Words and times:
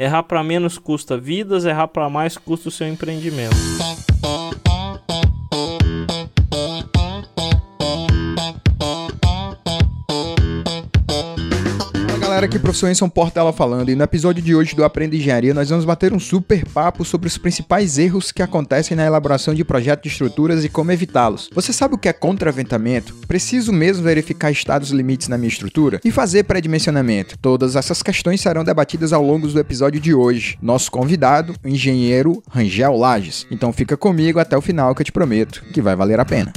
Errar 0.00 0.22
para 0.22 0.42
menos 0.42 0.78
custa 0.78 1.18
vidas, 1.18 1.66
errar 1.66 1.88
para 1.88 2.08
mais 2.08 2.38
custa 2.38 2.70
o 2.70 2.72
seu 2.72 2.88
empreendimento. 2.88 3.54
Galera, 12.40 12.46
aqui 12.46 12.58
professor 12.58 12.88
Enson 12.88 13.08
Portela 13.08 13.52
falando 13.52 13.90
e 13.90 13.94
no 13.94 14.02
episódio 14.02 14.42
de 14.42 14.54
hoje 14.54 14.74
do 14.74 14.82
Aprenda 14.82 15.14
Engenharia 15.14 15.52
nós 15.52 15.68
vamos 15.68 15.84
bater 15.84 16.12
um 16.12 16.18
super 16.18 16.64
papo 16.64 17.04
sobre 17.04 17.28
os 17.28 17.36
principais 17.36 17.98
erros 17.98 18.32
que 18.32 18.42
acontecem 18.42 18.96
na 18.96 19.04
elaboração 19.04 19.52
de 19.52 19.62
projetos 19.62 20.04
de 20.04 20.08
estruturas 20.08 20.64
e 20.64 20.68
como 20.70 20.90
evitá-los. 20.90 21.50
Você 21.52 21.70
sabe 21.70 21.94
o 21.94 21.98
que 21.98 22.08
é 22.08 22.12
contraventamento? 22.14 23.14
Preciso 23.26 23.72
mesmo 23.72 24.04
verificar 24.04 24.50
estados 24.50 24.90
limites 24.90 25.28
na 25.28 25.36
minha 25.36 25.48
estrutura? 25.48 26.00
E 26.02 26.10
fazer 26.10 26.44
pré-dimensionamento? 26.44 27.36
Todas 27.38 27.76
essas 27.76 28.02
questões 28.02 28.40
serão 28.40 28.64
debatidas 28.64 29.12
ao 29.12 29.22
longo 29.22 29.46
do 29.46 29.60
episódio 29.60 30.00
de 30.00 30.14
hoje. 30.14 30.56
Nosso 30.62 30.90
convidado, 30.90 31.54
o 31.62 31.68
engenheiro 31.68 32.42
Rangel 32.48 32.96
Lages. 32.96 33.46
Então 33.50 33.70
fica 33.70 33.98
comigo 33.98 34.38
até 34.38 34.56
o 34.56 34.62
final 34.62 34.94
que 34.94 35.02
eu 35.02 35.06
te 35.06 35.12
prometo 35.12 35.62
que 35.74 35.82
vai 35.82 35.94
valer 35.94 36.18
a 36.18 36.24
pena. 36.24 36.52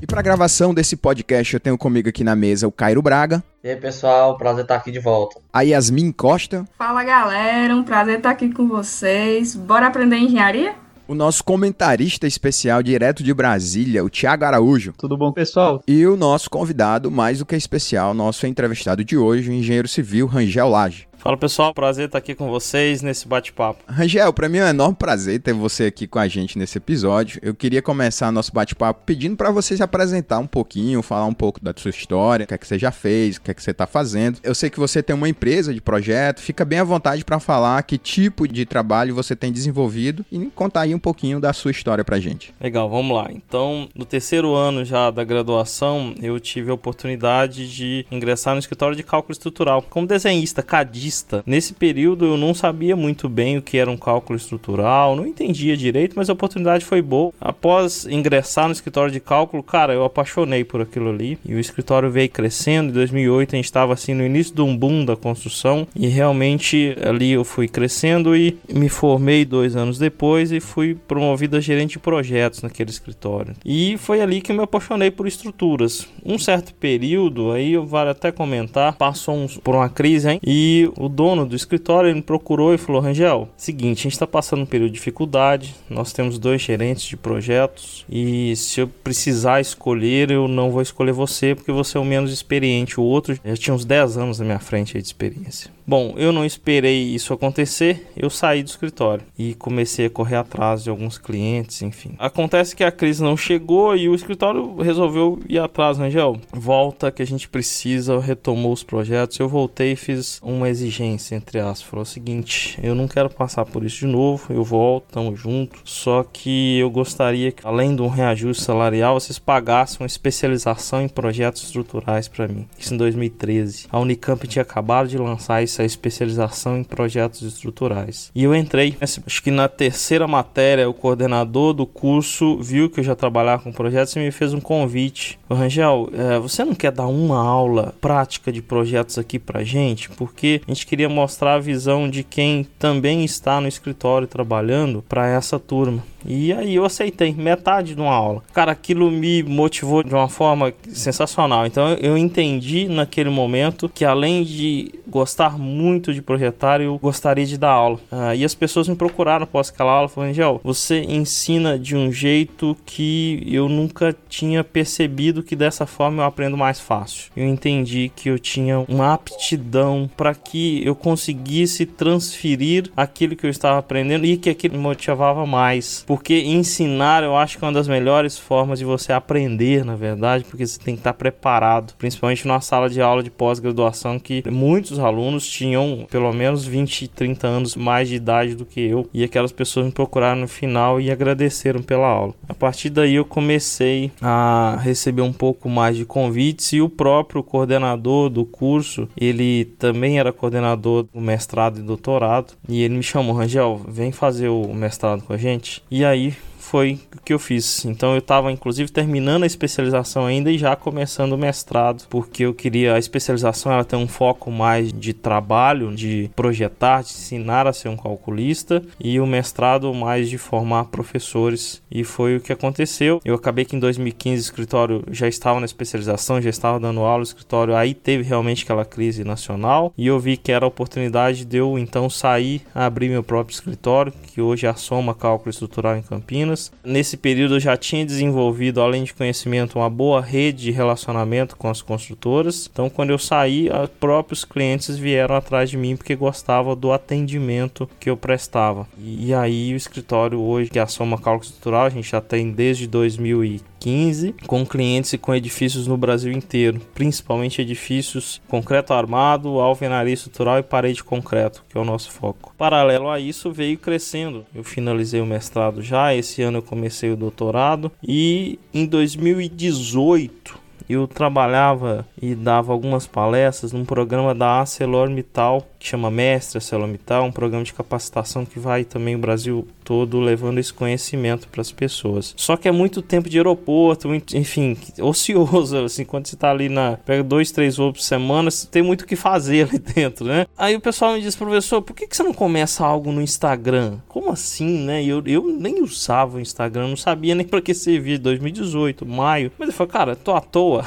E 0.00 0.06
para 0.06 0.22
gravação 0.22 0.72
desse 0.72 0.96
podcast, 0.96 1.54
eu 1.54 1.60
tenho 1.60 1.76
comigo 1.76 2.08
aqui 2.08 2.22
na 2.22 2.36
mesa 2.36 2.68
o 2.68 2.72
Cairo 2.72 3.02
Braga. 3.02 3.42
E 3.64 3.68
aí, 3.68 3.76
pessoal, 3.76 4.36
prazer 4.38 4.62
estar 4.62 4.76
aqui 4.76 4.92
de 4.92 5.00
volta. 5.00 5.40
A 5.52 5.62
Yasmin 5.62 6.12
Costa. 6.12 6.64
Fala, 6.78 7.02
galera, 7.02 7.74
um 7.74 7.82
prazer 7.82 8.18
estar 8.18 8.30
aqui 8.30 8.52
com 8.52 8.68
vocês. 8.68 9.56
Bora 9.56 9.88
aprender 9.88 10.16
engenharia? 10.16 10.74
O 11.08 11.14
nosso 11.14 11.42
comentarista 11.42 12.26
especial 12.26 12.82
direto 12.82 13.24
de 13.24 13.34
Brasília, 13.34 14.04
o 14.04 14.10
Tiago 14.10 14.44
Araújo. 14.44 14.92
Tudo 14.96 15.16
bom, 15.16 15.32
pessoal? 15.32 15.82
E 15.88 16.06
o 16.06 16.16
nosso 16.16 16.48
convidado 16.48 17.10
mais 17.10 17.38
do 17.38 17.46
que 17.46 17.56
especial, 17.56 18.14
nosso 18.14 18.46
entrevistado 18.46 19.02
de 19.02 19.16
hoje, 19.16 19.50
o 19.50 19.52
engenheiro 19.52 19.88
civil 19.88 20.26
Rangel 20.26 20.68
Lage. 20.68 21.07
Fala 21.18 21.36
pessoal, 21.36 21.74
prazer 21.74 22.06
estar 22.06 22.18
aqui 22.18 22.32
com 22.32 22.48
vocês 22.48 23.02
nesse 23.02 23.26
bate-papo. 23.26 23.82
Rangel, 23.88 24.32
para 24.32 24.48
mim 24.48 24.58
é 24.58 24.66
um 24.66 24.68
enorme 24.68 24.94
prazer 24.94 25.40
ter 25.40 25.52
você 25.52 25.86
aqui 25.86 26.06
com 26.06 26.20
a 26.20 26.28
gente 26.28 26.56
nesse 26.56 26.78
episódio. 26.78 27.40
Eu 27.42 27.56
queria 27.56 27.82
começar 27.82 28.30
nosso 28.30 28.52
bate-papo 28.52 29.02
pedindo 29.04 29.36
para 29.36 29.50
você 29.50 29.76
se 29.76 29.82
apresentar 29.82 30.38
um 30.38 30.46
pouquinho, 30.46 31.02
falar 31.02 31.26
um 31.26 31.34
pouco 31.34 31.62
da 31.62 31.74
sua 31.76 31.90
história, 31.90 32.44
o 32.44 32.46
que 32.46 32.54
é 32.54 32.58
que 32.58 32.66
você 32.66 32.78
já 32.78 32.92
fez, 32.92 33.36
o 33.36 33.40
que 33.40 33.50
é 33.50 33.54
que 33.54 33.60
você 33.60 33.72
está 33.72 33.84
fazendo. 33.84 34.38
Eu 34.44 34.54
sei 34.54 34.70
que 34.70 34.78
você 34.78 35.02
tem 35.02 35.14
uma 35.14 35.28
empresa 35.28 35.74
de 35.74 35.80
projeto, 35.80 36.40
fica 36.40 36.64
bem 36.64 36.78
à 36.78 36.84
vontade 36.84 37.24
para 37.24 37.40
falar 37.40 37.82
que 37.82 37.98
tipo 37.98 38.46
de 38.46 38.64
trabalho 38.64 39.12
você 39.12 39.34
tem 39.34 39.52
desenvolvido 39.52 40.24
e 40.30 40.38
contar 40.54 40.82
aí 40.82 40.94
um 40.94 41.00
pouquinho 41.00 41.40
da 41.40 41.52
sua 41.52 41.72
história 41.72 42.04
pra 42.04 42.20
gente. 42.20 42.54
Legal, 42.60 42.88
vamos 42.88 43.16
lá. 43.16 43.28
Então, 43.32 43.88
no 43.92 44.04
terceiro 44.04 44.54
ano 44.54 44.84
já 44.84 45.10
da 45.10 45.24
graduação, 45.24 46.14
eu 46.22 46.38
tive 46.38 46.70
a 46.70 46.74
oportunidade 46.74 47.68
de 47.68 48.06
ingressar 48.08 48.54
no 48.54 48.60
escritório 48.60 48.96
de 48.96 49.02
cálculo 49.02 49.32
estrutural 49.32 49.82
como 49.82 50.06
desenhista, 50.06 50.62
cadista 50.62 51.07
Nesse 51.46 51.72
período 51.72 52.24
eu 52.24 52.36
não 52.36 52.54
sabia 52.54 52.96
muito 52.96 53.28
bem 53.28 53.58
o 53.58 53.62
que 53.62 53.78
era 53.78 53.90
um 53.90 53.96
cálculo 53.96 54.36
estrutural, 54.36 55.16
não 55.16 55.26
entendia 55.26 55.76
direito, 55.76 56.14
mas 56.16 56.28
a 56.28 56.32
oportunidade 56.32 56.84
foi 56.84 57.02
boa. 57.02 57.32
Após 57.40 58.06
ingressar 58.06 58.66
no 58.66 58.72
escritório 58.72 59.12
de 59.12 59.20
cálculo, 59.20 59.62
cara, 59.62 59.92
eu 59.92 60.04
apaixonei 60.04 60.64
por 60.64 60.80
aquilo 60.80 61.10
ali 61.10 61.38
e 61.44 61.54
o 61.54 61.60
escritório 61.60 62.10
veio 62.10 62.28
crescendo. 62.28 62.90
Em 62.90 62.92
2008 62.92 63.54
a 63.54 63.56
gente 63.56 63.64
estava 63.64 63.92
assim 63.92 64.14
no 64.14 64.24
início 64.24 64.54
de 64.54 64.62
um 64.62 64.76
boom 64.76 65.04
da 65.04 65.16
construção 65.16 65.86
e 65.94 66.06
realmente 66.06 66.96
ali 67.02 67.32
eu 67.32 67.44
fui 67.44 67.68
crescendo 67.68 68.36
e 68.36 68.58
me 68.72 68.88
formei 68.88 69.44
dois 69.44 69.76
anos 69.76 69.98
depois 69.98 70.52
e 70.52 70.60
fui 70.60 70.96
promovido 71.06 71.56
a 71.56 71.60
gerente 71.60 71.92
de 71.92 71.98
projetos 71.98 72.62
naquele 72.62 72.90
escritório. 72.90 73.54
E 73.64 73.96
foi 73.98 74.20
ali 74.20 74.40
que 74.40 74.52
eu 74.52 74.56
me 74.56 74.62
apaixonei 74.62 75.10
por 75.10 75.26
estruturas. 75.26 76.06
Um 76.24 76.38
certo 76.38 76.74
período, 76.74 77.52
aí 77.52 77.76
vale 77.76 78.10
até 78.10 78.30
comentar, 78.30 78.94
passou 78.94 79.36
uns, 79.36 79.56
por 79.56 79.74
uma 79.74 79.88
crise 79.88 80.30
hein? 80.30 80.40
e 80.44 80.90
o 80.98 81.08
dono 81.08 81.46
do 81.46 81.54
escritório 81.54 82.14
me 82.14 82.20
procurou 82.20 82.74
e 82.74 82.78
falou: 82.78 83.00
Rangel, 83.00 83.48
seguinte, 83.56 84.00
a 84.00 84.02
gente 84.02 84.12
está 84.12 84.26
passando 84.26 84.62
um 84.62 84.66
período 84.66 84.90
de 84.90 84.94
dificuldade, 84.94 85.74
nós 85.88 86.12
temos 86.12 86.38
dois 86.38 86.60
gerentes 86.60 87.04
de 87.04 87.16
projetos 87.16 88.04
e 88.10 88.54
se 88.56 88.80
eu 88.80 88.88
precisar 88.88 89.60
escolher, 89.60 90.30
eu 90.30 90.48
não 90.48 90.70
vou 90.70 90.82
escolher 90.82 91.12
você 91.12 91.54
porque 91.54 91.70
você 91.70 91.96
é 91.96 92.00
o 92.00 92.04
menos 92.04 92.32
experiente. 92.32 92.98
O 92.98 93.04
outro 93.04 93.38
já 93.44 93.56
tinha 93.56 93.74
uns 93.74 93.84
10 93.84 94.18
anos 94.18 94.38
na 94.40 94.44
minha 94.44 94.58
frente 94.58 94.94
de 94.94 94.98
experiência. 94.98 95.77
Bom, 95.88 96.12
eu 96.18 96.32
não 96.32 96.44
esperei 96.44 97.02
isso 97.14 97.32
acontecer, 97.32 98.12
eu 98.14 98.28
saí 98.28 98.62
do 98.62 98.68
escritório 98.68 99.24
e 99.38 99.54
comecei 99.54 100.04
a 100.04 100.10
correr 100.10 100.36
atrás 100.36 100.84
de 100.84 100.90
alguns 100.90 101.16
clientes, 101.16 101.80
enfim. 101.80 102.14
Acontece 102.18 102.76
que 102.76 102.84
a 102.84 102.92
crise 102.92 103.22
não 103.22 103.38
chegou 103.38 103.96
e 103.96 104.06
o 104.06 104.14
escritório 104.14 104.76
resolveu 104.76 105.40
ir 105.48 105.58
atrás, 105.58 105.96
Rangel. 105.96 106.38
Volta 106.52 107.10
que 107.10 107.22
a 107.22 107.26
gente 107.26 107.48
precisa, 107.48 108.20
retomou 108.20 108.70
os 108.70 108.82
projetos. 108.82 109.38
Eu 109.38 109.48
voltei 109.48 109.92
e 109.92 109.96
fiz 109.96 110.38
uma 110.42 110.68
exigência, 110.68 111.34
entre 111.34 111.58
aspas. 111.58 111.88
Falou 111.88 112.02
o 112.02 112.06
seguinte: 112.06 112.78
eu 112.82 112.94
não 112.94 113.08
quero 113.08 113.30
passar 113.30 113.64
por 113.64 113.82
isso 113.82 114.00
de 114.00 114.06
novo, 114.06 114.52
eu 114.52 114.62
volto, 114.62 115.06
tamo 115.10 115.34
junto. 115.34 115.80
Só 115.86 116.22
que 116.22 116.78
eu 116.78 116.90
gostaria 116.90 117.50
que, 117.50 117.66
além 117.66 117.96
de 117.96 118.02
um 118.02 118.08
reajuste 118.08 118.62
salarial, 118.62 119.18
vocês 119.18 119.38
pagassem 119.38 120.00
uma 120.00 120.06
especialização 120.06 121.00
em 121.00 121.08
projetos 121.08 121.62
estruturais 121.62 122.28
para 122.28 122.46
mim. 122.46 122.68
Isso 122.78 122.92
em 122.92 122.98
2013. 122.98 123.86
A 123.90 123.98
Unicamp 123.98 124.46
tinha 124.46 124.60
acabado 124.62 125.08
de 125.08 125.16
lançar 125.16 125.62
isso 125.62 125.77
essa 125.78 125.84
especialização 125.84 126.78
em 126.78 126.84
projetos 126.84 127.42
estruturais. 127.42 128.30
E 128.34 128.42
eu 128.42 128.54
entrei, 128.54 128.96
acho 129.00 129.42
que 129.42 129.50
na 129.50 129.68
terceira 129.68 130.26
matéria, 130.26 130.88
o 130.88 130.94
coordenador 130.94 131.72
do 131.72 131.86
curso 131.86 132.58
viu 132.58 132.90
que 132.90 133.00
eu 133.00 133.04
já 133.04 133.14
trabalhava 133.14 133.62
com 133.62 133.72
projetos 133.72 134.14
e 134.16 134.18
me 134.18 134.30
fez 134.30 134.52
um 134.52 134.60
convite. 134.60 135.38
Rangel, 135.50 136.10
é, 136.12 136.38
você 136.38 136.64
não 136.64 136.74
quer 136.74 136.92
dar 136.92 137.06
uma 137.06 137.38
aula 137.38 137.94
prática 138.00 138.50
de 138.50 138.60
projetos 138.60 139.18
aqui 139.18 139.38
pra 139.38 139.62
gente? 139.62 140.10
Porque 140.10 140.60
a 140.66 140.70
gente 140.70 140.86
queria 140.86 141.08
mostrar 141.08 141.54
a 141.54 141.60
visão 141.60 142.08
de 142.08 142.22
quem 142.22 142.66
também 142.78 143.24
está 143.24 143.60
no 143.60 143.68
escritório 143.68 144.26
trabalhando 144.26 145.04
para 145.08 145.28
essa 145.28 145.58
turma. 145.58 146.02
E 146.28 146.52
aí 146.52 146.74
eu 146.74 146.84
aceitei 146.84 147.32
metade 147.32 147.94
de 147.94 148.00
uma 148.00 148.12
aula. 148.12 148.42
Cara, 148.52 148.72
aquilo 148.72 149.10
me 149.10 149.42
motivou 149.42 150.02
de 150.02 150.14
uma 150.14 150.28
forma 150.28 150.72
sensacional. 150.90 151.66
Então 151.66 151.94
eu 151.94 152.18
entendi 152.18 152.86
naquele 152.86 153.30
momento 153.30 153.88
que 153.88 154.04
além 154.04 154.44
de 154.44 154.92
gostar 155.06 155.58
muito 155.58 156.12
de 156.12 156.20
projetar, 156.20 156.82
eu 156.82 156.98
gostaria 156.98 157.46
de 157.46 157.56
dar 157.56 157.70
aula. 157.70 157.98
Ah, 158.12 158.34
e 158.34 158.44
as 158.44 158.54
pessoas 158.54 158.88
me 158.88 158.94
procuraram 158.94 159.44
após 159.44 159.70
aquela 159.70 159.92
aula, 159.92 160.08
falando, 160.08 160.30
Angel, 160.30 160.60
você 160.62 161.00
ensina 161.00 161.78
de 161.78 161.96
um 161.96 162.12
jeito 162.12 162.76
que 162.84 163.42
eu 163.46 163.68
nunca 163.68 164.14
tinha 164.28 164.62
percebido 164.62 165.42
que 165.42 165.56
dessa 165.56 165.86
forma 165.86 166.22
eu 166.22 166.26
aprendo 166.26 166.56
mais 166.56 166.78
fácil. 166.78 167.30
Eu 167.34 167.46
entendi 167.46 168.12
que 168.14 168.28
eu 168.28 168.38
tinha 168.38 168.80
uma 168.80 169.14
aptidão 169.14 170.10
para 170.14 170.34
que 170.34 170.82
eu 170.84 170.94
conseguisse 170.94 171.86
transferir 171.86 172.90
aquilo 172.94 173.34
que 173.34 173.46
eu 173.46 173.50
estava 173.50 173.78
aprendendo 173.78 174.26
e 174.26 174.36
que 174.36 174.50
aquilo 174.50 174.74
me 174.74 174.80
motivava 174.80 175.46
mais 175.46 176.04
porque 176.18 176.40
ensinar 176.40 177.22
eu 177.22 177.36
acho 177.36 177.56
que 177.56 177.64
é 177.64 177.68
uma 177.68 177.72
das 177.72 177.86
melhores 177.86 178.36
formas 178.36 178.80
de 178.80 178.84
você 178.84 179.12
aprender, 179.12 179.84
na 179.84 179.94
verdade, 179.94 180.42
porque 180.42 180.66
você 180.66 180.76
tem 180.76 180.96
que 180.96 181.00
estar 181.00 181.12
preparado, 181.12 181.94
principalmente 181.96 182.44
numa 182.44 182.60
sala 182.60 182.90
de 182.90 183.00
aula 183.00 183.22
de 183.22 183.30
pós-graduação 183.30 184.18
que 184.18 184.42
muitos 184.50 184.98
alunos 184.98 185.46
tinham 185.46 186.08
pelo 186.10 186.32
menos 186.32 186.66
20, 186.66 187.06
30 187.06 187.46
anos 187.46 187.76
mais 187.76 188.08
de 188.08 188.16
idade 188.16 188.56
do 188.56 188.66
que 188.66 188.80
eu, 188.80 189.08
e 189.14 189.22
aquelas 189.22 189.52
pessoas 189.52 189.86
me 189.86 189.92
procuraram 189.92 190.40
no 190.40 190.48
final 190.48 191.00
e 191.00 191.08
agradeceram 191.08 191.84
pela 191.84 192.08
aula. 192.08 192.34
A 192.48 192.54
partir 192.54 192.90
daí 192.90 193.14
eu 193.14 193.24
comecei 193.24 194.10
a 194.20 194.76
receber 194.82 195.22
um 195.22 195.32
pouco 195.32 195.68
mais 195.68 195.96
de 195.96 196.04
convites 196.04 196.72
e 196.72 196.80
o 196.80 196.88
próprio 196.88 197.44
coordenador 197.44 198.28
do 198.28 198.44
curso, 198.44 199.08
ele 199.16 199.66
também 199.78 200.18
era 200.18 200.32
coordenador 200.32 201.04
do 201.14 201.20
mestrado 201.20 201.78
e 201.78 201.82
doutorado, 201.82 202.54
e 202.68 202.82
ele 202.82 202.96
me 202.96 203.04
chamou, 203.04 203.36
Rangel, 203.36 203.80
vem 203.86 204.10
fazer 204.10 204.48
o 204.48 204.74
mestrado 204.74 205.22
com 205.22 205.32
a 205.32 205.36
gente. 205.36 205.80
E 205.88 205.97
e 205.98 206.04
aí 206.04 206.32
foi 206.68 207.00
o 207.16 207.22
que 207.22 207.32
eu 207.32 207.38
fiz. 207.38 207.86
Então 207.86 208.12
eu 208.12 208.18
estava 208.18 208.52
inclusive 208.52 208.92
terminando 208.92 209.44
a 209.44 209.46
especialização 209.46 210.26
ainda 210.26 210.50
e 210.50 210.58
já 210.58 210.76
começando 210.76 211.32
o 211.32 211.38
mestrado, 211.38 212.06
porque 212.10 212.44
eu 212.44 212.52
queria 212.52 212.94
a 212.94 212.98
especialização 212.98 213.72
ela 213.72 213.84
tem 213.84 213.98
um 213.98 214.06
foco 214.06 214.50
mais 214.50 214.92
de 214.92 215.14
trabalho, 215.14 215.94
de 215.94 216.30
projetar, 216.36 217.02
de 217.02 217.08
ensinar 217.08 217.66
a 217.66 217.72
ser 217.72 217.88
um 217.88 217.96
calculista 217.96 218.82
e 219.00 219.18
o 219.18 219.26
mestrado 219.26 219.92
mais 219.94 220.28
de 220.28 220.36
formar 220.36 220.84
professores. 220.86 221.82
E 221.90 222.04
foi 222.04 222.36
o 222.36 222.40
que 222.40 222.52
aconteceu. 222.52 223.20
Eu 223.24 223.34
acabei 223.34 223.64
que 223.64 223.74
em 223.74 223.78
2015 223.78 224.42
o 224.42 224.44
escritório 224.44 225.04
já 225.10 225.26
estava 225.26 225.60
na 225.60 225.66
especialização, 225.66 226.40
já 226.40 226.50
estava 226.50 226.78
dando 226.78 227.00
aula, 227.00 227.20
o 227.20 227.22
escritório 227.22 227.74
aí 227.74 227.94
teve 227.94 228.22
realmente 228.22 228.64
aquela 228.64 228.84
crise 228.84 229.24
nacional 229.24 229.92
e 229.96 230.06
eu 230.06 230.20
vi 230.20 230.36
que 230.36 230.52
era 230.52 230.66
a 230.66 230.68
oportunidade 230.68 231.46
de 231.46 231.56
eu 231.56 231.78
então 231.78 232.10
sair, 232.10 232.60
abrir 232.74 233.08
meu 233.08 233.22
próprio 233.22 233.54
escritório, 233.54 234.12
que 234.12 234.40
hoje 234.42 234.66
é 234.66 234.68
a 234.68 234.74
Soma 234.74 235.14
Cálculo 235.14 235.50
Estrutural 235.50 235.96
em 235.96 236.02
Campinas 236.02 236.57
Nesse 236.84 237.16
período 237.16 237.56
eu 237.56 237.60
já 237.60 237.76
tinha 237.76 238.04
desenvolvido, 238.04 238.80
além 238.80 239.04
de 239.04 239.14
conhecimento, 239.14 239.78
uma 239.78 239.90
boa 239.90 240.20
rede 240.20 240.64
de 240.64 240.70
relacionamento 240.70 241.56
com 241.56 241.68
as 241.68 241.82
construtoras. 241.82 242.68
Então, 242.72 242.90
quando 242.90 243.10
eu 243.10 243.18
saí, 243.18 243.68
os 243.68 243.90
próprios 244.00 244.44
clientes 244.44 244.96
vieram 244.96 245.34
atrás 245.34 245.70
de 245.70 245.76
mim 245.76 245.96
porque 245.96 246.16
gostavam 246.16 246.76
do 246.76 246.92
atendimento 246.92 247.88
que 248.00 248.10
eu 248.10 248.16
prestava. 248.16 248.86
E, 248.98 249.28
e 249.28 249.34
aí 249.34 249.72
o 249.72 249.76
escritório 249.76 250.40
hoje, 250.40 250.70
que 250.70 250.78
é 250.78 250.82
a 250.82 250.86
Soma 250.86 251.18
Cálculo 251.18 251.44
Estrutural, 251.44 251.86
a 251.86 251.90
gente 251.90 252.10
já 252.10 252.20
tem 252.20 252.50
desde 252.50 252.86
2000 252.86 253.44
2015, 253.78 254.34
com 254.46 254.66
clientes 254.66 255.12
e 255.12 255.18
com 255.18 255.34
edifícios 255.34 255.86
no 255.86 255.96
Brasil 255.96 256.32
inteiro, 256.32 256.80
principalmente 256.94 257.62
edifícios 257.62 258.40
concreto 258.48 258.92
armado, 258.92 259.60
alvenaria 259.60 260.14
estrutural 260.14 260.58
e 260.58 260.62
parede 260.62 260.96
de 260.96 261.04
concreto, 261.04 261.64
que 261.68 261.78
é 261.78 261.80
o 261.80 261.84
nosso 261.84 262.10
foco. 262.10 262.52
Paralelo 262.58 263.08
a 263.08 263.20
isso, 263.20 263.52
veio 263.52 263.78
crescendo. 263.78 264.44
Eu 264.54 264.64
finalizei 264.64 265.20
o 265.20 265.26
mestrado 265.26 265.82
já, 265.82 266.14
esse 266.14 266.42
ano 266.42 266.58
eu 266.58 266.62
comecei 266.62 267.10
o 267.10 267.16
doutorado 267.16 267.90
e 268.02 268.58
em 268.74 268.84
2018 268.84 270.68
eu 270.88 271.06
trabalhava 271.06 272.06
e 272.20 272.34
dava 272.34 272.72
algumas 272.72 273.06
palestras 273.06 273.72
num 273.72 273.84
programa 273.84 274.34
da 274.34 274.60
ArcelorMittal 274.60 275.66
que 275.78 275.86
chama 275.86 276.10
Mestre 276.10 276.58
ArcelorMittal, 276.58 277.24
um 277.24 277.32
programa 277.32 277.64
de 277.64 277.72
capacitação 277.72 278.44
que 278.44 278.58
vai 278.58 278.84
também 278.84 279.14
o 279.14 279.18
Brasil 279.18 279.66
todo 279.84 280.20
levando 280.20 280.58
esse 280.58 280.72
conhecimento 280.72 281.48
para 281.48 281.60
as 281.60 281.72
pessoas. 281.72 282.34
Só 282.36 282.56
que 282.56 282.68
é 282.68 282.72
muito 282.72 283.00
tempo 283.00 283.28
de 283.28 283.38
aeroporto, 283.38 284.08
muito, 284.08 284.36
enfim, 284.36 284.76
ocioso, 285.00 285.78
assim, 285.84 286.04
quando 286.04 286.26
você 286.26 286.34
está 286.34 286.50
ali 286.50 286.68
na 286.68 286.98
pega 287.06 287.22
dois, 287.22 287.50
três 287.50 287.76
voos 287.76 287.92
por 287.92 288.02
semana, 288.02 288.50
você 288.50 288.66
tem 288.66 288.82
muito 288.82 289.02
o 289.02 289.06
que 289.06 289.16
fazer 289.16 289.68
ali 289.68 289.78
dentro, 289.94 290.26
né? 290.26 290.46
Aí 290.56 290.74
o 290.74 290.80
pessoal 290.80 291.14
me 291.14 291.22
diz, 291.22 291.36
professor, 291.36 291.80
por 291.80 291.94
que, 291.94 292.06
que 292.06 292.16
você 292.16 292.22
não 292.22 292.34
começa 292.34 292.84
algo 292.84 293.12
no 293.12 293.22
Instagram? 293.22 293.98
Como 294.08 294.30
assim, 294.30 294.84
né? 294.84 295.02
Eu, 295.04 295.22
eu 295.26 295.46
nem 295.46 295.82
usava 295.82 296.38
o 296.38 296.40
Instagram, 296.40 296.88
não 296.88 296.96
sabia 296.96 297.34
nem 297.34 297.46
para 297.46 297.62
que 297.62 297.72
servia, 297.72 298.18
2018, 298.18 299.06
maio. 299.06 299.52
Mas 299.58 299.68
eu 299.68 299.74
falei, 299.74 299.92
cara, 299.92 300.16
tô 300.16 300.32
à 300.32 300.40
toa, 300.40 300.84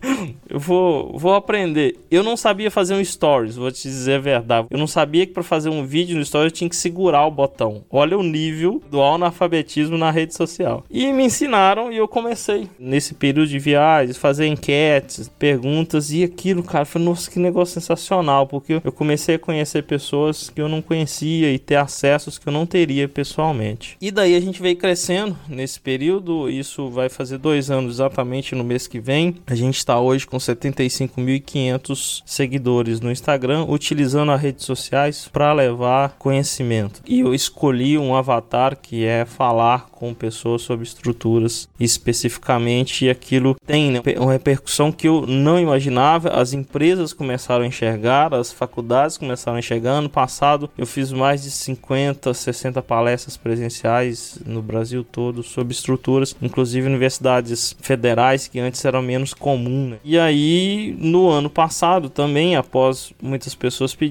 eu 0.48 0.58
vou, 0.58 1.16
vou 1.18 1.34
aprender. 1.34 1.98
Eu 2.10 2.22
não 2.22 2.36
sabia 2.36 2.70
fazer 2.70 2.94
um 2.94 3.04
stories, 3.04 3.56
vou 3.56 3.70
te 3.70 3.82
dizer 3.82 4.14
a 4.14 4.18
verdade. 4.30 4.68
Eu 4.70 4.78
não 4.78 4.86
sabia 4.86 5.26
que 5.26 5.32
para 5.32 5.42
fazer 5.42 5.68
um 5.68 5.84
vídeo 5.84 6.16
no 6.16 6.24
stories 6.24 6.52
eu 6.52 6.56
tinha 6.56 6.70
que 6.70 6.76
segurar 6.76 7.26
o 7.26 7.30
botão. 7.30 7.84
Olha 7.90 8.18
o 8.18 8.22
nível 8.22 8.82
do 8.90 9.02
analfabetismo 9.02 9.96
na 9.98 10.10
rede 10.10 10.34
social. 10.34 10.84
E 10.90 11.12
me 11.12 11.24
ensinaram 11.24 11.92
e 11.92 11.96
eu 11.96 12.08
comecei 12.08 12.68
nesse 12.78 13.14
período 13.14 13.48
de 13.48 13.58
viagens, 13.58 14.16
fazer 14.16 14.46
enquetes, 14.46 15.28
perguntas 15.38 16.10
e 16.10 16.24
aquilo, 16.24 16.62
cara, 16.62 16.84
foi 16.84 17.00
nossa, 17.00 17.30
que 17.30 17.38
negócio 17.38 17.74
sensacional, 17.74 18.46
porque 18.46 18.80
eu 18.84 18.92
comecei 18.92 19.36
a 19.36 19.38
conhecer 19.38 19.82
pessoas 19.82 20.50
que 20.50 20.60
eu 20.60 20.68
não 20.68 20.82
conhecia 20.82 21.52
e 21.52 21.58
ter 21.58 21.76
acessos 21.76 22.38
que 22.38 22.46
eu 22.46 22.52
não 22.52 22.66
teria 22.66 23.08
pessoalmente. 23.08 23.96
E 24.00 24.10
daí 24.10 24.34
a 24.36 24.40
gente 24.40 24.60
veio 24.60 24.76
crescendo 24.76 25.36
nesse 25.48 25.80
período, 25.80 26.48
isso 26.48 26.88
vai 26.90 27.08
fazer 27.08 27.38
dois 27.38 27.70
anos 27.70 27.94
exatamente 27.94 28.54
no 28.54 28.64
mês 28.64 28.86
que 28.86 29.00
vem. 29.00 29.36
A 29.46 29.54
gente 29.54 29.76
está 29.76 29.98
hoje 29.98 30.26
com 30.26 30.36
75.500 30.36 32.22
seguidores 32.24 33.00
no 33.00 33.10
Instagram, 33.10 33.64
utilizando 33.64 34.19
as 34.28 34.40
redes 34.40 34.64
sociais 34.64 35.28
para 35.32 35.52
levar 35.52 36.16
conhecimento. 36.18 37.00
E 37.06 37.20
eu 37.20 37.32
escolhi 37.32 37.96
um 37.96 38.14
avatar 38.14 38.76
que 38.76 39.04
é 39.04 39.24
falar 39.24 39.88
com 39.90 40.14
pessoas 40.14 40.62
sobre 40.62 40.84
estruturas 40.86 41.68
especificamente 41.78 43.04
e 43.04 43.10
aquilo 43.10 43.54
tem 43.66 43.90
né, 43.90 44.00
uma 44.18 44.32
repercussão 44.32 44.90
que 44.90 45.06
eu 45.06 45.26
não 45.26 45.60
imaginava. 45.60 46.30
As 46.30 46.52
empresas 46.52 47.12
começaram 47.12 47.64
a 47.64 47.66
enxergar, 47.66 48.32
as 48.32 48.50
faculdades 48.50 49.18
começaram 49.18 49.56
a 49.56 49.58
enxergar. 49.60 49.90
Ano 49.90 50.08
passado 50.08 50.70
eu 50.76 50.86
fiz 50.86 51.12
mais 51.12 51.42
de 51.42 51.50
50, 51.50 52.32
60 52.32 52.80
palestras 52.82 53.36
presenciais 53.36 54.38
no 54.46 54.62
Brasil 54.62 55.04
todo 55.04 55.42
sobre 55.42 55.72
estruturas, 55.72 56.34
inclusive 56.40 56.86
universidades 56.86 57.76
federais 57.80 58.48
que 58.48 58.58
antes 58.58 58.82
eram 58.84 59.02
menos 59.02 59.34
comum. 59.34 59.90
Né? 59.90 59.98
E 60.02 60.18
aí 60.18 60.96
no 60.98 61.28
ano 61.28 61.50
passado 61.50 62.08
também, 62.08 62.56
após 62.56 63.12
muitas 63.22 63.54
pessoas 63.54 63.94
pedirem, 63.94 64.09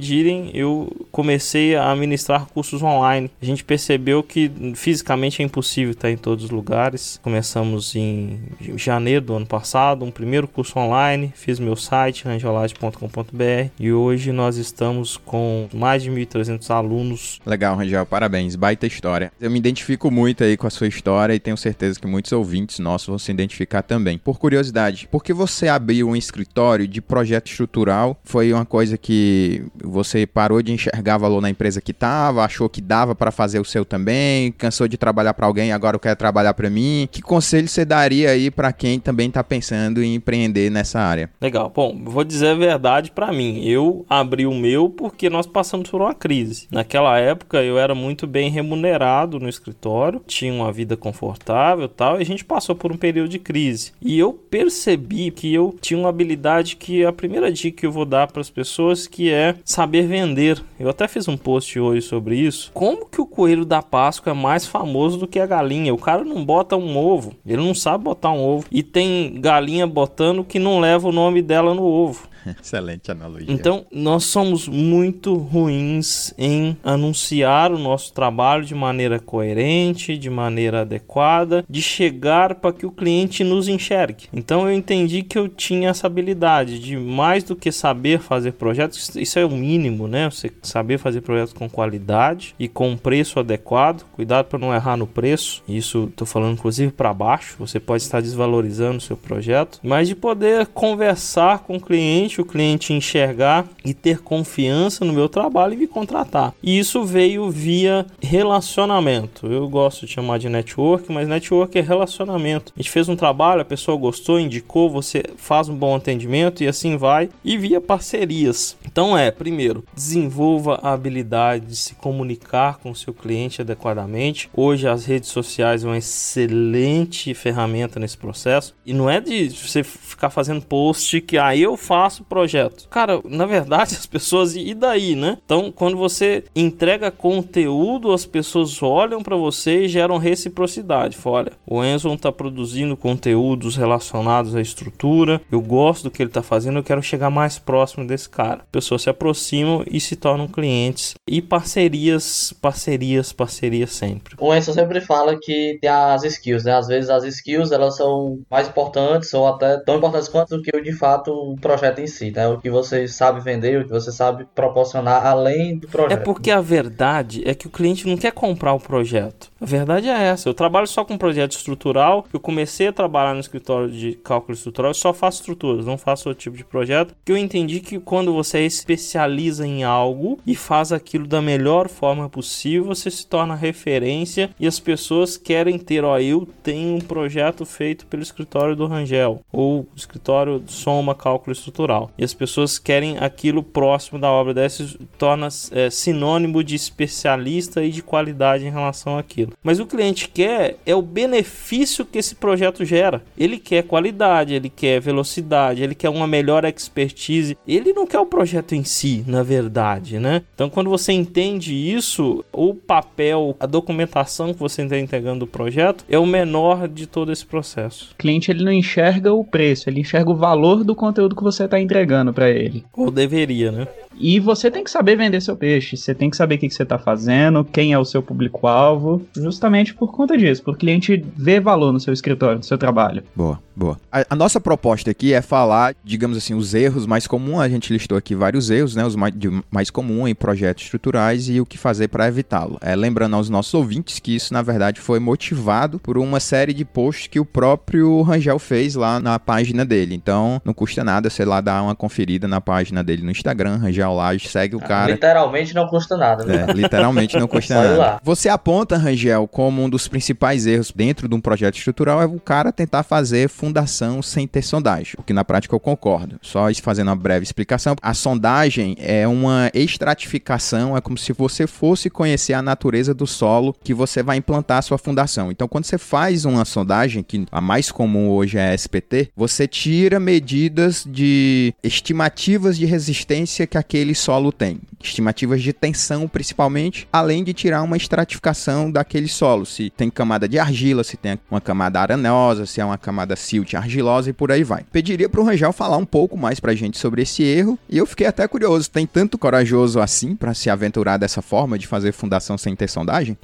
eu 0.53 1.07
comecei 1.11 1.75
a 1.75 1.95
ministrar 1.95 2.47
cursos 2.47 2.81
online. 2.81 3.29
A 3.41 3.45
gente 3.45 3.63
percebeu 3.63 4.23
que 4.23 4.51
fisicamente 4.75 5.41
é 5.41 5.45
impossível 5.45 5.69
possível 5.69 5.91
estar 5.91 6.09
em 6.09 6.17
todos 6.17 6.45
os 6.45 6.49
lugares. 6.49 7.19
Começamos 7.21 7.95
em 7.95 8.39
janeiro 8.75 9.25
do 9.25 9.35
ano 9.35 9.45
passado, 9.45 10.03
um 10.03 10.11
primeiro 10.11 10.47
curso 10.47 10.77
online, 10.79 11.31
fiz 11.35 11.59
meu 11.59 11.75
site 11.75 12.25
rangelage.com.br 12.25 13.69
e 13.79 13.91
hoje 13.91 14.31
nós 14.31 14.57
estamos 14.57 15.17
com 15.17 15.67
mais 15.73 16.03
de 16.03 16.09
1.300 16.09 16.69
alunos. 16.69 17.39
Legal, 17.45 17.75
Rangel, 17.75 18.05
parabéns, 18.05 18.55
baita 18.55 18.87
história. 18.87 19.31
Eu 19.39 19.51
me 19.51 19.59
identifico 19.59 20.09
muito 20.09 20.43
aí 20.43 20.57
com 20.57 20.67
a 20.67 20.69
sua 20.69 20.87
história 20.87 21.33
e 21.33 21.39
tenho 21.39 21.57
certeza 21.57 21.99
que 21.99 22.07
muitos 22.07 22.31
ouvintes 22.31 22.79
nossos 22.79 23.07
vão 23.07 23.19
se 23.19 23.31
identificar 23.31 23.81
também. 23.81 24.17
Por 24.17 24.39
curiosidade, 24.39 25.07
por 25.11 25.23
que 25.23 25.33
você 25.33 25.67
abriu 25.67 26.09
um 26.09 26.15
escritório 26.15 26.87
de 26.87 27.01
projeto 27.01 27.47
estrutural? 27.47 28.19
Foi 28.23 28.51
uma 28.53 28.65
coisa 28.65 28.97
que 28.97 29.63
você 29.89 30.25
parou 30.25 30.61
de 30.61 30.71
enxergar 30.71 31.17
valor 31.17 31.41
na 31.41 31.49
empresa 31.49 31.81
que 31.81 31.91
estava, 31.91 32.43
achou 32.43 32.69
que 32.69 32.81
dava 32.81 33.15
para 33.15 33.31
fazer 33.31 33.59
o 33.59 33.65
seu 33.65 33.83
também, 33.83 34.51
cansou 34.51 34.87
de 34.87 34.97
trabalhar 34.97 35.33
para 35.33 35.45
alguém 35.45 35.71
agora 35.71 35.95
eu 35.95 35.99
quero 35.99 36.15
trabalhar 36.15 36.53
para 36.53 36.69
mim. 36.69 37.07
Que 37.11 37.21
conselho 37.21 37.67
você 37.67 37.85
daria 37.85 38.31
aí 38.31 38.51
para 38.51 38.71
quem 38.71 38.99
também 38.99 39.31
tá 39.31 39.43
pensando 39.43 40.03
em 40.03 40.15
empreender 40.15 40.69
nessa 40.69 40.99
área? 40.99 41.29
Legal. 41.41 41.71
Bom, 41.73 41.99
vou 42.03 42.23
dizer 42.23 42.49
a 42.49 42.55
verdade 42.55 43.11
para 43.11 43.31
mim. 43.31 43.63
Eu 43.63 44.05
abri 44.09 44.45
o 44.45 44.53
meu 44.53 44.89
porque 44.89 45.29
nós 45.29 45.47
passamos 45.47 45.89
por 45.89 46.01
uma 46.01 46.13
crise. 46.13 46.67
Naquela 46.71 47.17
época 47.17 47.63
eu 47.63 47.79
era 47.79 47.95
muito 47.95 48.27
bem 48.27 48.49
remunerado 48.49 49.39
no 49.39 49.49
escritório, 49.49 50.21
tinha 50.27 50.53
uma 50.53 50.71
vida 50.71 50.95
confortável, 50.95 51.87
tal, 51.87 52.19
e 52.19 52.21
a 52.21 52.25
gente 52.25 52.45
passou 52.45 52.75
por 52.75 52.91
um 52.91 52.97
período 52.97 53.29
de 53.29 53.39
crise. 53.39 53.91
E 54.01 54.17
eu 54.19 54.33
percebi 54.33 55.31
que 55.31 55.53
eu 55.53 55.75
tinha 55.81 55.99
uma 55.99 56.09
habilidade 56.09 56.75
que 56.75 57.05
a 57.05 57.13
primeira 57.13 57.51
dica 57.51 57.81
que 57.81 57.85
eu 57.85 57.91
vou 57.91 58.05
dar 58.05 58.27
para 58.27 58.41
as 58.41 58.49
pessoas 58.49 59.07
que 59.07 59.31
é 59.31 59.55
saber 59.79 60.05
vender. 60.05 60.61
Eu 60.77 60.89
até 60.89 61.07
fiz 61.07 61.29
um 61.29 61.37
post 61.37 61.79
hoje 61.79 62.01
sobre 62.01 62.35
isso. 62.35 62.69
Como 62.73 63.05
que 63.05 63.21
o 63.21 63.25
coelho 63.25 63.63
da 63.63 63.81
Páscoa 63.81 64.31
é 64.31 64.33
mais 64.33 64.65
famoso 64.65 65.17
do 65.17 65.25
que 65.25 65.39
a 65.39 65.45
galinha. 65.45 65.93
O 65.93 65.97
cara 65.97 66.21
não 66.25 66.43
bota 66.43 66.75
um 66.75 66.97
ovo, 66.97 67.33
ele 67.45 67.63
não 67.63 67.73
sabe 67.73 68.03
botar 68.03 68.29
um 68.29 68.45
ovo. 68.45 68.65
E 68.69 68.83
tem 68.83 69.39
galinha 69.39 69.87
botando 69.87 70.43
que 70.43 70.59
não 70.59 70.81
leva 70.81 71.07
o 71.07 71.13
nome 71.13 71.41
dela 71.41 71.73
no 71.73 71.83
ovo. 71.83 72.27
Excelente 72.61 73.11
analogia. 73.11 73.51
Então, 73.51 73.85
nós 73.91 74.25
somos 74.25 74.67
muito 74.67 75.35
ruins 75.35 76.33
em 76.37 76.77
anunciar 76.83 77.71
o 77.71 77.77
nosso 77.77 78.13
trabalho 78.13 78.65
de 78.65 78.75
maneira 78.75 79.19
coerente, 79.19 80.17
de 80.17 80.29
maneira 80.29 80.81
adequada, 80.81 81.63
de 81.69 81.81
chegar 81.81 82.55
para 82.55 82.73
que 82.73 82.85
o 82.85 82.91
cliente 82.91 83.43
nos 83.43 83.67
enxergue. 83.67 84.27
Então, 84.33 84.67
eu 84.67 84.73
entendi 84.73 85.23
que 85.23 85.37
eu 85.37 85.47
tinha 85.47 85.89
essa 85.89 86.07
habilidade 86.07 86.79
de 86.79 86.97
mais 86.97 87.43
do 87.43 87.55
que 87.55 87.71
saber 87.71 88.19
fazer 88.19 88.53
projetos, 88.53 89.15
isso 89.15 89.39
é 89.39 89.45
o 89.45 89.49
mínimo, 89.49 90.07
né? 90.07 90.29
Você 90.29 90.51
saber 90.61 90.97
fazer 90.97 91.21
projetos 91.21 91.53
com 91.53 91.69
qualidade 91.69 92.55
e 92.59 92.67
com 92.67 92.95
preço 92.97 93.39
adequado. 93.39 94.03
Cuidado 94.13 94.45
para 94.45 94.59
não 94.59 94.73
errar 94.73 94.97
no 94.97 95.07
preço. 95.07 95.63
Isso 95.67 96.05
estou 96.09 96.27
falando 96.27 96.53
inclusive 96.53 96.91
para 96.91 97.13
baixo. 97.13 97.55
Você 97.59 97.79
pode 97.79 98.03
estar 98.03 98.21
desvalorizando 98.21 98.97
o 98.97 99.01
seu 99.01 99.17
projeto, 99.17 99.79
mas 99.83 100.07
de 100.07 100.15
poder 100.15 100.67
conversar 100.67 101.59
com 101.59 101.77
o 101.77 101.81
cliente 101.81 102.28
o 102.37 102.45
cliente 102.45 102.93
enxergar 102.93 103.65
e 103.85 103.93
ter 103.93 104.19
confiança 104.19 105.05
no 105.05 105.13
meu 105.13 105.29
trabalho 105.29 105.73
e 105.73 105.77
me 105.77 105.87
contratar. 105.87 106.53
E 106.61 106.77
isso 106.77 107.03
veio 107.03 107.49
via 107.49 108.05
relacionamento. 108.21 109.47
Eu 109.47 109.67
gosto 109.69 110.05
de 110.05 110.11
chamar 110.11 110.37
de 110.37 110.49
network, 110.49 111.11
mas 111.11 111.27
network 111.27 111.77
é 111.77 111.81
relacionamento. 111.81 112.73
A 112.75 112.81
gente 112.81 112.91
fez 112.91 113.07
um 113.07 113.15
trabalho, 113.15 113.61
a 113.61 113.65
pessoa 113.65 113.97
gostou, 113.97 114.39
indicou, 114.39 114.89
você 114.89 115.23
faz 115.37 115.69
um 115.69 115.75
bom 115.75 115.95
atendimento 115.95 116.63
e 116.63 116.67
assim 116.67 116.97
vai. 116.97 117.29
E 117.43 117.57
via 117.57 117.79
parcerias. 117.79 118.77
Então 118.85 119.17
é, 119.17 119.31
primeiro, 119.31 119.83
desenvolva 119.93 120.79
a 120.83 120.93
habilidade 120.93 121.67
de 121.67 121.75
se 121.75 121.95
comunicar 121.95 122.77
com 122.77 122.91
o 122.91 122.95
seu 122.95 123.13
cliente 123.13 123.61
adequadamente. 123.61 124.49
Hoje 124.53 124.87
as 124.87 125.05
redes 125.05 125.29
sociais 125.29 125.81
são 125.81 125.91
uma 125.91 125.97
excelente 125.97 127.33
ferramenta 127.33 127.99
nesse 127.99 128.17
processo. 128.17 128.75
E 128.85 128.93
não 128.93 129.09
é 129.09 129.19
de 129.19 129.49
você 129.49 129.83
ficar 129.83 130.29
fazendo 130.29 130.61
post 130.61 131.21
que 131.21 131.37
aí 131.37 131.59
ah, 131.59 131.63
eu 131.63 131.77
faço 131.77 132.18
nosso 132.19 132.23
projeto. 132.23 132.87
Cara, 132.89 133.21
na 133.25 133.45
verdade, 133.45 133.95
as 133.97 134.05
pessoas, 134.05 134.55
e 134.55 134.73
daí, 134.73 135.15
né? 135.15 135.37
Então, 135.43 135.71
quando 135.71 135.97
você 135.97 136.43
entrega 136.55 137.11
conteúdo, 137.11 138.11
as 138.11 138.25
pessoas 138.25 138.81
olham 138.83 139.23
para 139.23 139.35
você 139.35 139.85
e 139.85 139.87
geram 139.87 140.17
reciprocidade. 140.17 141.17
Olha, 141.23 141.51
o 141.65 141.83
Enzo 141.83 142.13
está 142.13 142.31
produzindo 142.31 142.97
conteúdos 142.97 143.75
relacionados 143.75 144.55
à 144.55 144.61
estrutura, 144.61 145.41
eu 145.51 145.61
gosto 145.61 146.03
do 146.03 146.11
que 146.11 146.21
ele 146.21 146.29
está 146.29 146.41
fazendo, 146.41 146.79
eu 146.79 146.83
quero 146.83 147.01
chegar 147.01 147.29
mais 147.29 147.59
próximo 147.59 148.05
desse 148.05 148.27
cara. 148.27 148.61
Pessoas 148.71 149.03
se 149.03 149.09
aproximam 149.09 149.83
e 149.89 149.99
se 149.99 150.15
tornam 150.15 150.47
clientes. 150.47 151.13
E 151.27 151.41
parcerias, 151.41 152.53
parcerias, 152.61 153.31
parcerias 153.31 153.91
sempre. 153.91 154.35
O 154.39 154.53
Enzo 154.53 154.73
sempre 154.73 155.01
fala 155.01 155.37
que 155.39 155.77
tem 155.79 155.89
as 155.89 156.23
skills, 156.23 156.63
né? 156.63 156.73
Às 156.73 156.87
vezes 156.87 157.09
as 157.09 157.23
skills 157.23 157.71
elas 157.71 157.95
são 157.95 158.39
mais 158.49 158.67
importantes 158.67 159.33
ou 159.33 159.47
até 159.47 159.77
tão 159.77 159.97
importantes 159.97 160.27
quanto 160.27 160.61
que 160.61 160.71
de 160.81 160.93
fato 160.93 161.31
um 161.31 161.55
projeto 161.55 161.99
em 161.99 162.07
si, 162.09 162.31
né? 162.31 162.47
O 162.47 162.59
que 162.59 162.69
você 162.69 163.07
sabe 163.07 163.39
vender, 163.39 163.79
o 163.79 163.85
que 163.85 163.91
você 163.91 164.11
sabe 164.11 164.45
proporcionar 164.53 165.25
além 165.25 165.77
do 165.77 165.87
projeto. 165.87 166.11
É 166.11 166.17
porque 166.17 166.51
a 166.51 166.61
verdade 166.61 167.41
é 167.45 167.53
que 167.53 167.67
o 167.67 167.69
cliente 167.69 168.07
não 168.07 168.17
quer 168.17 168.31
comprar 168.31 168.73
o 168.73 168.79
projeto. 168.79 169.51
A 169.61 169.65
verdade 169.65 170.07
é 170.07 170.23
essa. 170.27 170.47
Eu 170.47 170.53
trabalho 170.53 170.87
só 170.87 171.03
com 171.03 171.17
projeto 171.17 171.51
estrutural. 171.51 172.25
Eu 172.31 172.39
comecei 172.39 172.87
a 172.87 172.93
trabalhar 172.93 173.33
no 173.33 173.41
escritório 173.41 173.91
de 173.91 174.13
cálculo 174.13 174.53
estrutural. 174.53 174.91
Eu 174.91 174.95
só 174.95 175.13
faço 175.13 175.41
estruturas, 175.41 175.85
não 175.85 175.97
faço 175.97 176.29
outro 176.29 176.41
tipo 176.41 176.55
de 176.55 176.63
projeto. 176.63 177.13
Que 177.25 177.31
eu 177.31 177.37
entendi 177.37 177.81
que 177.81 177.99
quando 177.99 178.33
você 178.33 178.65
especializa 178.65 179.67
em 179.67 179.83
algo 179.83 180.39
e 180.47 180.55
faz 180.55 180.93
aquilo 180.93 181.27
da 181.27 181.41
melhor 181.41 181.89
forma 181.89 182.29
possível, 182.29 182.85
você 182.85 183.11
se 183.11 183.27
torna 183.27 183.53
referência 183.53 184.49
e 184.57 184.65
as 184.65 184.79
pessoas 184.79 185.35
querem 185.35 185.77
ter. 185.77 186.05
Ó, 186.05 186.17
eu 186.17 186.47
tenho 186.63 186.95
um 186.95 187.01
projeto 187.01 187.65
feito 187.65 188.05
pelo 188.05 188.23
escritório 188.23 188.75
do 188.75 188.87
Rangel 188.87 189.41
ou 189.51 189.85
escritório 189.93 190.63
Soma 190.67 191.13
Cálculo 191.13 191.51
Estrutural. 191.51 192.11
E 192.17 192.23
as 192.23 192.33
pessoas 192.33 192.79
querem 192.79 193.17
aquilo 193.17 193.61
próximo 193.61 194.19
da 194.19 194.31
obra 194.31 194.53
dessa, 194.53 194.87
torna 195.17 195.49
é, 195.71 195.89
sinônimo 195.89 196.63
de 196.63 196.75
especialista 196.75 197.83
e 197.83 197.91
de 197.91 198.01
qualidade 198.01 198.65
em 198.65 198.71
relação 198.71 199.17
àquilo. 199.17 199.48
Mas 199.63 199.79
o 199.79 199.85
cliente 199.85 200.29
quer 200.29 200.77
é 200.85 200.95
o 200.95 201.01
benefício 201.01 202.05
que 202.05 202.17
esse 202.17 202.35
projeto 202.35 202.85
gera. 202.85 203.21
Ele 203.37 203.57
quer 203.57 203.83
qualidade, 203.83 204.53
ele 204.53 204.69
quer 204.69 204.99
velocidade, 204.99 205.83
ele 205.83 205.95
quer 205.95 206.09
uma 206.09 206.27
melhor 206.27 206.65
expertise. 206.65 207.57
Ele 207.67 207.93
não 207.93 208.05
quer 208.05 208.19
o 208.19 208.25
projeto 208.25 208.75
em 208.75 208.83
si, 208.83 209.23
na 209.27 209.43
verdade, 209.43 210.19
né? 210.19 210.43
Então, 210.53 210.69
quando 210.69 210.89
você 210.89 211.11
entende 211.11 211.73
isso, 211.73 212.43
o 212.51 212.73
papel, 212.73 213.55
a 213.59 213.65
documentação 213.65 214.53
que 214.53 214.59
você 214.59 214.83
está 214.83 214.97
entregando 214.97 215.39
do 215.39 215.47
projeto 215.47 216.03
é 216.09 216.17
o 216.17 216.25
menor 216.25 216.87
de 216.87 217.07
todo 217.07 217.31
esse 217.31 217.45
processo. 217.45 218.11
O 218.13 218.15
cliente 218.15 218.51
ele 218.51 218.63
não 218.63 218.71
enxerga 218.71 219.33
o 219.33 219.43
preço, 219.43 219.89
ele 219.89 220.01
enxerga 220.01 220.29
o 220.29 220.35
valor 220.35 220.83
do 220.83 220.95
conteúdo 220.95 221.35
que 221.35 221.43
você 221.43 221.63
está 221.65 221.79
entregando 221.79 222.33
para 222.33 222.49
ele. 222.49 222.83
Ou 222.93 223.09
deveria, 223.09 223.71
né? 223.71 223.87
E 224.19 224.39
você 224.39 224.69
tem 224.69 224.83
que 224.83 224.91
saber 224.91 225.15
vender 225.15 225.39
seu 225.41 225.55
peixe, 225.55 225.95
você 225.95 226.13
tem 226.13 226.29
que 226.29 226.35
saber 226.35 226.55
o 226.55 226.57
que, 226.57 226.67
que 226.67 226.73
você 226.73 226.83
está 226.83 226.99
fazendo, 226.99 227.63
quem 227.63 227.93
é 227.93 227.99
o 227.99 228.03
seu 228.03 228.21
público-alvo, 228.21 229.25
justamente 229.43 229.93
por 229.93 230.11
conta 230.11 230.37
disso, 230.37 230.63
por 230.63 230.73
o 230.73 230.77
cliente 230.77 231.25
ver 231.35 231.59
valor 231.59 231.91
no 231.91 231.99
seu 231.99 232.13
escritório, 232.13 232.57
no 232.57 232.63
seu 232.63 232.77
trabalho. 232.77 233.23
Boa, 233.35 233.59
boa. 233.75 233.99
A, 234.11 234.25
a, 234.29 234.35
nossa 234.35 234.59
proposta 234.59 235.11
aqui 235.11 235.33
é 235.33 235.41
falar, 235.41 235.95
digamos 236.03 236.37
assim, 236.37 236.53
os 236.53 236.73
erros 236.73 237.05
mais 237.05 237.27
comuns, 237.27 237.59
a 237.59 237.69
gente 237.69 237.91
listou 237.91 238.17
aqui 238.17 238.35
vários 238.35 238.69
erros, 238.69 238.95
né, 238.95 239.05
os 239.05 239.15
mais, 239.15 239.33
de, 239.35 239.49
mais 239.69 239.89
comuns 239.89 240.29
em 240.29 240.35
projetos 240.35 240.83
estruturais 240.83 241.49
e 241.49 241.59
o 241.59 241.65
que 241.65 241.77
fazer 241.77 242.07
para 242.07 242.27
evitá-lo. 242.27 242.77
É, 242.81 242.95
lembrando 242.95 243.35
aos 243.35 243.49
nossos 243.49 243.73
ouvintes 243.73 244.19
que 244.19 244.35
isso, 244.35 244.53
na 244.53 244.61
verdade, 244.61 244.99
foi 245.01 245.19
motivado 245.19 245.99
por 245.99 246.17
uma 246.17 246.39
série 246.39 246.73
de 246.73 246.85
posts 246.85 247.27
que 247.27 247.39
o 247.39 247.45
próprio 247.45 248.21
Rangel 248.21 248.59
fez 248.59 248.95
lá 248.95 249.19
na 249.19 249.39
página 249.39 249.85
dele. 249.85 250.15
Então, 250.15 250.61
não 250.63 250.73
custa 250.73 251.03
nada, 251.03 251.29
sei 251.29 251.45
lá, 251.45 251.61
dar 251.61 251.81
uma 251.81 251.95
conferida 251.95 252.47
na 252.47 252.61
página 252.61 253.03
dele 253.03 253.23
no 253.23 253.31
Instagram, 253.31 253.77
Rangel 253.77 254.13
Laje, 254.13 254.47
segue 254.47 254.75
o 254.75 254.79
cara. 254.79 255.11
Literalmente 255.11 255.73
não 255.73 255.87
custa 255.87 256.15
nada, 256.15 256.45
né? 256.45 256.65
É, 256.67 256.73
literalmente 256.73 257.37
não 257.37 257.47
custa 257.47 257.73
nada. 257.81 257.97
Lá. 257.97 258.19
Você 258.23 258.47
aponta, 258.49 258.97
Rangel, 258.97 259.28
como 259.51 259.83
um 259.83 259.89
dos 259.89 260.07
principais 260.07 260.65
erros 260.65 260.91
dentro 260.95 261.27
de 261.27 261.35
um 261.35 261.41
projeto 261.41 261.77
estrutural 261.77 262.21
é 262.21 262.25
o 262.25 262.39
cara 262.39 262.71
tentar 262.71 263.03
fazer 263.03 263.49
fundação 263.49 264.21
sem 264.21 264.47
ter 264.47 264.61
sondagem, 264.61 265.15
o 265.17 265.23
que 265.23 265.33
na 265.33 265.43
prática 265.43 265.75
eu 265.75 265.79
concordo. 265.79 266.39
Só 266.41 266.69
fazendo 266.81 267.07
uma 267.07 267.15
breve 267.15 267.43
explicação, 267.43 267.95
a 268.01 268.13
sondagem 268.13 268.95
é 268.99 269.27
uma 269.27 269.71
estratificação, 269.73 270.95
é 270.95 271.01
como 271.01 271.17
se 271.17 271.33
você 271.33 271.67
fosse 271.67 272.09
conhecer 272.09 272.53
a 272.53 272.61
natureza 272.61 273.13
do 273.13 273.27
solo 273.27 273.75
que 273.83 273.93
você 273.93 274.21
vai 274.21 274.37
implantar 274.37 274.77
a 274.77 274.81
sua 274.81 274.97
fundação. 274.97 275.51
Então, 275.51 275.67
quando 275.67 275.85
você 275.85 275.97
faz 275.97 276.45
uma 276.45 276.65
sondagem, 276.65 277.23
que 277.23 277.45
a 277.51 277.61
mais 277.61 277.91
comum 277.91 278.29
hoje 278.29 278.57
é 278.57 278.69
a 278.69 278.75
SPT, 278.75 279.31
você 279.35 279.67
tira 279.67 280.19
medidas 280.19 281.05
de 281.07 281.73
estimativas 281.83 282.77
de 282.77 282.85
resistência 282.85 283.67
que 283.67 283.77
aquele 283.77 284.15
solo 284.15 284.51
tem. 284.51 284.79
Estimativas 285.01 285.61
de 285.61 285.73
tensão, 285.73 286.27
principalmente, 286.27 287.07
além 287.11 287.43
de 287.43 287.53
tirar 287.53 287.81
uma 287.81 287.97
estratificação 287.97 288.91
daquele 288.91 289.18
solo. 289.27 289.65
Se 289.65 289.89
tem 289.89 290.09
camada 290.09 290.47
de 290.47 290.57
argila, 290.57 291.03
se 291.03 291.17
tem 291.17 291.39
uma 291.49 291.61
camada 291.61 291.99
arenosa, 291.99 292.65
se 292.65 292.79
é 292.79 292.85
uma 292.85 292.97
camada 292.97 293.35
silt 293.35 293.73
argilosa 293.73 294.29
e 294.29 294.33
por 294.33 294.51
aí 294.51 294.63
vai. 294.63 294.83
Pediria 294.91 295.27
para 295.27 295.41
o 295.41 295.43
Rangel 295.43 295.73
falar 295.73 295.97
um 295.97 296.05
pouco 296.05 296.37
mais 296.37 296.59
para 296.59 296.71
a 296.71 296.75
gente 296.75 296.97
sobre 296.97 297.21
esse 297.21 297.43
erro. 297.43 297.77
E 297.89 297.97
eu 297.97 298.05
fiquei 298.05 298.27
até 298.27 298.47
curioso. 298.47 298.89
Tem 298.89 299.05
tanto 299.05 299.37
corajoso 299.37 299.99
assim 299.99 300.35
para 300.35 300.53
se 300.53 300.69
aventurar 300.69 301.17
dessa 301.17 301.41
forma 301.41 301.77
de 301.77 301.87
fazer 301.87 302.11
fundação 302.11 302.57
sem 302.57 302.75
ter 302.75 302.87
sondagem? 302.87 303.37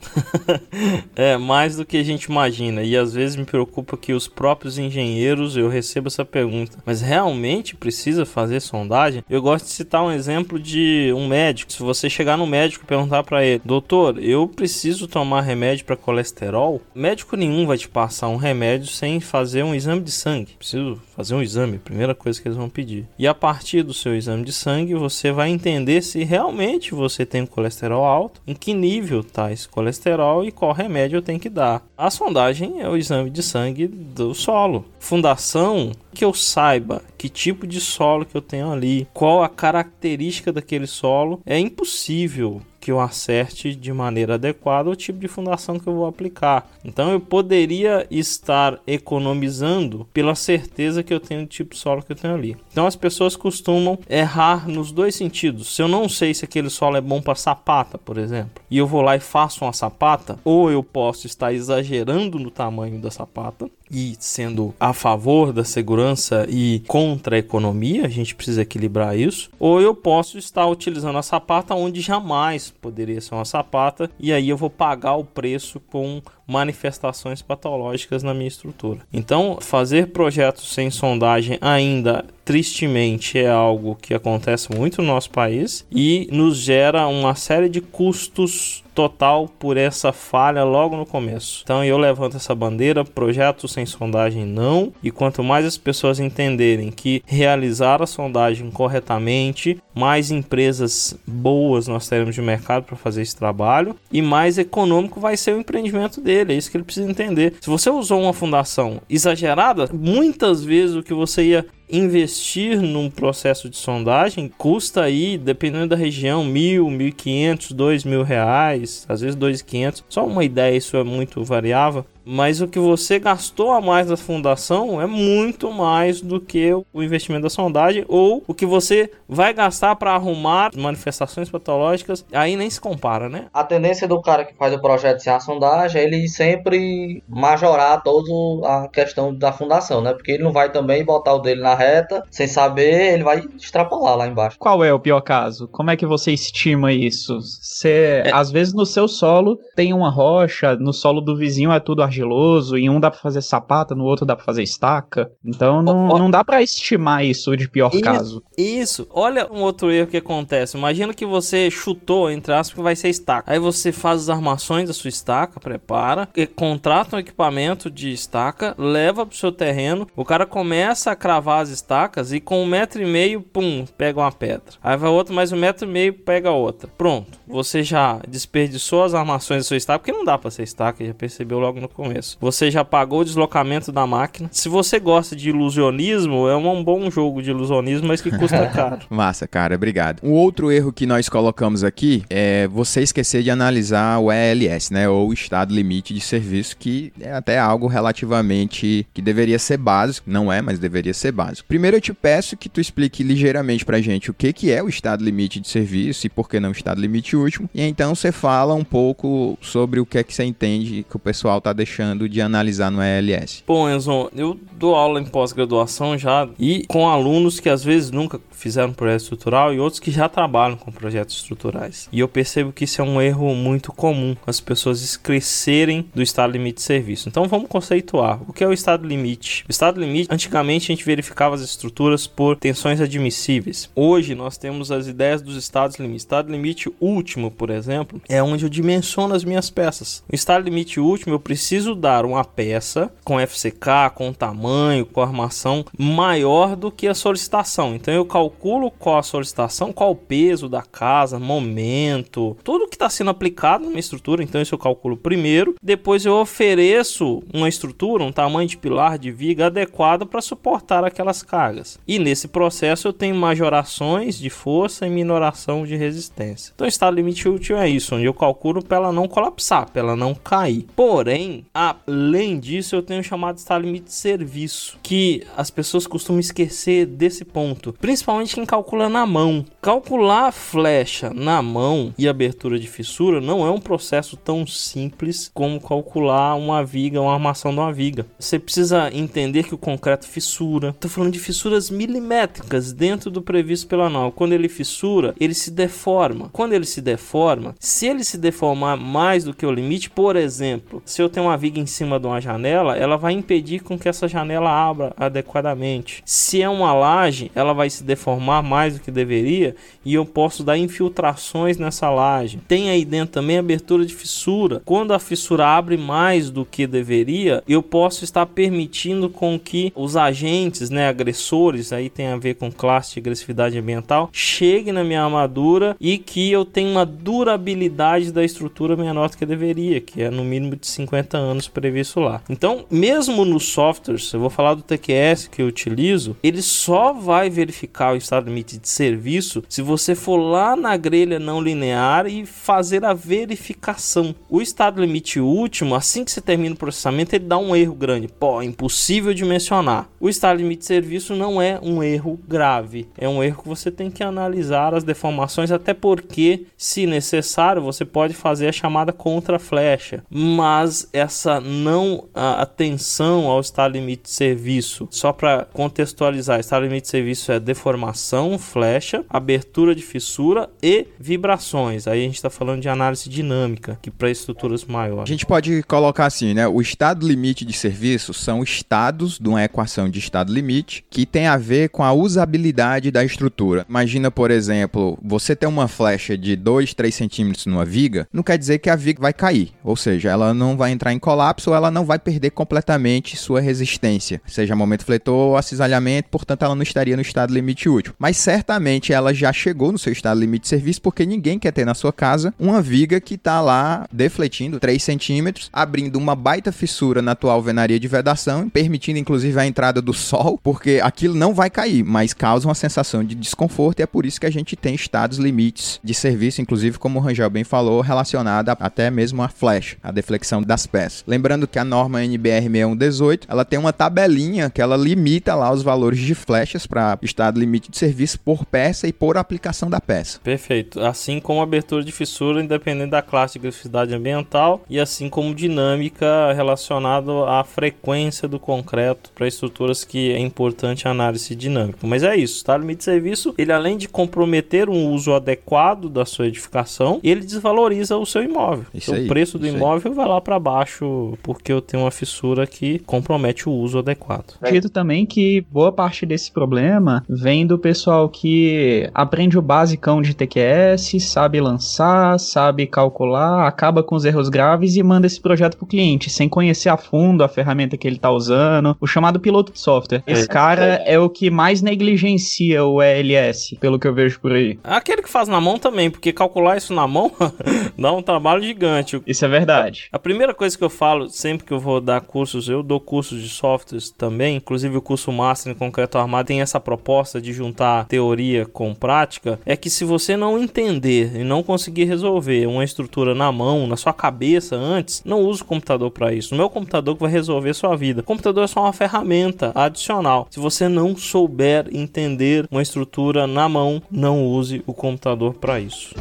é, 1.15 1.38
mais 1.38 1.75
do 1.75 1.86
que 1.86 1.98
a 1.98 2.03
gente 2.03 2.25
imagina. 2.25 2.84
E 2.84 2.96
às 2.96 3.13
vezes 3.13 3.36
me 3.36 3.46
preocupa 3.46 3.98
que 3.98 4.13
os 4.13 4.27
próprios 4.27 4.77
engenheiros, 4.77 5.58
eu 5.58 5.67
recebo 5.67 6.08
essa 6.08 6.24
pergunta, 6.24 6.77
mas 6.86 7.01
realmente 7.01 7.75
precisa 7.75 8.25
fazer 8.25 8.60
sondagem? 8.60 9.24
Eu 9.29 9.41
gosto 9.41 9.65
de 9.65 9.72
citar 9.72 10.03
um 10.03 10.12
exemplo 10.12 10.60
de 10.60 11.12
um 11.15 11.27
médico. 11.27 11.72
Se 11.72 11.79
você 11.79 12.10
chegar 12.10 12.38
no 12.38 12.48
médico 12.48 12.84
e 12.84 12.88
perguntar 12.88 13.24
para 13.24 13.44
ele, 13.44 13.62
doutor, 13.63 14.22
eu 14.22 14.48
preciso 14.48 15.08
tomar 15.08 15.41
remédio 15.41 15.64
para 15.84 15.95
colesterol, 15.95 16.81
médico 16.93 17.36
nenhum 17.36 17.65
vai 17.65 17.77
te 17.77 17.89
passar 17.89 18.27
um 18.27 18.36
remédio 18.36 18.88
sem 18.88 19.19
fazer 19.19 19.63
um 19.63 19.74
exame 19.74 20.01
de 20.01 20.12
sangue. 20.12 20.55
Preciso 20.57 21.01
fazer 21.15 21.34
um 21.34 21.41
exame, 21.41 21.79
primeira 21.79 22.13
coisa 22.13 22.41
que 22.41 22.48
eles 22.48 22.57
vão 22.57 22.69
pedir. 22.69 23.07
E 23.17 23.27
a 23.27 23.34
partir 23.34 23.84
do 23.84 23.93
seu 23.93 24.15
exame 24.15 24.43
de 24.43 24.53
sangue, 24.53 24.93
você 24.93 25.31
vai 25.31 25.50
entender 25.50 26.01
se 26.01 26.24
realmente 26.24 26.93
você 26.93 27.25
tem 27.25 27.41
um 27.41 27.48
colesterol 27.48 28.05
alto, 28.05 28.41
em 28.45 28.53
que 28.53 28.74
nível 28.74 29.22
está 29.22 29.51
esse 29.51 29.67
colesterol 29.67 30.43
e 30.43 30.51
qual 30.51 30.74
remédio 30.74 31.17
eu 31.17 31.22
tenho 31.22 31.39
que 31.39 31.50
dar. 31.50 31.86
A 31.98 32.10
sondagem 32.10 32.81
é 32.81 32.89
o 32.89 32.98
exame 32.98 33.29
de 33.29 33.41
sangue 33.41 33.88
do 33.88 34.34
solo. 34.34 34.86
Fundação, 35.00 35.91
que 36.13 36.25
eu 36.25 36.34
saiba 36.34 37.01
que 37.17 37.29
tipo 37.29 37.65
de 37.65 37.79
solo 37.79 38.25
que 38.25 38.36
eu 38.36 38.41
tenho 38.41 38.72
ali, 38.72 39.07
qual 39.13 39.43
a 39.43 39.50
característica 39.50 40.51
daquele 40.51 40.88
solo, 40.88 41.41
é 41.45 41.57
impossível 41.60 42.62
que 42.86 42.92
eu 42.92 43.00
acerte 43.00 43.74
de 43.74 43.92
maneira 43.92 44.36
adequada 44.36 44.92
o 44.92 44.96
tipo 44.96 45.18
de 45.18 45.27
fundação 45.27 45.80
que 45.80 45.88
eu 45.88 45.96
vou 45.96 46.06
aplicar. 46.06 46.70
Então 46.84 47.12
eu 47.12 47.20
poderia 47.20 48.06
estar 48.12 48.80
economizando 48.86 50.08
pela 50.13 50.36
certeza 50.36 51.01
que 51.01 51.12
eu 51.12 51.20
tenho 51.20 51.42
o 51.42 51.48
tipo 51.48 51.74
de 51.74 51.80
solo 51.80 52.04
que 52.04 52.12
eu 52.12 52.15
tenho 52.15 52.36
ali. 52.36 52.56
Então 52.72 52.86
as 52.86 52.96
pessoas 52.96 53.36
costumam 53.36 53.98
errar 54.08 54.70
nos 54.70 54.92
dois 54.92 55.15
sentidos. 55.15 55.75
Se 55.75 55.82
eu 55.82 55.88
não 55.88 56.08
sei 56.08 56.36
se 56.36 56.46
aquele 56.46 56.70
solo 56.70 56.96
é 56.96 57.01
bom 57.01 57.24
para 57.24 57.34
sapata, 57.34 57.98
por 57.98 58.20
exemplo, 58.20 58.62
e 58.70 58.77
eu 58.77 58.86
vou 58.86 59.01
lá 59.01 59.15
e 59.15 59.20
faço 59.20 59.65
uma 59.65 59.74
sapata, 59.74 60.38
ou 60.46 60.70
eu 60.70 60.84
posso 60.84 61.25
estar 61.25 61.51
exagerando 61.51 62.38
no 62.38 62.51
tamanho 62.51 63.01
da 63.01 63.10
sapata 63.10 63.68
e 63.89 64.15
sendo 64.20 64.74
a 64.80 64.94
favor 64.94 65.54
da 65.54 65.63
segurança 65.63 66.46
e 66.50 66.84
contra 66.88 67.36
a 67.36 67.39
economia, 67.39 68.06
a 68.06 68.10
gente 68.10 68.36
precisa 68.36 68.62
equilibrar 68.62 69.18
isso, 69.18 69.50
ou 69.60 69.82
eu 69.82 69.94
posso 69.94 70.38
estar 70.38 70.65
utilizando 70.68 71.18
a 71.18 71.24
sapata 71.24 71.75
onde 71.75 72.01
jamais 72.01 72.74
poderia 72.82 73.22
ser 73.22 73.36
uma 73.36 73.46
sapata 73.46 74.10
e 74.20 74.34
aí 74.34 74.50
eu 74.50 74.58
vou 74.58 74.70
pagar 74.70 75.15
o 75.15 75.25
preço 75.25 75.80
com 75.80 76.22
manifestações 76.47 77.41
patológicas 77.41 78.23
na 78.23 78.33
minha 78.33 78.47
estrutura. 78.47 78.99
Então, 79.11 79.57
fazer 79.61 80.07
projetos 80.07 80.73
sem 80.73 80.89
sondagem 80.89 81.57
ainda 81.61 82.25
tristemente 82.45 83.39
é 83.39 83.49
algo 83.49 83.97
que 83.99 84.13
acontece 84.13 84.71
muito 84.71 85.01
no 85.01 85.07
nosso 85.07 85.31
país 85.31 85.85
e 85.91 86.29
nos 86.31 86.57
gera 86.57 87.07
uma 87.07 87.33
série 87.33 87.67
de 87.67 87.81
custos 87.81 88.83
total 88.93 89.49
por 89.59 89.75
essa 89.75 90.13
falha 90.13 90.63
logo 90.63 90.95
no 90.95 91.05
começo. 91.05 91.61
Então 91.63 91.83
eu 91.83 91.97
levanto 91.97 92.37
essa 92.37 92.55
bandeira, 92.55 93.03
projeto 93.03 93.67
sem 93.67 93.85
sondagem 93.85 94.45
não, 94.45 94.93
e 95.03 95.11
quanto 95.11 95.43
mais 95.43 95.65
as 95.65 95.77
pessoas 95.77 96.17
entenderem 96.17 96.89
que 96.91 97.21
realizar 97.25 98.01
a 98.01 98.07
sondagem 98.07 98.71
corretamente, 98.71 99.81
mais 99.93 100.31
empresas 100.31 101.17
boas 101.27 101.87
nós 101.87 102.07
teremos 102.07 102.35
de 102.35 102.41
mercado 102.41 102.83
para 102.83 102.95
fazer 102.95 103.23
esse 103.23 103.35
trabalho 103.35 103.97
e 104.09 104.21
mais 104.21 104.57
econômico 104.57 105.19
vai 105.19 105.35
ser 105.35 105.55
o 105.55 105.59
empreendimento 105.59 106.21
dele. 106.21 106.35
É 106.38 106.54
isso 106.54 106.70
que 106.70 106.77
ele 106.77 106.84
precisa 106.84 107.10
entender. 107.10 107.54
Se 107.62 107.70
você 107.70 107.89
usou 107.89 108.22
uma 108.22 108.34
fundação 108.34 109.01
exagerada, 109.10 109.89
muitas 109.94 110.63
vezes 110.63 110.96
o 110.96 111.04
que 111.04 111.13
você 111.13 111.44
ia 111.44 111.65
investir 111.89 112.82
num 112.82 113.10
processo 113.10 113.70
de 113.70 113.77
sondagem 113.77 114.51
custa 114.58 115.04
aí, 115.04 115.38
dependendo 115.38 115.88
da 115.88 115.96
região, 115.96 116.44
mil, 116.44 116.89
mil 116.89 117.13
quinhentos, 117.13 117.72
dois 117.72 118.04
mil 118.04 118.24
reais, 118.24 119.06
às 119.08 119.22
vezes 119.22 119.36
dois 119.36 119.62
quinhentos. 119.62 120.04
Só 120.10 120.25
uma 120.25 120.44
ideia, 120.44 120.75
isso 120.75 120.98
é 120.98 121.04
muito 121.04 121.44
variável 121.44 122.06
mas 122.25 122.60
o 122.60 122.67
que 122.67 122.79
você 122.79 123.20
gastou 123.20 123.72
a 123.72 123.79
mais 123.79 124.08
da 124.08 124.17
fundação 124.17 125.00
é 125.00 125.05
muito 125.05 125.72
mais 125.72 126.22
do 126.22 126.41
que 126.41 126.74
o 126.74 127.03
investimento 127.03 127.44
da 127.44 127.50
sondagem 127.50 128.03
ou 128.08 128.44
o 128.48 128.53
que 128.53 128.65
você 128.65 129.12
vai 129.29 129.53
gastar 129.53 129.96
para 129.96 130.13
arrumar 130.13 130.72
manifestações 130.75 131.50
patológicas, 131.50 132.25
aí 132.34 132.55
nem 132.55 132.70
se 132.70 132.82
compara, 132.82 133.29
né? 133.29 133.46
A 133.53 133.63
tendência 133.63 134.08
do 134.08 134.22
cara 134.22 134.44
que 134.44 134.55
faz 134.55 134.74
o 134.74 134.82
projeto 134.82 135.20
sem 135.20 135.32
a 135.32 135.39
sondagem 135.39 136.01
é 136.01 136.03
ele 136.05 136.27
sempre 136.27 137.24
majorar 137.29 138.01
toda 138.01 138.25
a 138.67 138.88
questão 138.88 139.34
da 139.34 139.51
fundação, 139.51 140.01
né? 140.01 140.13
Porque 140.13 140.32
ele 140.32 140.44
não 140.44 140.51
vai 140.51 140.72
também 140.72 141.05
botar 141.05 141.34
o 141.34 141.39
dele 141.39 141.62
na 141.62 141.75
reta 141.75 142.24
sem 142.32 142.48
saber, 142.48 143.13
ele 143.13 143.24
vai 143.24 143.44
extrapolar 143.58 144.17
lá 144.17 144.27
embaixo. 144.27 144.58
Qual 144.58 144.84
é 144.84 144.91
o 144.91 145.00
pior 145.00 145.22
caso? 145.22 145.67
Como 145.67 145.91
é 145.91 145.98
que 145.98 146.05
você 146.05 146.32
estima 146.32 146.91
isso? 146.91 147.39
Você, 147.39 148.24
é. 148.25 148.32
às 148.34 148.50
vezes 148.50 148.74
no 148.74 148.86
seu 148.86 149.08
solo 149.08 149.60
tem 149.75 149.94
uma 149.94 150.10
rocha, 150.10 150.75
no 150.75 150.94
solo 150.94 151.22
do 151.22 151.36
vizinho 151.36 151.72
é 151.72 151.79
tudo 151.79 152.01
argila 152.01 152.14
argiloso, 152.15 152.77
em 152.77 152.89
um 152.89 153.00
dá 153.00 153.12
pra 153.12 153.19
fazer 153.19 153.41
sapata, 153.41 153.93
no 153.93 154.05
outro 154.05 154.25
dá 154.25 154.36
pra 154.36 154.45
fazer 154.45 154.63
estaca. 154.63 155.31
Então 155.43 155.81
não, 155.81 156.07
oh, 156.07 156.13
oh. 156.13 156.17
não 156.17 156.29
dá 156.29 156.43
para 156.43 156.62
estimar 156.62 157.25
isso 157.25 157.55
de 157.55 157.69
pior 157.69 157.91
isso, 157.93 158.01
caso. 158.01 158.43
Isso. 158.57 159.07
Olha 159.12 159.48
um 159.51 159.62
outro 159.62 159.91
erro 159.91 160.07
que 160.07 160.17
acontece. 160.17 160.77
Imagina 160.77 161.13
que 161.13 161.25
você 161.25 161.69
chutou, 161.69 162.31
entre 162.31 162.53
aspas, 162.53 162.75
que 162.75 162.81
vai 162.81 162.95
ser 162.95 163.10
estaca. 163.10 163.51
Aí 163.51 163.60
você 163.60 163.91
faz 163.91 164.22
as 164.22 164.29
armações 164.29 164.88
da 164.88 164.93
sua 164.93 165.10
estaca, 165.10 165.60
prepara, 165.60 166.27
contrata 166.55 167.15
um 167.15 167.19
equipamento 167.19 167.89
de 167.89 168.12
estaca, 168.12 168.75
leva 168.77 169.25
pro 169.25 169.36
seu 169.36 169.51
terreno, 169.51 170.07
o 170.15 170.24
cara 170.24 170.45
começa 170.45 171.12
a 171.12 171.15
cravar 171.15 171.62
as 171.62 171.69
estacas 171.69 172.31
e 172.31 172.39
com 172.39 172.62
um 172.62 172.65
metro 172.65 173.01
e 173.01 173.05
meio, 173.05 173.41
pum, 173.41 173.86
pega 173.98 174.19
uma 174.19 174.31
pedra. 174.31 174.75
Aí 174.81 174.98
vai 174.98 175.10
outro 175.10 175.34
mais 175.34 175.51
um 175.51 175.57
metro 175.57 175.88
e 175.88 175.91
meio, 175.91 176.13
pega 176.13 176.51
outra. 176.51 176.89
Pronto. 176.98 177.38
Você 177.48 177.84
já 177.84 178.19
desperdiçou 178.27 179.03
as 179.03 179.13
armações 179.13 179.63
da 179.63 179.67
sua 179.67 179.77
estaca, 179.77 180.00
porque 180.00 180.12
não 180.12 180.24
dá 180.24 180.38
pra 180.38 180.51
ser 180.51 180.63
estaca, 180.63 181.05
já 181.05 181.13
percebeu 181.13 181.60
logo 181.60 181.79
no 181.79 181.88
começo. 181.88 182.04
Você 182.39 182.69
já 182.69 182.83
pagou 182.83 183.21
o 183.21 183.25
deslocamento 183.25 183.91
da 183.91 184.05
máquina. 184.05 184.50
Se 184.51 184.69
você 184.69 185.00
gosta 185.00 185.35
de 185.35 185.50
ilusionismo, 185.50 186.47
é 186.47 186.55
um 186.55 186.83
bom 186.83 187.09
jogo 187.09 187.41
de 187.41 187.50
ilusionismo, 187.50 188.07
mas 188.07 188.21
que 188.21 188.31
custa 188.31 188.67
caro. 188.74 189.00
Massa, 189.09 189.47
cara, 189.47 189.75
obrigado. 189.75 190.19
Um 190.24 190.31
outro 190.31 190.71
erro 190.71 190.93
que 190.93 191.05
nós 191.05 191.27
colocamos 191.27 191.83
aqui 191.83 192.24
é 192.29 192.67
você 192.67 193.01
esquecer 193.01 193.43
de 193.43 193.50
analisar 193.50 194.19
o 194.19 194.31
ELS, 194.31 194.91
né? 194.91 195.09
Ou 195.09 195.33
Estado 195.33 195.74
Limite 195.74 196.13
de 196.13 196.21
Serviço, 196.21 196.77
que 196.77 197.12
é 197.19 197.33
até 197.33 197.57
algo 197.57 197.88
relativamente 197.88 199.07
que 199.13 199.21
deveria 199.21 199.59
ser 199.59 199.77
básico. 199.77 200.29
Não 200.29 200.51
é, 200.51 200.62
mas 200.62 200.79
deveria 200.79 201.13
ser 201.13 201.31
básico. 201.31 201.67
Primeiro 201.67 201.97
eu 201.97 202.01
te 202.01 202.13
peço 202.13 202.57
que 202.57 202.69
tu 202.69 202.79
explique 202.79 203.24
ligeiramente 203.24 203.85
pra 203.85 204.01
gente 204.01 204.29
o 204.29 204.33
que, 204.33 204.53
que 204.53 204.71
é 204.71 204.83
o 204.83 204.89
Estado 204.89 205.24
Limite 205.24 205.59
de 205.59 205.67
Serviço 205.67 206.27
e 206.27 206.29
por 206.29 206.50
que 206.50 206.59
não 206.59 206.69
o 206.69 206.74
Estado 206.74 207.01
Limite 207.01 207.35
Último. 207.35 207.69
E 207.74 207.81
então 207.81 208.13
você 208.13 208.31
fala 208.31 208.74
um 208.74 208.83
pouco 208.83 209.57
sobre 209.62 210.00
o 210.00 210.05
que 210.05 210.17
é 210.17 210.24
que 210.24 210.33
você 210.33 210.43
entende 210.43 211.05
que 211.09 211.15
o 211.15 211.19
pessoal 211.19 211.59
tá 211.59 211.74
deixando 211.74 211.94
de 212.29 212.41
analisar 212.41 212.91
no 212.91 213.01
ELS. 213.01 213.63
Bom, 213.65 213.89
Enzo, 213.89 214.29
eu 214.35 214.59
dou 214.73 214.95
aula 214.95 215.19
em 215.19 215.25
pós-graduação 215.25 216.17
já 216.17 216.47
e 216.59 216.85
com 216.87 217.07
alunos 217.07 217.59
que 217.59 217.69
às 217.69 217.83
vezes 217.83 218.11
nunca 218.11 218.39
fizeram 218.51 218.93
projeto 218.93 219.21
estrutural 219.21 219.73
e 219.73 219.79
outros 219.79 219.99
que 219.99 220.09
já 220.09 220.27
trabalham 220.27 220.77
com 220.77 220.91
projetos 220.91 221.35
estruturais. 221.35 222.09
E 222.11 222.19
eu 222.19 222.27
percebo 222.27 222.71
que 222.71 222.85
isso 222.85 223.01
é 223.01 223.03
um 223.03 223.21
erro 223.21 223.53
muito 223.53 223.91
comum, 223.91 224.35
as 224.47 224.59
pessoas 224.59 225.01
esquecerem 225.01 226.05
do 226.13 226.21
estado 226.21 226.51
limite 226.51 226.77
de 226.77 226.81
serviço. 226.81 227.29
Então 227.29 227.47
vamos 227.47 227.67
conceituar. 227.67 228.41
O 228.47 228.53
que 228.53 228.63
é 228.63 228.67
o 228.67 228.73
estado 228.73 229.07
limite? 229.07 229.63
O 229.67 229.71
estado 229.71 229.99
limite, 229.99 230.29
antigamente 230.31 230.91
a 230.91 230.95
gente 230.95 231.05
verificava 231.05 231.55
as 231.55 231.61
estruturas 231.61 232.25
por 232.25 232.55
tensões 232.55 232.99
admissíveis. 232.99 233.89
Hoje 233.95 234.33
nós 234.33 234.57
temos 234.57 234.91
as 234.91 235.07
ideias 235.07 235.41
dos 235.41 235.55
estados 235.55 235.97
limites. 235.97 236.23
Estado 236.23 236.51
limite 236.51 236.89
último, 236.99 237.51
por 237.51 237.69
exemplo, 237.69 238.19
é 238.27 238.41
onde 238.41 238.65
eu 238.65 238.69
dimensiono 238.69 239.35
as 239.35 239.43
minhas 239.43 239.69
peças. 239.69 240.23
O 240.31 240.33
estado 240.33 240.63
limite 240.63 240.99
último 240.99 241.35
eu 241.35 241.39
preciso 241.39 241.85
dar 241.94 242.25
uma 242.25 242.44
peça 242.44 243.12
com 243.24 243.39
FCK, 243.39 244.12
com 244.15 244.34
tamanho, 244.34 245.06
com 245.06 245.22
armação 245.22 245.86
maior 245.98 246.75
do 246.75 246.89
que 246.89 247.08
a 247.08 247.13
solicitação. 247.13 247.94
Então 247.94 248.13
eu 248.13 248.25
calculo 248.25 248.89
qual 248.89 249.18
a 249.18 249.24
solicitação, 249.24 249.92
qual 249.92 250.12
o 250.12 250.15
peso 250.15 250.68
da 250.70 250.82
casa, 250.82 251.38
momento, 251.38 252.58
tudo 252.63 252.88
que 252.88 252.96
está 252.96 253.10
sendo 253.10 253.30
aplicado 253.30 253.86
numa 253.86 254.00
estrutura. 254.00 254.44
Então, 254.44 254.62
isso 254.62 254.74
eu 254.74 254.80
calculo 254.80 255.18
primeiro. 255.18 255.75
Depois, 255.82 256.25
eu 256.25 256.36
ofereço 256.36 257.44
uma 257.54 257.70
estrutura, 257.70 258.24
um 258.24 258.32
tamanho 258.32 258.68
de 258.68 258.77
pilar, 258.77 259.18
de 259.18 259.32
viga 259.32 259.68
adequado 259.68 260.25
para 260.25 260.42
suportar 260.42 261.04
aquelas 261.04 261.44
cargas. 261.44 262.00
E 262.08 262.18
nesse 262.18 262.48
processo, 262.48 263.08
eu 263.08 263.13
tenho 263.13 263.36
majorações 263.36 264.38
de 264.39 264.50
força 264.50 265.06
e 265.06 265.10
minoração 265.10 265.86
de 265.86 265.96
resistência. 265.96 266.72
Então, 266.74 266.88
estado 266.88 267.15
limite 267.15 267.48
útil 267.48 267.77
é 267.77 267.88
isso, 267.88 268.15
onde 268.15 268.25
eu 268.25 268.34
calculo 268.34 268.84
para 268.84 268.98
ela 268.98 269.12
não 269.12 269.27
colapsar, 269.27 269.89
para 269.92 270.01
ela 270.01 270.15
não 270.15 270.34
cair. 270.34 270.86
Porém, 270.96 271.65
além 271.75 272.60
disso, 272.60 272.96
eu 272.96 273.03
tenho 273.03 273.24
chamado 273.24 273.58
estado 273.58 273.84
limite 273.84 274.05
de 274.05 274.13
serviço, 274.13 274.98
que 275.03 275.44
as 275.58 275.70
pessoas 275.70 276.08
costumam 276.08 276.39
esquecer 276.39 277.05
desse 277.05 277.44
ponto, 277.44 277.94
principalmente 277.94 278.46
principalmente 278.46 278.55
quem 278.55 278.65
calcula 278.65 279.10
na 279.10 279.25
mão. 279.25 279.65
Calcular 279.82 280.51
flecha 280.51 281.32
na 281.34 281.62
mão 281.62 282.13
e 282.17 282.27
abertura 282.27 282.79
de 282.79 282.88
fissura 282.88 283.41
não 283.41 283.65
é 283.65 283.72
um 283.72 283.79
processo 283.79 284.38
tão 284.38 284.65
simples 284.65 285.51
como 285.53 285.79
calcular 285.79 286.55
uma 286.55 286.84
viga, 286.84 287.22
uma 287.22 287.34
armação 287.34 287.72
de 287.72 287.79
uma 287.79 287.94
viga. 287.94 288.25
Você 288.39 288.60
precisa 288.60 289.10
entender 289.13 289.63
que 289.63 289.75
o 289.75 289.77
concreto 289.77 290.27
fissura. 290.27 290.89
Estou 290.89 291.10
falando 291.10 291.34
de 291.34 291.39
fissuras 291.39 291.89
milimétricas 291.89 292.91
dentro 292.91 293.29
do 293.29 293.41
previsto 293.41 293.88
pela 293.88 294.10
norma. 294.10 294.32
Quando 294.32 294.53
ele 294.53 294.70
fissura, 294.70 295.36
ele 295.39 295.53
se 295.53 295.72
deforma. 295.72 296.50
Quando 296.51 296.74
ele 296.74 296.86
se 296.86 297.01
deforma, 297.01 297.75
se 297.79 298.08
ele 298.08 298.24
se 298.24 298.38
deformar 298.38 298.98
mais 298.98 299.44
do 299.44 299.53
que 299.53 299.65
o 299.65 299.72
limite, 299.72 300.10
por 300.10 300.36
exemplo, 300.36 301.01
se 301.05 301.22
eu 301.22 301.29
tenho 301.29 301.46
uma 301.46 301.58
viga 301.65 301.79
em 301.79 301.86
cima 301.86 302.19
de 302.19 302.27
uma 302.27 302.39
janela, 302.39 302.95
ela 302.95 303.17
vai 303.17 303.34
impedir 303.34 303.81
com 303.81 303.98
que 303.98 304.07
essa 304.07 304.27
janela 304.27 304.69
abra 304.69 305.13
adequadamente. 305.17 306.22
Se 306.25 306.62
é 306.62 306.69
uma 306.69 306.93
laje, 306.93 307.51
ela 307.55 307.74
vai 307.74 307.89
se 307.89 308.03
deformar 308.03 308.36
formar 308.36 308.62
mais 308.62 308.95
do 308.95 309.00
que 309.00 309.12
deveria 309.12 309.75
e 310.03 310.13
eu 310.13 310.25
posso 310.25 310.63
dar 310.63 310.77
infiltrações 310.77 311.77
nessa 311.77 312.10
laje. 312.10 312.60
Tem 312.67 312.89
aí 312.89 313.05
dentro 313.05 313.34
também 313.34 313.57
abertura 313.57 314.05
de 314.05 314.13
fissura. 314.13 314.81
Quando 314.86 315.13
a 315.13 315.19
fissura 315.19 315.65
abre 315.65 315.98
mais 315.98 316.49
do 316.49 316.65
que 316.65 316.86
deveria, 316.86 317.63
eu 317.67 317.82
posso 317.82 318.23
estar 318.23 318.45
permitindo 318.45 319.30
com 319.30 319.58
que 319.58 319.91
os 319.95 320.15
agentes, 320.15 320.89
né, 320.89 321.08
agressores, 321.08 321.91
aí 321.91 322.10
tem 322.10 322.28
a 322.28 322.38
ver 322.38 322.56
com 322.56 322.71
classe 322.71 323.13
de 323.13 323.19
agressividade 323.19 323.78
ambiental, 323.78 324.30
cheguem 324.32 324.93
na 324.93 325.04
minha 325.04 325.23
armadura 325.23 325.95
e 325.99 326.17
que 326.17 326.51
eu 326.51 326.65
tenha 326.65 326.89
uma 326.89 327.06
durabilidade 327.06 328.32
da 328.32 328.43
estrutura 328.43 328.95
menor 328.95 329.30
do 329.30 329.38
que 329.38 329.45
deveria, 329.45 330.01
que 330.01 330.21
é 330.21 330.30
no 330.30 330.43
mínimo 330.43 330.75
de 330.75 330.88
50 330.88 331.38
anos 331.38 331.55
previsto 331.72 332.20
lá. 332.20 332.41
Então, 332.50 332.86
mesmo 332.89 333.46
nos 333.46 333.68
softwares, 333.68 334.32
eu 334.34 334.39
vou 334.39 334.50
falar 334.50 334.74
do 334.74 334.82
TQS 334.82 335.48
que 335.48 335.62
eu 335.62 335.68
utilizo, 335.68 336.36
ele 336.44 336.62
só 336.62 337.13
vai 337.13 337.50
verificar 337.50 338.13
o 338.13 338.18
estado 338.18 338.48
limite 338.48 338.78
de 338.78 338.89
serviço 338.89 339.63
se 339.70 339.82
você 339.82 340.15
for 340.15 340.38
lá 340.38 340.76
na 340.76 340.96
grelha 340.98 341.39
não 341.39 341.62
linear 341.62 342.28
e 342.28 342.46
fazer 342.46 343.04
a 343.06 343.13
verificação. 343.13 344.36
O 344.50 344.62
estado 344.62 345.02
limite 345.02 345.39
último, 345.39 345.96
assim 345.96 346.24
que 346.24 346.32
você 346.32 346.41
termina 346.41 346.76
o 346.76 346.78
processamento, 346.78 347.36
ele 347.36 347.46
dá 347.46 347.58
um 347.58 347.76
erro 347.76 347.96
grande. 347.96 348.28
Pô, 348.28 348.62
é 348.62 348.65
impossível 348.65 349.34
de 349.34 349.46
mencionar. 349.46 350.10
O 350.20 350.30
estado 350.30 350.58
limite 350.58 350.80
de 350.80 350.86
serviço 350.86 351.36
não 351.36 351.62
é 351.62 351.80
um 351.82 352.02
erro 352.02 352.39
grave, 352.48 353.08
é 353.18 353.28
um 353.28 353.44
erro 353.44 353.63
que 353.63 353.70
você 353.70 353.91
tem 353.91 354.10
que 354.10 354.24
analisar 354.24 354.94
as 354.94 355.04
deformações, 355.04 355.72
até 355.72 355.94
porque, 355.94 356.65
se 356.78 357.06
necessário, 357.06 357.82
você 357.82 358.06
pode 358.06 358.34
fazer 358.34 358.68
a 358.68 358.72
chamada 358.72 359.13
contra-flecha. 359.13 360.24
Mas 360.30 361.08
essa 361.13 361.44
não 361.60 362.27
atenção 362.34 363.47
ao 363.47 363.60
estado 363.60 363.93
limite 363.93 364.23
de 364.23 364.31
serviço, 364.31 365.08
só 365.12 365.31
para 365.31 365.65
contextualizar, 365.73 366.60
estado 366.60 366.84
limite 366.84 367.03
de 367.03 367.10
serviço 367.10 367.51
é 367.51 367.60
deformação 367.60 367.95
formação, 367.95 368.58
flecha, 368.58 369.23
abertura 369.29 369.95
de 369.95 370.01
fissura 370.01 370.69
e 370.81 371.08
vibrações. 371.19 372.08
Aí 372.08 372.19
a 372.19 372.23
gente 372.23 372.36
está 372.36 372.49
falando 372.49 372.81
de 372.81 372.89
análise 372.89 373.29
dinâmica, 373.29 373.97
que 374.01 374.12
para 374.12 374.29
estruturas 374.29 374.84
maiores. 374.86 375.23
A 375.23 375.31
gente 375.31 375.45
pode 375.45 375.84
colocar 375.84 376.25
assim, 376.25 376.53
né? 376.53 376.67
O 376.67 376.81
estado 376.81 377.27
limite 377.27 377.63
de 377.63 377.73
serviço 377.73 378.34
são 378.34 378.63
estados 378.63 379.39
de 379.39 379.47
uma 379.47 379.63
equação 379.63 380.10
de 380.10 380.19
estado 380.19 380.53
limite 380.53 381.05
que 381.10 381.25
tem 381.25 381.47
a 381.47 381.58
ver 381.58 381.89
com 381.89 382.03
a 382.03 382.12
usabilidade 382.12 383.12
da 383.12 383.23
estrutura. 383.23 383.86
Imagina, 383.88 384.29
por 384.29 384.51
exemplo, 384.51 385.17
você 385.21 385.55
tem 385.55 385.67
uma 385.67 385.88
flecha 385.88 386.38
de 386.38 386.55
2, 386.55 386.93
3 386.93 387.13
centímetros 387.13 387.65
numa 387.65 387.86
viga, 387.86 388.27
não 388.31 388.43
quer 388.43 388.58
dizer 388.58 388.79
que 388.79 388.89
a 388.89 388.95
viga 388.95 389.21
vai 389.21 389.34
cair, 389.34 389.71
ou 389.84 389.95
seja, 389.95 390.29
ela 390.29 390.53
não 390.53 390.75
vai 390.75 390.91
entrar 390.91 391.13
em 391.13 391.19
colapso 391.19 391.35
ou 391.69 391.76
ela 391.76 391.91
não 391.91 392.06
vai 392.06 392.17
perder 392.17 392.52
completamente 392.52 393.38
sua 393.38 393.62
resistência, 393.62 394.41
seja 394.48 394.76
momento 394.76 395.06
fletor 395.06 395.50
ou 395.50 395.58
acisalhamento, 395.58 396.30
portanto 396.30 396.63
ela 396.63 396.76
não 396.76 396.84
estaria 396.84 397.15
no 397.15 397.21
estado 397.21 397.54
limite 397.54 397.89
útil. 397.89 398.13
Mas 398.17 398.38
certamente 398.38 399.13
ela 399.13 399.34
já 399.34 399.52
chegou 399.52 399.91
no 399.91 399.98
seu 399.98 400.12
estado 400.12 400.39
limite 400.39 400.63
de 400.63 400.69
serviço 400.69 401.02
porque 401.02 401.26
ninguém 401.26 401.60
quer 401.60 401.71
ter 401.71 401.86
na 401.86 401.93
sua 401.93 402.13
casa 402.13 402.54
uma 402.60 402.82
viga 402.82 403.19
que 403.19 403.36
está 403.36 403.62
lá 403.62 404.08
defletindo 404.12 404.80
3 404.80 405.02
centímetros, 405.02 405.69
abrindo 405.71 406.17
uma 406.17 406.36
baita 406.36 406.71
fissura 406.71 407.21
na 407.21 407.36
tua 407.36 407.54
alvenaria 407.54 408.00
de 408.00 408.08
vedação, 408.08 408.69
permitindo 408.69 409.19
inclusive 409.19 409.60
a 409.60 409.65
entrada 409.65 410.02
do 410.02 410.13
sol, 410.13 410.60
porque 410.62 411.00
aquilo 411.04 411.36
não 411.36 411.54
vai 411.54 411.69
cair, 411.69 412.04
mas 412.04 412.34
causa 412.34 412.67
uma 412.67 412.76
sensação 412.76 413.24
de 413.24 413.36
desconforto 413.36 414.00
e 414.00 414.04
é 414.04 414.08
por 414.08 414.26
isso 414.26 414.39
que 414.39 414.45
a 414.45 414.52
gente 414.52 414.76
tem 414.76 414.95
estados 414.95 415.38
limites 415.38 416.00
de 416.04 416.13
serviço, 416.13 416.62
inclusive 416.62 416.98
como 416.98 417.19
o 417.19 417.21
Rangel 417.21 417.50
bem 417.50 417.63
falou, 417.63 418.02
relacionada 418.02 418.76
até 418.80 419.10
mesmo 419.10 419.41
a 419.41 419.48
flash, 419.48 419.98
a 420.02 420.12
deflexão 420.12 420.62
das 420.62 420.86
peças. 420.86 421.14
Lembrando 421.28 421.67
que 421.67 421.80
a 421.80 421.84
norma 421.86 422.23
NBR 422.23 422.69
6118, 422.69 423.47
ela 423.49 423.65
tem 423.65 423.80
uma 423.80 423.93
tabelinha 423.93 424.69
que 424.69 424.82
ela 424.82 424.97
limita 424.97 425.56
lá 425.56 425.71
os 425.71 425.84
valores 425.84 426.19
de 426.19 426.36
flechas 426.36 426.86
para 426.86 427.17
estado 427.21 427.60
limite 427.60 427.91
de 427.91 427.97
serviço 427.97 428.39
por 428.39 428.65
peça 428.65 429.08
e 429.08 429.13
por 429.13 429.38
aplicação 429.38 429.89
da 429.89 430.01
peça. 430.01 430.39
Perfeito. 430.43 430.99
Assim 430.99 431.39
como 431.39 431.62
abertura 431.62 432.04
de 432.04 432.12
fissura 432.12 432.62
independente 432.62 433.12
da 433.12 433.21
classe 433.21 433.54
de 433.54 433.60
agressividade 433.60 434.13
ambiental 434.13 434.84
e 434.89 434.99
assim 434.99 435.30
como 435.30 435.54
dinâmica 435.54 436.54
relacionada 436.54 437.32
à 437.47 437.63
frequência 437.63 438.47
do 438.47 438.60
concreto 438.60 439.32
para 439.34 439.47
estruturas 439.47 440.04
que 440.04 440.32
é 440.32 440.39
importante 440.39 441.08
a 441.08 441.12
análise 441.12 441.56
dinâmica. 441.56 441.99
Mas 442.04 442.23
é 442.23 442.36
isso, 442.36 442.63
tá? 442.63 442.78
Limite 442.78 442.99
de 442.99 443.04
serviço, 443.04 443.54
ele 443.58 443.71
além 443.71 443.97
de 443.97 444.08
comprometer 444.08 444.89
um 444.89 445.12
uso 445.12 445.34
adequado 445.34 446.10
da 446.10 446.25
sua 446.25 446.47
edificação, 446.47 447.19
ele 447.23 447.41
desvaloriza 447.41 448.17
o 448.17 448.25
seu 448.25 448.43
imóvel. 448.43 448.86
Isso 448.93 449.12
então, 449.12 449.21
aí, 449.21 449.25
o 449.25 449.28
preço 449.28 449.58
do 449.58 449.65
isso 449.65 449.75
aí. 449.75 449.82
imóvel 449.82 450.13
vai 450.13 450.28
lá 450.28 450.41
para 450.41 450.60
baixo 450.60 451.05
porque 451.44 451.72
eu 451.72 451.82
tenho 451.82 452.04
uma 452.04 452.12
fissura 452.12 452.65
que 452.65 453.00
compromete 453.00 453.68
o 453.70 453.72
uso 453.72 454.00
adequado. 454.00 454.56
Acredito 454.62 454.89
também 454.89 455.26
que 455.26 455.62
boa 455.72 455.91
parte 455.91 456.26
desse 456.26 456.52
problema 456.52 457.24
vem 457.30 457.65
do 457.65 457.78
pessoal 457.78 458.30
que 458.30 459.10
aprende 459.13 459.58
o 459.58 459.62
basicão 459.62 460.22
de 460.22 460.34
TQS, 460.34 461.24
sabe 461.24 461.60
lançar, 461.60 462.39
sabe 462.39 462.88
calcular, 462.88 463.68
acaba 463.68 464.04
com 464.04 464.15
os 464.15 464.26
erros 464.26 464.50
graves 464.50 464.96
e 464.96 465.04
manda 465.04 465.28
esse 465.28 465.39
projeto 465.39 465.78
pro 465.78 465.86
cliente, 465.86 466.30
sem 466.30 466.48
conhecer 466.48 466.89
a 466.89 466.98
fundo 466.98 467.44
a 467.44 467.48
ferramenta 467.48 467.98
que 467.98 468.08
ele 468.08 468.18
tá 468.18 468.32
usando, 468.32 468.96
o 469.00 469.08
chamado 469.08 469.39
piloto 469.39 469.72
de 469.72 469.80
software. 469.80 470.24
Esse 470.26 470.48
cara 470.48 471.02
é 471.06 471.20
o 471.20 471.30
que 471.30 471.50
mais 471.50 471.82
negligencia 471.82 472.84
o 472.86 473.02
ELS, 473.02 473.76
pelo 473.80 474.00
que 474.00 474.08
eu 474.08 474.13
vejo 474.13 474.39
por 474.39 474.52
aí. 474.52 474.80
Aquele 474.84 475.22
que 475.22 475.30
faz 475.30 475.48
na 475.48 475.60
mão 475.60 475.78
também, 475.78 476.10
porque 476.10 476.32
calcular 476.32 476.78
isso 476.78 476.94
na 476.94 477.08
mão 477.08 477.32
dá 477.98 478.12
um 478.12 478.22
trabalho 478.22 478.62
gigante. 478.62 479.22
Isso 479.26 479.46
é 479.46 479.48
verdade. 479.48 480.08
A 480.12 480.20
primeira 480.20 480.54
coisa 480.54 480.78
que 480.78 480.84
eu 480.84 480.89
falo 480.95 481.29
sempre 481.29 481.65
que 481.65 481.73
eu 481.73 481.79
vou 481.79 481.99
dar 481.99 482.21
cursos, 482.21 482.69
eu 482.69 482.81
dou 482.81 482.99
cursos 482.99 483.41
de 483.41 483.49
softwares 483.49 484.10
também, 484.10 484.55
inclusive 484.55 484.97
o 484.97 485.01
curso 485.01 485.31
Master 485.31 485.71
em 485.71 485.75
Concreto 485.75 486.17
Armado 486.17 486.47
tem 486.47 486.62
essa 486.62 486.79
proposta 486.79 487.41
de 487.41 487.51
juntar 487.51 488.05
teoria 488.05 488.65
com 488.65 488.93
prática, 488.93 489.60
é 489.65 489.75
que 489.75 489.89
se 489.89 490.05
você 490.05 490.38
não 490.38 490.58
entender 490.58 491.36
e 491.36 491.43
não 491.43 491.63
conseguir 491.63 492.05
resolver 492.05 492.67
uma 492.67 492.84
estrutura 492.84 493.34
na 493.34 493.51
mão, 493.51 493.88
na 493.88 493.97
sua 493.97 494.13
cabeça 494.13 494.75
antes, 494.75 495.21
não 495.25 495.41
use 495.41 495.62
o 495.62 495.65
computador 495.65 496.12
para 496.12 496.34
isso. 496.34 496.53
No 496.53 496.60
meu 496.60 496.69
computador 496.69 497.15
que 497.15 497.21
vai 497.21 497.31
resolver 497.31 497.73
sua 497.73 497.95
vida. 497.95 498.21
O 498.21 498.23
computador 498.23 498.63
é 498.63 498.67
só 498.67 498.81
uma 498.81 498.93
ferramenta 498.93 499.71
adicional. 499.73 500.47
Se 500.51 500.60
você 500.60 500.88
não 500.88 501.15
souber 501.17 501.88
entender 501.91 502.67
uma 502.69 502.81
estrutura 502.81 503.47
na 503.47 503.67
mão, 503.67 504.01
não 504.10 504.45
use 504.45 504.84
o 504.86 504.93
computador 504.93 505.53
para 505.55 505.79
isso. 505.79 506.13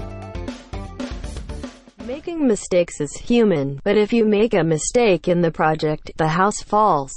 Making 2.14 2.46
mistakes 2.46 3.00
is 3.00 3.16
human, 3.28 3.80
but 3.82 3.96
if 3.96 4.12
you 4.12 4.24
make 4.24 4.54
a 4.54 4.62
mistake 4.62 5.26
in 5.26 5.42
the 5.42 5.50
project, 5.50 6.12
the 6.16 6.28
house 6.28 6.62
falls. 6.62 7.10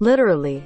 Literally. 0.00 0.62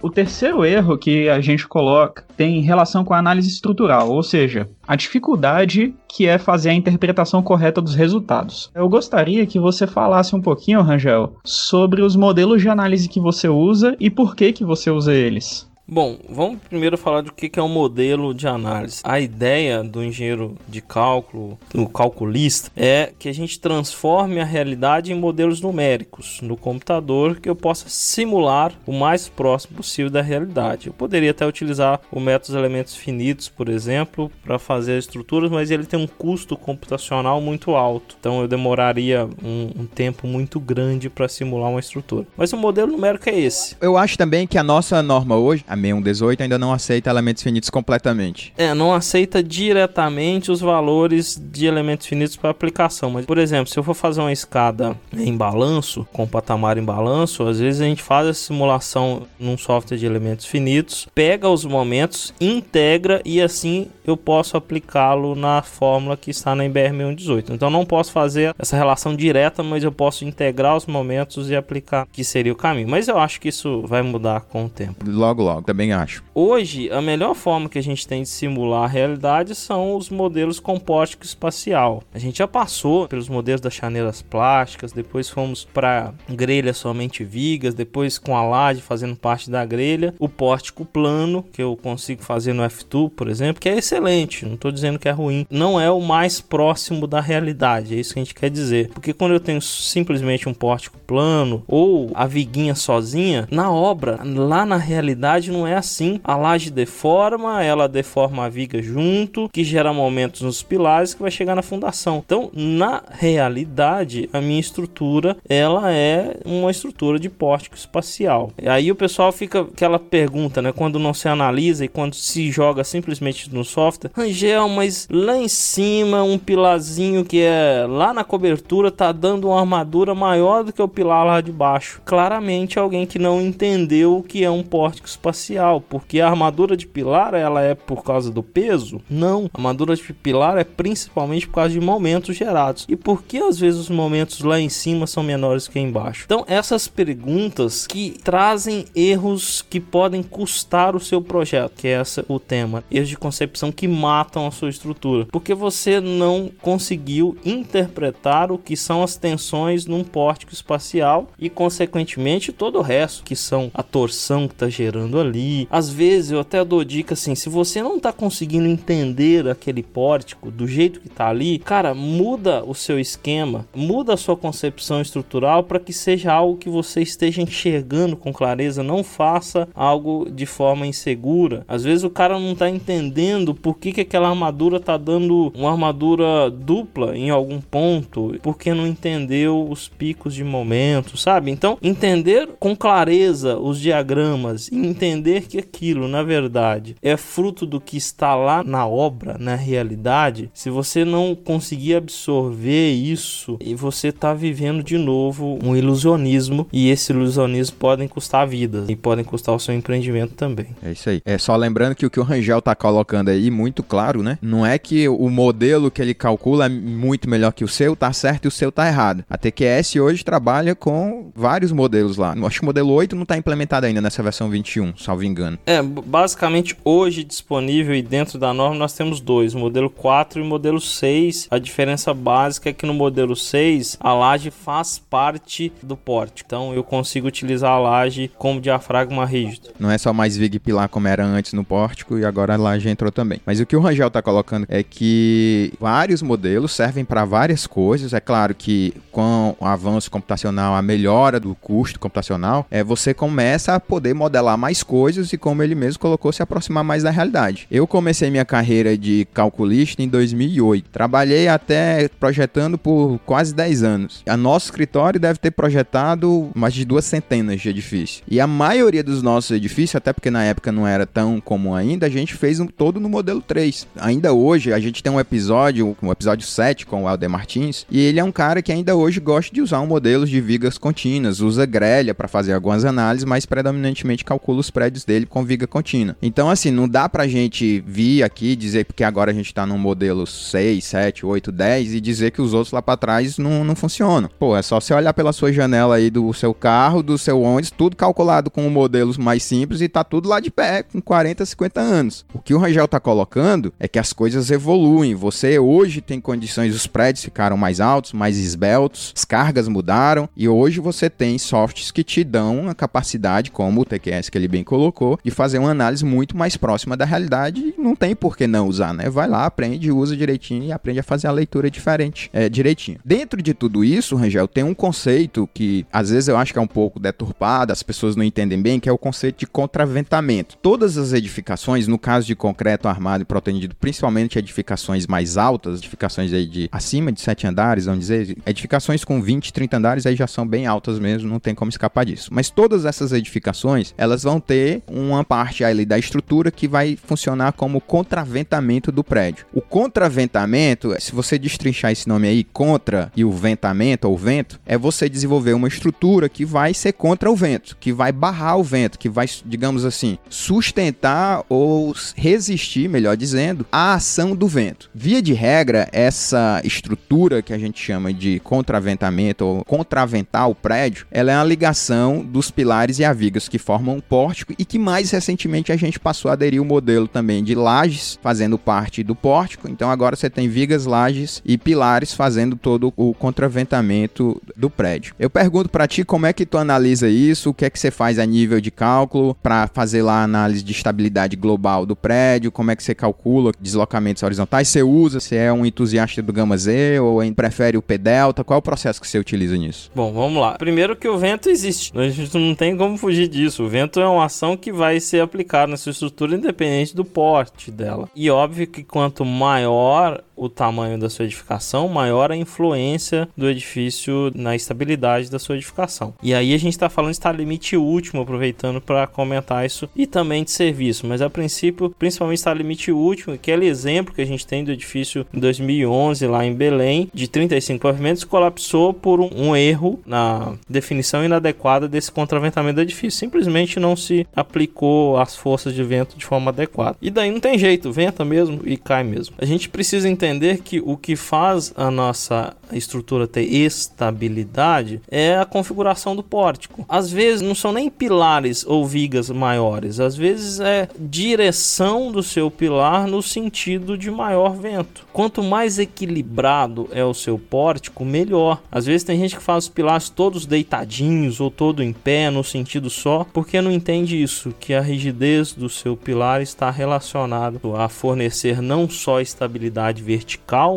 O 0.00 0.08
terceiro 0.08 0.64
erro 0.64 0.96
que 0.96 1.28
a 1.28 1.38
gente 1.42 1.68
coloca 1.68 2.24
tem 2.34 2.62
relação 2.62 3.04
com 3.04 3.12
a 3.12 3.18
análise 3.18 3.48
estrutural, 3.48 4.10
ou 4.10 4.22
seja, 4.22 4.66
a 4.86 4.96
dificuldade 4.96 5.94
que 6.08 6.26
é 6.26 6.38
fazer 6.38 6.70
a 6.70 6.74
interpretação 6.74 7.42
correta 7.42 7.82
dos 7.82 7.94
resultados. 7.94 8.70
Eu 8.74 8.88
gostaria 8.88 9.44
que 9.44 9.60
você 9.60 9.86
falasse 9.86 10.34
um 10.34 10.40
pouquinho, 10.40 10.80
Rangel, 10.80 11.34
sobre 11.44 12.00
os 12.00 12.16
modelos 12.16 12.62
de 12.62 12.70
análise 12.70 13.06
que 13.06 13.20
você 13.20 13.50
usa 13.50 13.94
e 14.00 14.08
por 14.08 14.34
que 14.34 14.50
que 14.50 14.64
você 14.64 14.90
usa 14.90 15.12
eles. 15.12 15.67
Bom, 15.90 16.18
vamos 16.28 16.60
primeiro 16.68 16.98
falar 16.98 17.22
do 17.22 17.32
que 17.32 17.50
é 17.58 17.62
um 17.62 17.68
modelo 17.68 18.34
de 18.34 18.46
análise. 18.46 19.00
A 19.02 19.18
ideia 19.18 19.82
do 19.82 20.04
engenheiro 20.04 20.54
de 20.68 20.82
cálculo, 20.82 21.58
do 21.72 21.88
calculista, 21.88 22.70
é 22.76 23.10
que 23.18 23.26
a 23.26 23.32
gente 23.32 23.58
transforme 23.58 24.38
a 24.38 24.44
realidade 24.44 25.10
em 25.10 25.14
modelos 25.14 25.62
numéricos 25.62 26.40
no 26.42 26.58
computador 26.58 27.40
que 27.40 27.48
eu 27.48 27.56
possa 27.56 27.88
simular 27.88 28.74
o 28.84 28.92
mais 28.92 29.30
próximo 29.30 29.78
possível 29.78 30.10
da 30.10 30.20
realidade. 30.20 30.88
Eu 30.88 30.92
poderia 30.92 31.30
até 31.30 31.46
utilizar 31.46 32.02
o 32.12 32.20
método 32.20 32.52
dos 32.52 32.56
elementos 32.56 32.94
finitos, 32.94 33.48
por 33.48 33.70
exemplo, 33.70 34.30
para 34.44 34.58
fazer 34.58 34.98
as 34.98 35.04
estruturas, 35.04 35.50
mas 35.50 35.70
ele 35.70 35.86
tem 35.86 35.98
um 35.98 36.06
custo 36.06 36.54
computacional 36.54 37.40
muito 37.40 37.74
alto. 37.74 38.14
Então 38.20 38.42
eu 38.42 38.46
demoraria 38.46 39.26
um, 39.42 39.70
um 39.74 39.86
tempo 39.86 40.26
muito 40.26 40.60
grande 40.60 41.08
para 41.08 41.28
simular 41.28 41.70
uma 41.70 41.80
estrutura. 41.80 42.26
Mas 42.36 42.52
o 42.52 42.58
modelo 42.58 42.92
numérico 42.92 43.30
é 43.30 43.40
esse. 43.40 43.74
Eu 43.80 43.96
acho 43.96 44.18
também 44.18 44.46
que 44.46 44.58
a 44.58 44.62
nossa 44.62 45.02
norma 45.02 45.34
hoje, 45.34 45.64
a 45.66 45.77
6118, 45.78 46.42
ainda 46.42 46.58
não 46.58 46.72
aceita 46.72 47.10
elementos 47.10 47.42
finitos 47.42 47.70
completamente. 47.70 48.52
É, 48.56 48.74
não 48.74 48.92
aceita 48.92 49.42
diretamente 49.42 50.50
os 50.50 50.60
valores 50.60 51.40
de 51.40 51.66
elementos 51.66 52.06
finitos 52.06 52.36
para 52.36 52.50
aplicação. 52.50 53.10
Mas, 53.10 53.26
por 53.26 53.38
exemplo, 53.38 53.66
se 53.66 53.78
eu 53.78 53.82
for 53.82 53.94
fazer 53.94 54.20
uma 54.20 54.32
escada 54.32 54.96
em 55.16 55.36
balanço, 55.36 56.06
com 56.12 56.26
patamar 56.26 56.78
em 56.78 56.84
balanço, 56.84 57.46
às 57.46 57.58
vezes 57.58 57.80
a 57.80 57.84
gente 57.84 58.02
faz 58.02 58.26
a 58.26 58.34
simulação 58.34 59.26
num 59.38 59.56
software 59.56 59.96
de 59.96 60.06
elementos 60.06 60.46
finitos, 60.46 61.08
pega 61.14 61.48
os 61.48 61.64
momentos, 61.64 62.32
integra 62.40 63.20
e 63.24 63.40
assim 63.40 63.88
eu 64.04 64.16
posso 64.16 64.56
aplicá-lo 64.56 65.34
na 65.34 65.62
fórmula 65.62 66.16
que 66.16 66.30
está 66.30 66.54
na 66.54 66.64
IBR 66.64 66.90
6118. 66.90 67.52
Então 67.52 67.70
não 67.70 67.84
posso 67.84 68.10
fazer 68.10 68.54
essa 68.58 68.76
relação 68.76 69.14
direta, 69.14 69.62
mas 69.62 69.84
eu 69.84 69.92
posso 69.92 70.24
integrar 70.24 70.76
os 70.76 70.86
momentos 70.86 71.50
e 71.50 71.56
aplicar, 71.56 72.06
que 72.10 72.24
seria 72.24 72.52
o 72.52 72.56
caminho. 72.56 72.88
Mas 72.88 73.08
eu 73.08 73.18
acho 73.18 73.40
que 73.40 73.48
isso 73.48 73.82
vai 73.86 74.02
mudar 74.02 74.40
com 74.42 74.64
o 74.64 74.68
tempo. 74.68 75.04
Logo, 75.06 75.42
logo, 75.42 75.62
também 75.68 75.92
acho. 75.92 76.22
Hoje, 76.34 76.90
a 76.90 77.02
melhor 77.02 77.34
forma 77.34 77.68
que 77.68 77.78
a 77.78 77.82
gente 77.82 78.08
tem 78.08 78.22
de 78.22 78.28
simular 78.30 78.84
a 78.84 78.86
realidade 78.86 79.54
são 79.54 79.96
os 79.96 80.08
modelos 80.08 80.58
com 80.58 80.80
pórtico 80.80 81.26
espacial. 81.26 82.02
A 82.14 82.18
gente 82.18 82.38
já 82.38 82.48
passou 82.48 83.06
pelos 83.06 83.28
modelos 83.28 83.60
das 83.60 83.74
chaneiras 83.74 84.22
plásticas, 84.22 84.92
depois 84.92 85.28
fomos 85.28 85.66
para 85.66 86.14
grelha 86.26 86.72
somente 86.72 87.22
vigas, 87.22 87.74
depois 87.74 88.16
com 88.16 88.34
a 88.34 88.42
laje 88.42 88.80
fazendo 88.80 89.14
parte 89.14 89.50
da 89.50 89.62
grelha, 89.62 90.14
o 90.18 90.26
pórtico 90.26 90.86
plano, 90.86 91.44
que 91.52 91.62
eu 91.62 91.76
consigo 91.76 92.22
fazer 92.22 92.54
no 92.54 92.62
F2, 92.62 93.10
por 93.10 93.28
exemplo, 93.28 93.60
que 93.60 93.68
é 93.68 93.76
excelente, 93.76 94.46
não 94.46 94.54
estou 94.54 94.72
dizendo 94.72 94.98
que 94.98 95.08
é 95.08 95.12
ruim, 95.12 95.46
não 95.50 95.78
é 95.78 95.90
o 95.90 96.00
mais 96.00 96.40
próximo 96.40 97.06
da 97.06 97.20
realidade, 97.20 97.94
é 97.94 98.00
isso 98.00 98.14
que 98.14 98.20
a 98.20 98.24
gente 98.24 98.34
quer 98.34 98.48
dizer. 98.48 98.88
Porque 98.88 99.12
quando 99.12 99.32
eu 99.32 99.40
tenho 99.40 99.60
simplesmente 99.60 100.48
um 100.48 100.54
pórtico 100.54 100.96
plano 101.06 101.62
ou 101.68 102.10
a 102.14 102.26
viguinha 102.26 102.74
sozinha, 102.74 103.46
na 103.50 103.70
obra, 103.70 104.18
lá 104.24 104.64
na 104.64 104.78
realidade 104.78 105.50
não 105.50 105.57
é 105.66 105.74
assim. 105.74 106.20
A 106.24 106.36
laje 106.36 106.70
deforma, 106.70 107.62
ela 107.62 107.88
deforma 107.88 108.44
a 108.44 108.48
viga 108.48 108.82
junto, 108.82 109.48
que 109.52 109.64
gera 109.64 109.92
momentos 109.92 110.42
nos 110.42 110.62
pilares 110.62 111.14
que 111.14 111.22
vai 111.22 111.30
chegar 111.30 111.54
na 111.54 111.62
fundação. 111.62 112.22
Então, 112.24 112.50
na 112.52 113.02
realidade, 113.10 114.28
a 114.32 114.40
minha 114.40 114.60
estrutura, 114.60 115.36
ela 115.48 115.92
é 115.92 116.36
uma 116.44 116.70
estrutura 116.70 117.18
de 117.18 117.28
pórtico 117.28 117.76
espacial. 117.76 118.52
E 118.60 118.68
aí 118.68 118.90
o 118.90 118.96
pessoal 118.96 119.32
fica 119.32 119.60
aquela 119.60 119.98
pergunta, 119.98 120.60
né, 120.60 120.72
quando 120.72 120.98
não 120.98 121.14
se 121.14 121.28
analisa 121.28 121.84
e 121.84 121.88
quando 121.88 122.14
se 122.14 122.50
joga 122.50 122.84
simplesmente 122.84 123.52
no 123.52 123.64
software, 123.64 124.10
Rangel, 124.14 124.68
mas 124.68 125.06
lá 125.10 125.36
em 125.36 125.48
cima 125.48 126.22
um 126.22 126.38
pilarzinho 126.38 127.24
que 127.24 127.40
é 127.40 127.86
lá 127.88 128.12
na 128.12 128.24
cobertura 128.24 128.90
tá 128.90 129.12
dando 129.12 129.48
uma 129.48 129.60
armadura 129.60 130.14
maior 130.14 130.64
do 130.64 130.72
que 130.72 130.82
o 130.82 130.88
pilar 130.88 131.24
lá 131.24 131.40
de 131.40 131.52
baixo. 131.52 132.00
Claramente 132.04 132.78
alguém 132.78 133.06
que 133.06 133.18
não 133.18 133.40
entendeu 133.40 134.18
o 134.18 134.22
que 134.22 134.44
é 134.44 134.50
um 134.50 134.62
pórtico 134.62 135.08
espacial, 135.08 135.47
porque 135.88 136.20
a 136.20 136.28
armadura 136.28 136.76
de 136.76 136.86
pilar 136.86 137.34
ela 137.34 137.62
é 137.62 137.74
por 137.74 138.02
causa 138.02 138.30
do 138.30 138.42
peso? 138.42 139.00
Não, 139.08 139.50
a 139.52 139.58
armadura 139.58 139.94
de 139.94 140.12
pilar 140.12 140.58
é 140.58 140.64
principalmente 140.64 141.46
por 141.46 141.54
causa 141.54 141.70
de 141.70 141.80
momentos 141.80 142.36
gerados. 142.36 142.84
E 142.88 142.96
por 142.96 143.22
que 143.22 143.38
às 143.38 143.58
vezes 143.58 143.80
os 143.80 143.90
momentos 143.90 144.40
lá 144.40 144.60
em 144.60 144.68
cima 144.68 145.06
são 145.06 145.22
menores 145.22 145.68
que 145.68 145.78
embaixo? 145.78 146.24
Então, 146.24 146.44
essas 146.46 146.88
perguntas 146.88 147.86
que 147.86 148.18
trazem 148.22 148.84
erros 148.94 149.62
que 149.62 149.80
podem 149.80 150.22
custar 150.22 150.94
o 150.94 151.00
seu 151.00 151.22
projeto, 151.22 151.72
que 151.76 151.88
é 151.88 152.00
esse 152.00 152.24
o 152.28 152.38
tema, 152.38 152.84
erros 152.90 153.08
de 153.08 153.16
concepção 153.16 153.70
que 153.70 153.88
matam 153.88 154.46
a 154.46 154.50
sua 154.50 154.68
estrutura, 154.68 155.26
porque 155.30 155.54
você 155.54 156.00
não 156.00 156.50
conseguiu 156.60 157.36
interpretar 157.44 158.50
o 158.50 158.58
que 158.58 158.76
são 158.76 159.02
as 159.02 159.16
tensões 159.16 159.86
num 159.86 160.04
pórtico 160.04 160.52
espacial 160.52 161.28
e 161.38 161.48
consequentemente 161.48 162.52
todo 162.52 162.78
o 162.78 162.82
resto, 162.82 163.22
que 163.22 163.36
são 163.36 163.70
a 163.74 163.82
torção 163.82 164.48
que 164.48 164.54
está 164.54 164.68
gerando 164.68 165.18
ali. 165.18 165.37
Às 165.70 165.90
vezes 165.90 166.30
eu 166.30 166.40
até 166.40 166.64
dou 166.64 166.84
dica 166.84 167.14
assim, 167.14 167.34
se 167.34 167.48
você 167.48 167.82
não 167.82 167.96
está 167.96 168.12
conseguindo 168.12 168.66
entender 168.66 169.48
aquele 169.48 169.82
pórtico 169.82 170.50
do 170.50 170.66
jeito 170.66 171.00
que 171.00 171.08
está 171.08 171.28
ali, 171.28 171.58
cara, 171.58 171.94
muda 171.94 172.64
o 172.64 172.74
seu 172.74 172.98
esquema, 172.98 173.66
muda 173.74 174.14
a 174.14 174.16
sua 174.16 174.36
concepção 174.36 175.00
estrutural 175.00 175.64
para 175.64 175.80
que 175.80 175.92
seja 175.92 176.32
algo 176.32 176.58
que 176.58 176.68
você 176.68 177.02
esteja 177.02 177.42
enxergando 177.42 178.16
com 178.16 178.32
clareza, 178.32 178.82
não 178.82 179.02
faça 179.02 179.68
algo 179.74 180.28
de 180.30 180.46
forma 180.46 180.86
insegura. 180.86 181.64
Às 181.68 181.84
vezes 181.84 182.04
o 182.04 182.10
cara 182.10 182.38
não 182.38 182.52
está 182.52 182.68
entendendo 182.68 183.54
por 183.54 183.78
que, 183.78 183.92
que 183.92 184.00
aquela 184.00 184.28
armadura 184.28 184.78
está 184.78 184.96
dando 184.96 185.52
uma 185.54 185.70
armadura 185.70 186.50
dupla 186.50 187.16
em 187.16 187.30
algum 187.30 187.60
ponto, 187.60 188.34
porque 188.42 188.72
não 188.72 188.86
entendeu 188.86 189.66
os 189.68 189.88
picos 189.88 190.34
de 190.34 190.44
momento, 190.44 191.16
sabe? 191.16 191.50
Então, 191.50 191.78
entender 191.82 192.48
com 192.58 192.74
clareza 192.74 193.58
os 193.58 193.80
diagramas 193.80 194.70
entender 194.72 195.17
entender 195.18 195.42
que 195.42 195.58
aquilo, 195.58 196.08
na 196.08 196.22
verdade, 196.22 196.96
é 197.02 197.16
fruto 197.16 197.66
do 197.66 197.80
que 197.80 197.96
está 197.96 198.34
lá 198.34 198.62
na 198.62 198.86
obra, 198.86 199.36
na 199.38 199.54
realidade, 199.54 200.50
se 200.54 200.70
você 200.70 201.04
não 201.04 201.34
conseguir 201.34 201.96
absorver 201.96 202.92
isso, 202.92 203.56
e 203.60 203.74
você 203.74 204.08
está 204.08 204.32
vivendo 204.32 204.82
de 204.82 204.96
novo 204.96 205.58
um 205.62 205.76
ilusionismo, 205.76 206.66
e 206.72 206.88
esse 206.88 207.12
ilusionismo 207.12 207.76
podem 207.76 208.08
custar 208.08 208.46
vidas 208.46 208.88
e 208.88 208.96
podem 208.96 209.24
custar 209.24 209.54
o 209.54 209.58
seu 209.58 209.74
empreendimento 209.74 210.34
também. 210.34 210.68
É 210.82 210.92
isso 210.92 211.10
aí. 211.10 211.20
É 211.24 211.36
só 211.36 211.56
lembrando 211.56 211.94
que 211.94 212.06
o 212.06 212.10
que 212.10 212.20
o 212.20 212.22
Rangel 212.22 212.62
tá 212.62 212.74
colocando 212.74 213.28
aí, 213.28 213.50
muito 213.50 213.82
claro, 213.82 214.22
né? 214.22 214.38
Não 214.40 214.64
é 214.64 214.78
que 214.78 215.08
o 215.08 215.28
modelo 215.28 215.90
que 215.90 216.00
ele 216.00 216.14
calcula 216.14 216.66
é 216.66 216.68
muito 216.68 217.28
melhor 217.28 217.52
que 217.52 217.64
o 217.64 217.68
seu, 217.68 217.96
tá 217.96 218.12
certo 218.12 218.44
e 218.44 218.48
o 218.48 218.50
seu 218.50 218.70
tá 218.70 218.86
errado. 218.86 219.24
A 219.28 219.36
TQS 219.36 219.96
hoje 219.96 220.24
trabalha 220.24 220.74
com 220.74 221.30
vários 221.34 221.72
modelos 221.72 222.16
lá. 222.16 222.34
Acho 222.46 222.60
que 222.60 222.64
o 222.64 222.66
modelo 222.66 222.92
8 222.92 223.16
não 223.16 223.26
tá 223.26 223.36
implementado 223.36 223.86
ainda 223.86 224.00
nessa 224.00 224.22
versão 224.22 224.48
21, 224.48 224.96
salvo 225.08 225.24
engano. 225.24 225.58
É, 225.64 225.82
basicamente 225.82 226.76
hoje 226.84 227.24
disponível 227.24 227.94
e 227.94 228.02
dentro 228.02 228.38
da 228.38 228.52
norma 228.52 228.76
nós 228.76 228.92
temos 228.92 229.20
dois, 229.20 229.54
o 229.54 229.58
modelo 229.58 229.88
4 229.88 230.40
e 230.40 230.42
o 230.42 230.46
modelo 230.46 230.80
6. 230.80 231.48
A 231.50 231.58
diferença 231.58 232.12
básica 232.12 232.68
é 232.68 232.72
que 232.74 232.84
no 232.84 232.92
modelo 232.92 233.34
6 233.34 233.96
a 233.98 234.12
laje 234.12 234.50
faz 234.50 234.98
parte 234.98 235.72
do 235.82 235.96
porte. 235.96 236.42
Então 236.44 236.74
eu 236.74 236.84
consigo 236.84 237.26
utilizar 237.26 237.70
a 237.70 237.78
laje 237.78 238.30
como 238.36 238.60
diafragma 238.60 239.24
rígido. 239.24 239.70
Não 239.78 239.90
é 239.90 239.96
só 239.96 240.12
mais 240.12 240.36
vig 240.36 240.58
pilar 240.58 240.90
como 240.90 241.08
era 241.08 241.24
antes 241.24 241.54
no 241.54 241.64
pórtico 241.64 242.18
e 242.18 242.24
agora 242.24 242.54
a 242.54 242.58
laje 242.58 242.90
entrou 242.90 243.10
também. 243.10 243.40
Mas 243.46 243.60
o 243.60 243.66
que 243.66 243.76
o 243.76 243.80
Rangel 243.80 244.10
tá 244.10 244.20
colocando 244.20 244.66
é 244.68 244.82
que 244.82 245.72
vários 245.80 246.20
modelos 246.20 246.72
servem 246.72 247.04
para 247.04 247.24
várias 247.24 247.66
coisas. 247.66 248.12
É 248.12 248.20
claro 248.20 248.54
que 248.54 248.92
com 249.10 249.56
o 249.58 249.64
avanço 249.64 250.10
computacional, 250.10 250.74
a 250.74 250.82
melhora 250.82 251.40
do 251.40 251.54
custo 251.54 251.98
computacional, 251.98 252.66
é 252.70 252.84
você 252.84 253.14
começa 253.14 253.74
a 253.74 253.80
poder 253.80 254.14
modelar 254.14 254.58
mais 254.58 254.82
coisas 254.82 254.97
e 255.32 255.38
como 255.38 255.62
ele 255.62 255.74
mesmo 255.74 256.00
colocou, 256.00 256.32
se 256.32 256.42
aproximar 256.42 256.82
mais 256.82 257.02
da 257.02 257.10
realidade. 257.10 257.66
Eu 257.70 257.86
comecei 257.86 258.30
minha 258.30 258.44
carreira 258.44 258.96
de 258.96 259.26
calculista 259.32 260.02
em 260.02 260.08
2008. 260.08 260.90
Trabalhei 260.90 261.48
até 261.48 262.08
projetando 262.20 262.76
por 262.76 263.18
quase 263.24 263.54
10 263.54 263.82
anos. 263.82 264.22
A 264.26 264.36
nosso 264.36 264.66
escritório 264.66 265.20
deve 265.20 265.38
ter 265.38 265.50
projetado 265.50 266.50
mais 266.54 266.74
de 266.74 266.84
duas 266.84 267.04
centenas 267.04 267.60
de 267.60 267.68
edifícios. 267.68 268.22
E 268.28 268.40
a 268.40 268.46
maioria 268.46 269.02
dos 269.02 269.22
nossos 269.22 269.50
edifícios, 269.52 269.96
até 269.96 270.12
porque 270.12 270.30
na 270.30 270.44
época 270.44 270.72
não 270.72 270.86
era 270.86 271.06
tão 271.06 271.40
comum 271.40 271.74
ainda, 271.74 272.06
a 272.06 272.10
gente 272.10 272.34
fez 272.34 272.60
um 272.60 272.66
todo 272.66 273.00
no 273.00 273.08
modelo 273.08 273.40
3. 273.40 273.86
Ainda 273.96 274.32
hoje, 274.32 274.72
a 274.72 274.78
gente 274.78 275.02
tem 275.02 275.12
um 275.12 275.20
episódio, 275.20 275.96
um 276.02 276.10
episódio 276.10 276.46
7 276.46 276.86
com 276.86 277.04
o 277.04 277.08
Alder 277.08 277.30
Martins, 277.30 277.86
e 277.90 278.00
ele 278.00 278.20
é 278.20 278.24
um 278.24 278.32
cara 278.32 278.62
que 278.62 278.72
ainda 278.72 278.94
hoje 278.94 279.20
gosta 279.20 279.54
de 279.54 279.60
usar 279.60 279.80
um 279.80 279.86
modelo 279.86 280.26
de 280.26 280.40
vigas 280.40 280.78
contínuas, 280.78 281.40
usa 281.40 281.66
grelha 281.66 282.14
para 282.14 282.28
fazer 282.28 282.52
algumas 282.52 282.84
análises, 282.84 283.24
mas 283.24 283.46
predominantemente 283.46 284.24
calcula 284.24 284.60
os 284.60 284.70
prédios 284.70 284.87
dele 284.90 285.26
com 285.26 285.44
viga 285.44 285.66
contínua. 285.66 286.16
Então, 286.20 286.50
assim, 286.50 286.70
não 286.70 286.88
dá 286.88 287.08
pra 287.08 287.26
gente 287.26 287.82
vir 287.86 288.22
aqui 288.22 288.56
dizer 288.56 288.84
porque 288.84 289.04
agora 289.04 289.30
a 289.30 289.34
gente 289.34 289.52
tá 289.52 289.66
num 289.66 289.78
modelo 289.78 290.26
6, 290.26 290.84
7, 290.84 291.26
8, 291.26 291.52
10 291.52 291.94
e 291.94 292.00
dizer 292.00 292.30
que 292.30 292.42
os 292.42 292.54
outros 292.54 292.72
lá 292.72 292.82
para 292.82 292.96
trás 292.96 293.38
não, 293.38 293.64
não 293.64 293.74
funcionam. 293.74 294.30
Pô, 294.38 294.56
é 294.56 294.62
só 294.62 294.80
você 294.80 294.94
olhar 294.94 295.12
pela 295.14 295.32
sua 295.32 295.52
janela 295.52 295.96
aí 295.96 296.10
do 296.10 296.32
seu 296.32 296.54
carro, 296.54 297.02
do 297.02 297.18
seu 297.18 297.40
ônibus, 297.40 297.70
tudo 297.70 297.96
calculado 297.96 298.50
com 298.50 298.68
modelos 298.68 299.18
mais 299.18 299.42
simples 299.42 299.80
e 299.80 299.88
tá 299.88 300.04
tudo 300.04 300.28
lá 300.28 300.40
de 300.40 300.50
pé, 300.50 300.82
com 300.82 301.00
40, 301.00 301.44
50 301.44 301.80
anos. 301.80 302.24
O 302.32 302.38
que 302.38 302.54
o 302.54 302.58
Rangel 302.58 302.88
tá 302.88 303.00
colocando 303.00 303.72
é 303.78 303.88
que 303.88 303.98
as 303.98 304.12
coisas 304.12 304.50
evoluem. 304.50 305.14
Você 305.14 305.58
hoje 305.58 306.00
tem 306.00 306.20
condições, 306.20 306.74
os 306.74 306.86
prédios 306.86 307.24
ficaram 307.24 307.56
mais 307.56 307.80
altos, 307.80 308.12
mais 308.12 308.38
esbeltos, 308.38 309.12
as 309.16 309.24
cargas 309.24 309.68
mudaram 309.68 310.28
e 310.36 310.48
hoje 310.48 310.80
você 310.80 311.10
tem 311.10 311.38
softs 311.38 311.90
que 311.90 312.04
te 312.04 312.24
dão 312.24 312.68
a 312.68 312.74
capacidade, 312.74 313.50
como 313.50 313.80
o 313.80 313.84
TQS 313.84 314.28
que 314.28 314.38
ele 314.38 314.48
bem 314.48 314.64
colocou, 314.64 314.77
de 315.24 315.30
fazer 315.30 315.58
uma 315.58 315.70
análise 315.70 316.04
muito 316.04 316.36
mais 316.36 316.56
próxima 316.56 316.96
da 316.96 317.04
realidade 317.04 317.74
e 317.76 317.80
não 317.80 317.94
tem 317.94 318.14
por 318.14 318.36
que 318.36 318.46
não 318.46 318.68
usar, 318.68 318.94
né? 318.94 319.10
Vai 319.10 319.28
lá, 319.28 319.44
aprende, 319.44 319.90
usa 319.90 320.16
direitinho 320.16 320.64
e 320.64 320.72
aprende 320.72 321.00
a 321.00 321.02
fazer 321.02 321.26
a 321.26 321.32
leitura 321.32 321.70
diferente, 321.70 322.30
é, 322.32 322.48
direitinho. 322.48 322.98
Dentro 323.04 323.42
de 323.42 323.54
tudo 323.54 323.84
isso, 323.84 324.16
Rangel, 324.16 324.46
tem 324.46 324.64
um 324.64 324.74
conceito 324.74 325.48
que 325.52 325.86
às 325.92 326.10
vezes 326.10 326.28
eu 326.28 326.36
acho 326.36 326.52
que 326.52 326.58
é 326.58 326.62
um 326.62 326.66
pouco 326.66 327.00
deturpado, 327.00 327.72
as 327.72 327.82
pessoas 327.82 328.16
não 328.16 328.24
entendem 328.24 328.60
bem, 328.60 328.78
que 328.78 328.88
é 328.88 328.92
o 328.92 328.98
conceito 328.98 329.40
de 329.40 329.46
contraventamento. 329.46 330.56
Todas 330.62 330.96
as 330.96 331.12
edificações, 331.12 331.86
no 331.86 331.98
caso 331.98 332.26
de 332.26 332.34
concreto 332.34 332.88
armado 332.88 333.22
e 333.22 333.24
protegido, 333.24 333.74
principalmente 333.74 334.38
edificações 334.38 335.06
mais 335.06 335.36
altas, 335.36 335.78
edificações 335.78 336.32
aí 336.32 336.46
de 336.46 336.68
acima 336.70 337.10
de 337.10 337.20
7 337.20 337.46
andares, 337.46 337.86
vamos 337.86 338.00
dizer, 338.00 338.36
edificações 338.46 339.04
com 339.04 339.20
20, 339.20 339.52
30 339.52 339.76
andares 339.76 340.06
aí 340.06 340.14
já 340.14 340.26
são 340.26 340.46
bem 340.46 340.66
altas 340.66 340.98
mesmo, 340.98 341.28
não 341.28 341.40
tem 341.40 341.54
como 341.54 341.68
escapar 341.68 342.04
disso. 342.04 342.30
Mas 342.32 342.50
todas 342.50 342.84
essas 342.84 343.12
edificações, 343.12 343.94
elas 343.96 344.22
vão 344.22 344.40
ter 344.40 344.67
uma 344.86 345.24
parte 345.24 345.64
ali 345.64 345.84
da 345.84 345.98
estrutura 345.98 346.50
que 346.50 346.68
vai 346.68 346.96
funcionar 346.96 347.52
como 347.52 347.80
contraventamento 347.80 348.90
do 348.92 349.04
prédio. 349.04 349.46
O 349.52 349.60
contraventamento, 349.60 350.94
se 350.98 351.12
você 351.12 351.38
destrinchar 351.38 351.92
esse 351.92 352.08
nome 352.08 352.28
aí, 352.28 352.44
contra 352.44 353.10
e 353.16 353.24
o 353.24 353.30
ventamento 353.30 354.08
ou 354.08 354.16
vento, 354.16 354.60
é 354.66 354.76
você 354.76 355.08
desenvolver 355.08 355.52
uma 355.52 355.68
estrutura 355.68 356.28
que 356.28 356.44
vai 356.44 356.74
ser 356.74 356.92
contra 356.92 357.30
o 357.30 357.36
vento, 357.36 357.76
que 357.78 357.92
vai 357.92 358.12
barrar 358.12 358.58
o 358.58 358.62
vento, 358.62 358.98
que 358.98 359.08
vai, 359.08 359.26
digamos 359.44 359.84
assim, 359.84 360.18
sustentar 360.28 361.44
ou 361.48 361.94
resistir, 362.16 362.88
melhor 362.88 363.16
dizendo, 363.16 363.66
à 363.70 363.94
ação 363.94 364.34
do 364.34 364.46
vento. 364.46 364.90
Via 364.94 365.22
de 365.22 365.32
regra, 365.32 365.88
essa 365.92 366.60
estrutura 366.64 367.42
que 367.42 367.52
a 367.52 367.58
gente 367.58 367.80
chama 367.80 368.12
de 368.12 368.40
contraventamento 368.40 369.44
ou 369.44 369.64
contraventar 369.64 370.48
o 370.48 370.54
prédio, 370.54 371.06
ela 371.10 371.32
é 371.32 371.36
uma 371.36 371.44
ligação 371.44 372.24
dos 372.24 372.50
pilares 372.50 372.98
e 372.98 373.04
avigas 373.04 373.48
que 373.48 373.58
formam 373.58 373.96
um 373.96 374.00
pórtico 374.00 374.54
e 374.58 374.64
que 374.64 374.78
mais 374.78 375.10
recentemente 375.10 375.72
a 375.72 375.76
gente 375.76 376.00
passou 376.00 376.30
a 376.30 376.32
aderir 376.32 376.60
o 376.60 376.64
modelo 376.64 377.06
também 377.06 377.44
de 377.44 377.54
lajes 377.54 378.18
fazendo 378.22 378.58
parte 378.58 379.02
do 379.02 379.14
pórtico. 379.14 379.68
Então 379.68 379.90
agora 379.90 380.16
você 380.16 380.28
tem 380.28 380.48
vigas, 380.48 380.86
lajes 380.86 381.42
e 381.44 381.56
pilares 381.56 382.12
fazendo 382.12 382.56
todo 382.56 382.92
o 382.96 383.14
contraventamento 383.14 384.40
do 384.56 384.68
prédio. 384.68 385.14
Eu 385.18 385.30
pergunto 385.30 385.68
para 385.68 385.86
ti 385.86 386.04
como 386.04 386.26
é 386.26 386.32
que 386.32 386.46
tu 386.46 386.58
analisa 386.58 387.08
isso, 387.08 387.50
o 387.50 387.54
que 387.54 387.64
é 387.64 387.70
que 387.70 387.78
você 387.78 387.90
faz 387.90 388.18
a 388.18 388.26
nível 388.26 388.60
de 388.60 388.70
cálculo 388.70 389.36
para 389.42 389.68
fazer 389.68 390.02
lá 390.02 390.20
a 390.20 390.24
análise 390.24 390.62
de 390.62 390.72
estabilidade 390.72 391.36
global 391.36 391.86
do 391.86 391.94
prédio, 391.94 392.50
como 392.50 392.70
é 392.70 392.76
que 392.76 392.82
você 392.82 392.94
calcula 392.94 393.52
deslocamentos 393.60 394.22
horizontais, 394.22 394.68
você 394.68 394.82
usa, 394.82 395.20
se 395.20 395.36
é 395.36 395.52
um 395.52 395.64
entusiasta 395.64 396.20
do 396.22 396.32
Gama 396.32 396.56
Z 396.56 397.00
ou 397.00 397.18
prefere 397.34 397.76
o 397.76 397.82
P 397.82 397.98
delta, 397.98 398.42
qual 398.42 398.56
é 398.56 398.58
o 398.58 398.62
processo 398.62 399.00
que 399.00 399.06
você 399.06 399.18
utiliza 399.18 399.56
nisso? 399.56 399.90
Bom, 399.94 400.12
vamos 400.12 400.40
lá. 400.40 400.56
Primeiro 400.58 400.96
que 400.96 401.08
o 401.08 401.18
vento 401.18 401.48
existe. 401.48 401.96
A 401.98 402.08
gente 402.08 402.36
não 402.36 402.54
tem 402.54 402.76
como 402.76 402.96
fugir 402.96 403.28
disso. 403.28 403.64
O 403.64 403.68
vento 403.68 404.00
é 404.00 404.06
uma 404.08 404.24
ação 404.24 404.47
que 404.56 404.72
vai 404.72 405.00
ser 405.00 405.20
aplicada 405.20 405.68
na 405.68 405.76
sua 405.76 405.90
estrutura 405.90 406.34
independente 406.34 406.94
do 406.94 407.04
porte 407.04 407.70
dela. 407.70 408.08
E 408.14 408.30
óbvio 408.30 408.66
que 408.66 408.82
quanto 408.82 409.24
maior 409.24 410.22
o 410.38 410.48
tamanho 410.48 410.98
da 410.98 411.10
sua 411.10 411.24
edificação, 411.24 411.88
maior 411.88 412.30
a 412.30 412.36
influência 412.36 413.28
do 413.36 413.48
edifício 413.48 414.30
na 414.34 414.54
estabilidade 414.54 415.30
da 415.30 415.38
sua 415.38 415.56
edificação. 415.56 416.14
E 416.22 416.32
aí 416.32 416.54
a 416.54 416.58
gente 416.58 416.72
está 416.72 416.88
falando 416.88 417.10
de 417.10 417.16
estar 417.16 417.32
limite 417.32 417.76
último, 417.76 418.22
aproveitando 418.22 418.80
para 418.80 419.06
comentar 419.06 419.66
isso, 419.66 419.88
e 419.96 420.06
também 420.06 420.44
de 420.44 420.50
serviço, 420.50 421.06
mas 421.06 421.20
a 421.20 421.28
princípio, 421.28 421.94
principalmente 421.98 422.38
está 422.38 422.54
limite 422.54 422.92
último, 422.92 423.34
aquele 423.34 423.66
exemplo 423.66 424.14
que 424.14 424.22
a 424.22 424.26
gente 424.26 424.46
tem 424.46 424.64
do 424.64 424.72
edifício 424.72 425.26
em 425.34 425.40
2011 425.40 426.26
lá 426.26 426.44
em 426.44 426.54
Belém, 426.54 427.10
de 427.12 427.26
35 427.28 427.82
pavimentos, 427.82 428.24
colapsou 428.24 428.94
por 428.94 429.20
um, 429.20 429.30
um 429.34 429.56
erro 429.56 430.00
na 430.06 430.54
definição 430.68 431.24
inadequada 431.24 431.88
desse 431.88 432.12
contraventamento 432.12 432.76
do 432.76 432.82
edifício. 432.82 433.18
Simplesmente 433.18 433.80
não 433.80 433.96
se 433.96 434.26
aplicou 434.34 435.18
as 435.18 435.36
forças 435.36 435.74
de 435.74 435.82
vento 435.82 436.16
de 436.16 436.24
forma 436.24 436.50
adequada. 436.50 436.96
E 437.00 437.10
daí 437.10 437.30
não 437.30 437.40
tem 437.40 437.58
jeito, 437.58 437.92
venta 437.92 438.24
mesmo 438.24 438.60
e 438.64 438.76
cai 438.76 439.02
mesmo. 439.02 439.34
A 439.38 439.44
gente 439.44 439.68
precisa 439.68 440.08
entender 440.08 440.27
entender 440.28 440.58
que 440.58 440.80
o 440.84 440.96
que 440.96 441.16
faz 441.16 441.72
a 441.76 441.90
nossa 441.90 442.54
estrutura 442.72 443.26
ter 443.26 443.44
estabilidade 443.44 445.00
é 445.10 445.36
a 445.36 445.44
configuração 445.44 446.14
do 446.14 446.22
pórtico. 446.22 446.84
Às 446.88 447.10
vezes 447.10 447.40
não 447.40 447.54
são 447.54 447.72
nem 447.72 447.88
pilares 447.88 448.64
ou 448.66 448.86
vigas 448.86 449.30
maiores, 449.30 450.00
às 450.00 450.16
vezes 450.16 450.60
é 450.60 450.88
direção 450.98 452.12
do 452.12 452.22
seu 452.22 452.50
pilar 452.50 453.06
no 453.06 453.22
sentido 453.22 453.96
de 453.96 454.10
maior 454.10 454.54
vento. 454.54 455.06
Quanto 455.12 455.42
mais 455.42 455.78
equilibrado 455.78 456.88
é 456.92 457.04
o 457.04 457.14
seu 457.14 457.38
pórtico, 457.38 458.04
melhor. 458.04 458.62
Às 458.70 458.86
vezes 458.86 459.04
tem 459.04 459.18
gente 459.18 459.36
que 459.36 459.42
faz 459.42 459.64
os 459.64 459.70
pilares 459.70 460.08
todos 460.08 460.46
deitadinhos 460.46 461.40
ou 461.40 461.50
todo 461.50 461.82
em 461.82 461.92
pé 461.92 462.30
no 462.30 462.44
sentido 462.44 462.90
só, 462.90 463.26
porque 463.32 463.60
não 463.60 463.72
entende 463.72 464.20
isso, 464.22 464.54
que 464.60 464.74
a 464.74 464.80
rigidez 464.80 465.52
do 465.52 465.68
seu 465.68 465.96
pilar 465.96 466.42
está 466.42 466.70
relacionado 466.70 467.74
a 467.76 467.88
fornecer 467.88 468.60
não 468.60 468.88
só 468.88 469.20
estabilidade 469.20 470.02
vertical 470.02 470.17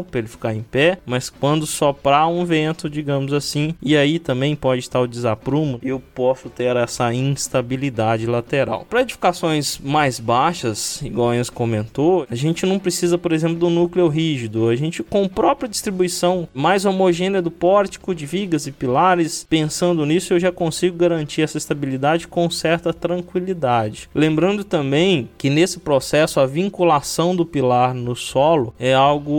para 0.10 0.20
ele 0.20 0.28
ficar 0.28 0.54
em 0.54 0.62
pé, 0.62 1.00
mas 1.06 1.30
quando 1.30 1.66
soprar 1.66 2.28
um 2.30 2.46
vento, 2.46 2.90
digamos 2.90 3.34
assim, 3.34 3.76
e 3.82 3.96
aí 3.96 4.20
também 4.20 4.56
pode 4.56 4.82
estar 4.82 5.00
o 5.00 5.08
desaprumo, 5.08 5.80
eu 5.82 6.00
posso 6.00 6.50
ter 6.50 6.76
essa 6.76 7.14
instabilidade 7.14 8.26
lateral. 8.26 8.86
Para 8.90 9.02
edificações 9.02 9.80
mais 9.80 10.20
baixas, 10.20 11.02
igual 11.02 11.30
a 11.30 11.38
Enzo 11.38 11.52
comentou, 11.52 12.26
a 12.30 12.36
gente 12.36 12.66
não 12.66 12.80
precisa, 12.80 13.18
por 13.18 13.32
exemplo, 13.32 13.58
do 13.58 13.70
núcleo 13.70 14.08
rígido. 14.08 14.70
A 14.70 14.76
gente, 14.76 15.04
com 15.04 15.26
a 15.26 15.30
própria 15.30 15.70
distribuição 15.70 16.48
mais 16.54 16.86
homogênea 16.86 17.42
do 17.42 17.52
pórtico, 17.52 18.14
de 18.14 18.26
vigas 18.26 18.68
e 18.68 18.72
pilares, 18.72 19.46
pensando 19.50 20.06
nisso, 20.06 20.34
eu 20.34 20.40
já 20.40 20.52
consigo 20.52 20.98
garantir 20.98 21.42
essa 21.42 21.58
estabilidade 21.58 22.28
com 22.28 22.50
certa 22.50 22.94
tranquilidade. 22.94 24.10
Lembrando 24.14 24.64
também 24.64 25.30
que 25.38 25.50
nesse 25.50 25.80
processo 25.80 26.40
a 26.40 26.46
vinculação 26.46 27.36
do 27.36 27.46
pilar 27.46 27.94
no 27.94 28.16
solo 28.16 28.74
é 28.80 28.94
algo 28.94 29.31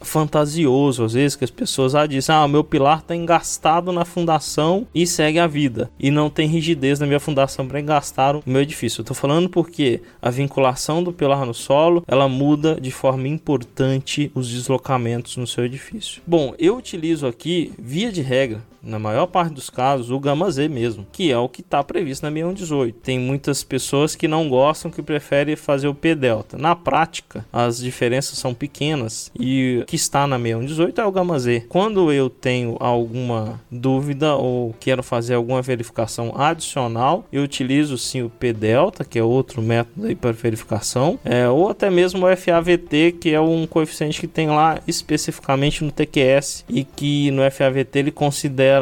fantasioso, 0.00 1.04
às 1.04 1.12
vezes 1.12 1.36
que 1.36 1.44
as 1.44 1.50
pessoas 1.50 1.94
ah, 1.94 2.06
dizem: 2.06 2.34
"Ah, 2.34 2.46
meu 2.48 2.64
pilar 2.64 2.98
está 2.98 3.14
engastado 3.14 3.92
na 3.92 4.04
fundação 4.04 4.86
e 4.94 5.06
segue 5.06 5.38
a 5.38 5.46
vida 5.46 5.90
e 5.98 6.10
não 6.10 6.30
tem 6.30 6.48
rigidez 6.48 6.98
na 6.98 7.06
minha 7.06 7.20
fundação 7.20 7.66
para 7.66 7.80
engastar 7.80 8.36
o 8.36 8.42
meu 8.46 8.62
edifício". 8.62 9.00
Eu 9.00 9.04
tô 9.04 9.14
falando 9.14 9.48
porque 9.48 10.00
a 10.20 10.30
vinculação 10.30 11.02
do 11.02 11.12
pilar 11.12 11.44
no 11.44 11.54
solo, 11.54 12.04
ela 12.06 12.28
muda 12.28 12.80
de 12.80 12.90
forma 12.90 13.28
importante 13.28 14.30
os 14.34 14.48
deslocamentos 14.48 15.36
no 15.36 15.46
seu 15.46 15.64
edifício. 15.64 16.22
Bom, 16.26 16.54
eu 16.58 16.76
utilizo 16.76 17.26
aqui, 17.26 17.72
via 17.78 18.10
de 18.12 18.22
regra, 18.22 18.62
na 18.88 18.98
maior 18.98 19.26
parte 19.26 19.52
dos 19.52 19.68
casos, 19.68 20.10
o 20.10 20.18
gama 20.18 20.50
Z 20.50 20.68
mesmo, 20.68 21.06
que 21.12 21.30
é 21.30 21.38
o 21.38 21.48
que 21.48 21.60
está 21.60 21.84
previsto 21.84 22.22
na 22.22 22.30
6118. 22.30 22.98
Tem 23.00 23.18
muitas 23.18 23.62
pessoas 23.62 24.16
que 24.16 24.26
não 24.26 24.48
gostam, 24.48 24.90
que 24.90 25.02
preferem 25.02 25.54
fazer 25.56 25.88
o 25.88 25.94
P 25.94 26.14
delta. 26.14 26.56
Na 26.56 26.74
prática, 26.74 27.44
as 27.52 27.78
diferenças 27.78 28.38
são 28.38 28.54
pequenas 28.54 29.30
e 29.38 29.80
o 29.82 29.86
que 29.86 29.96
está 29.96 30.26
na 30.26 30.38
6118 30.38 31.00
é 31.00 31.04
o 31.04 31.12
gama 31.12 31.38
Z. 31.38 31.66
Quando 31.68 32.12
eu 32.12 32.30
tenho 32.30 32.76
alguma 32.80 33.60
dúvida 33.70 34.34
ou 34.34 34.74
quero 34.80 35.02
fazer 35.02 35.34
alguma 35.34 35.60
verificação 35.60 36.32
adicional, 36.34 37.26
eu 37.30 37.42
utilizo 37.42 37.98
sim 37.98 38.22
o 38.22 38.30
P 38.30 38.52
delta, 38.52 39.04
que 39.04 39.18
é 39.18 39.22
outro 39.22 39.60
método 39.60 40.06
aí 40.06 40.14
para 40.14 40.32
verificação, 40.32 41.18
é, 41.24 41.48
ou 41.48 41.68
até 41.68 41.90
mesmo 41.90 42.26
o 42.26 42.36
FAVT, 42.36 43.16
que 43.20 43.34
é 43.34 43.40
um 43.40 43.66
coeficiente 43.66 44.20
que 44.20 44.26
tem 44.26 44.48
lá 44.48 44.80
especificamente 44.86 45.84
no 45.84 45.92
TQS 45.92 46.64
e 46.68 46.84
que 46.84 47.30
no 47.30 47.42
FAVT 47.50 47.98
ele 47.98 48.10
considera 48.10 48.77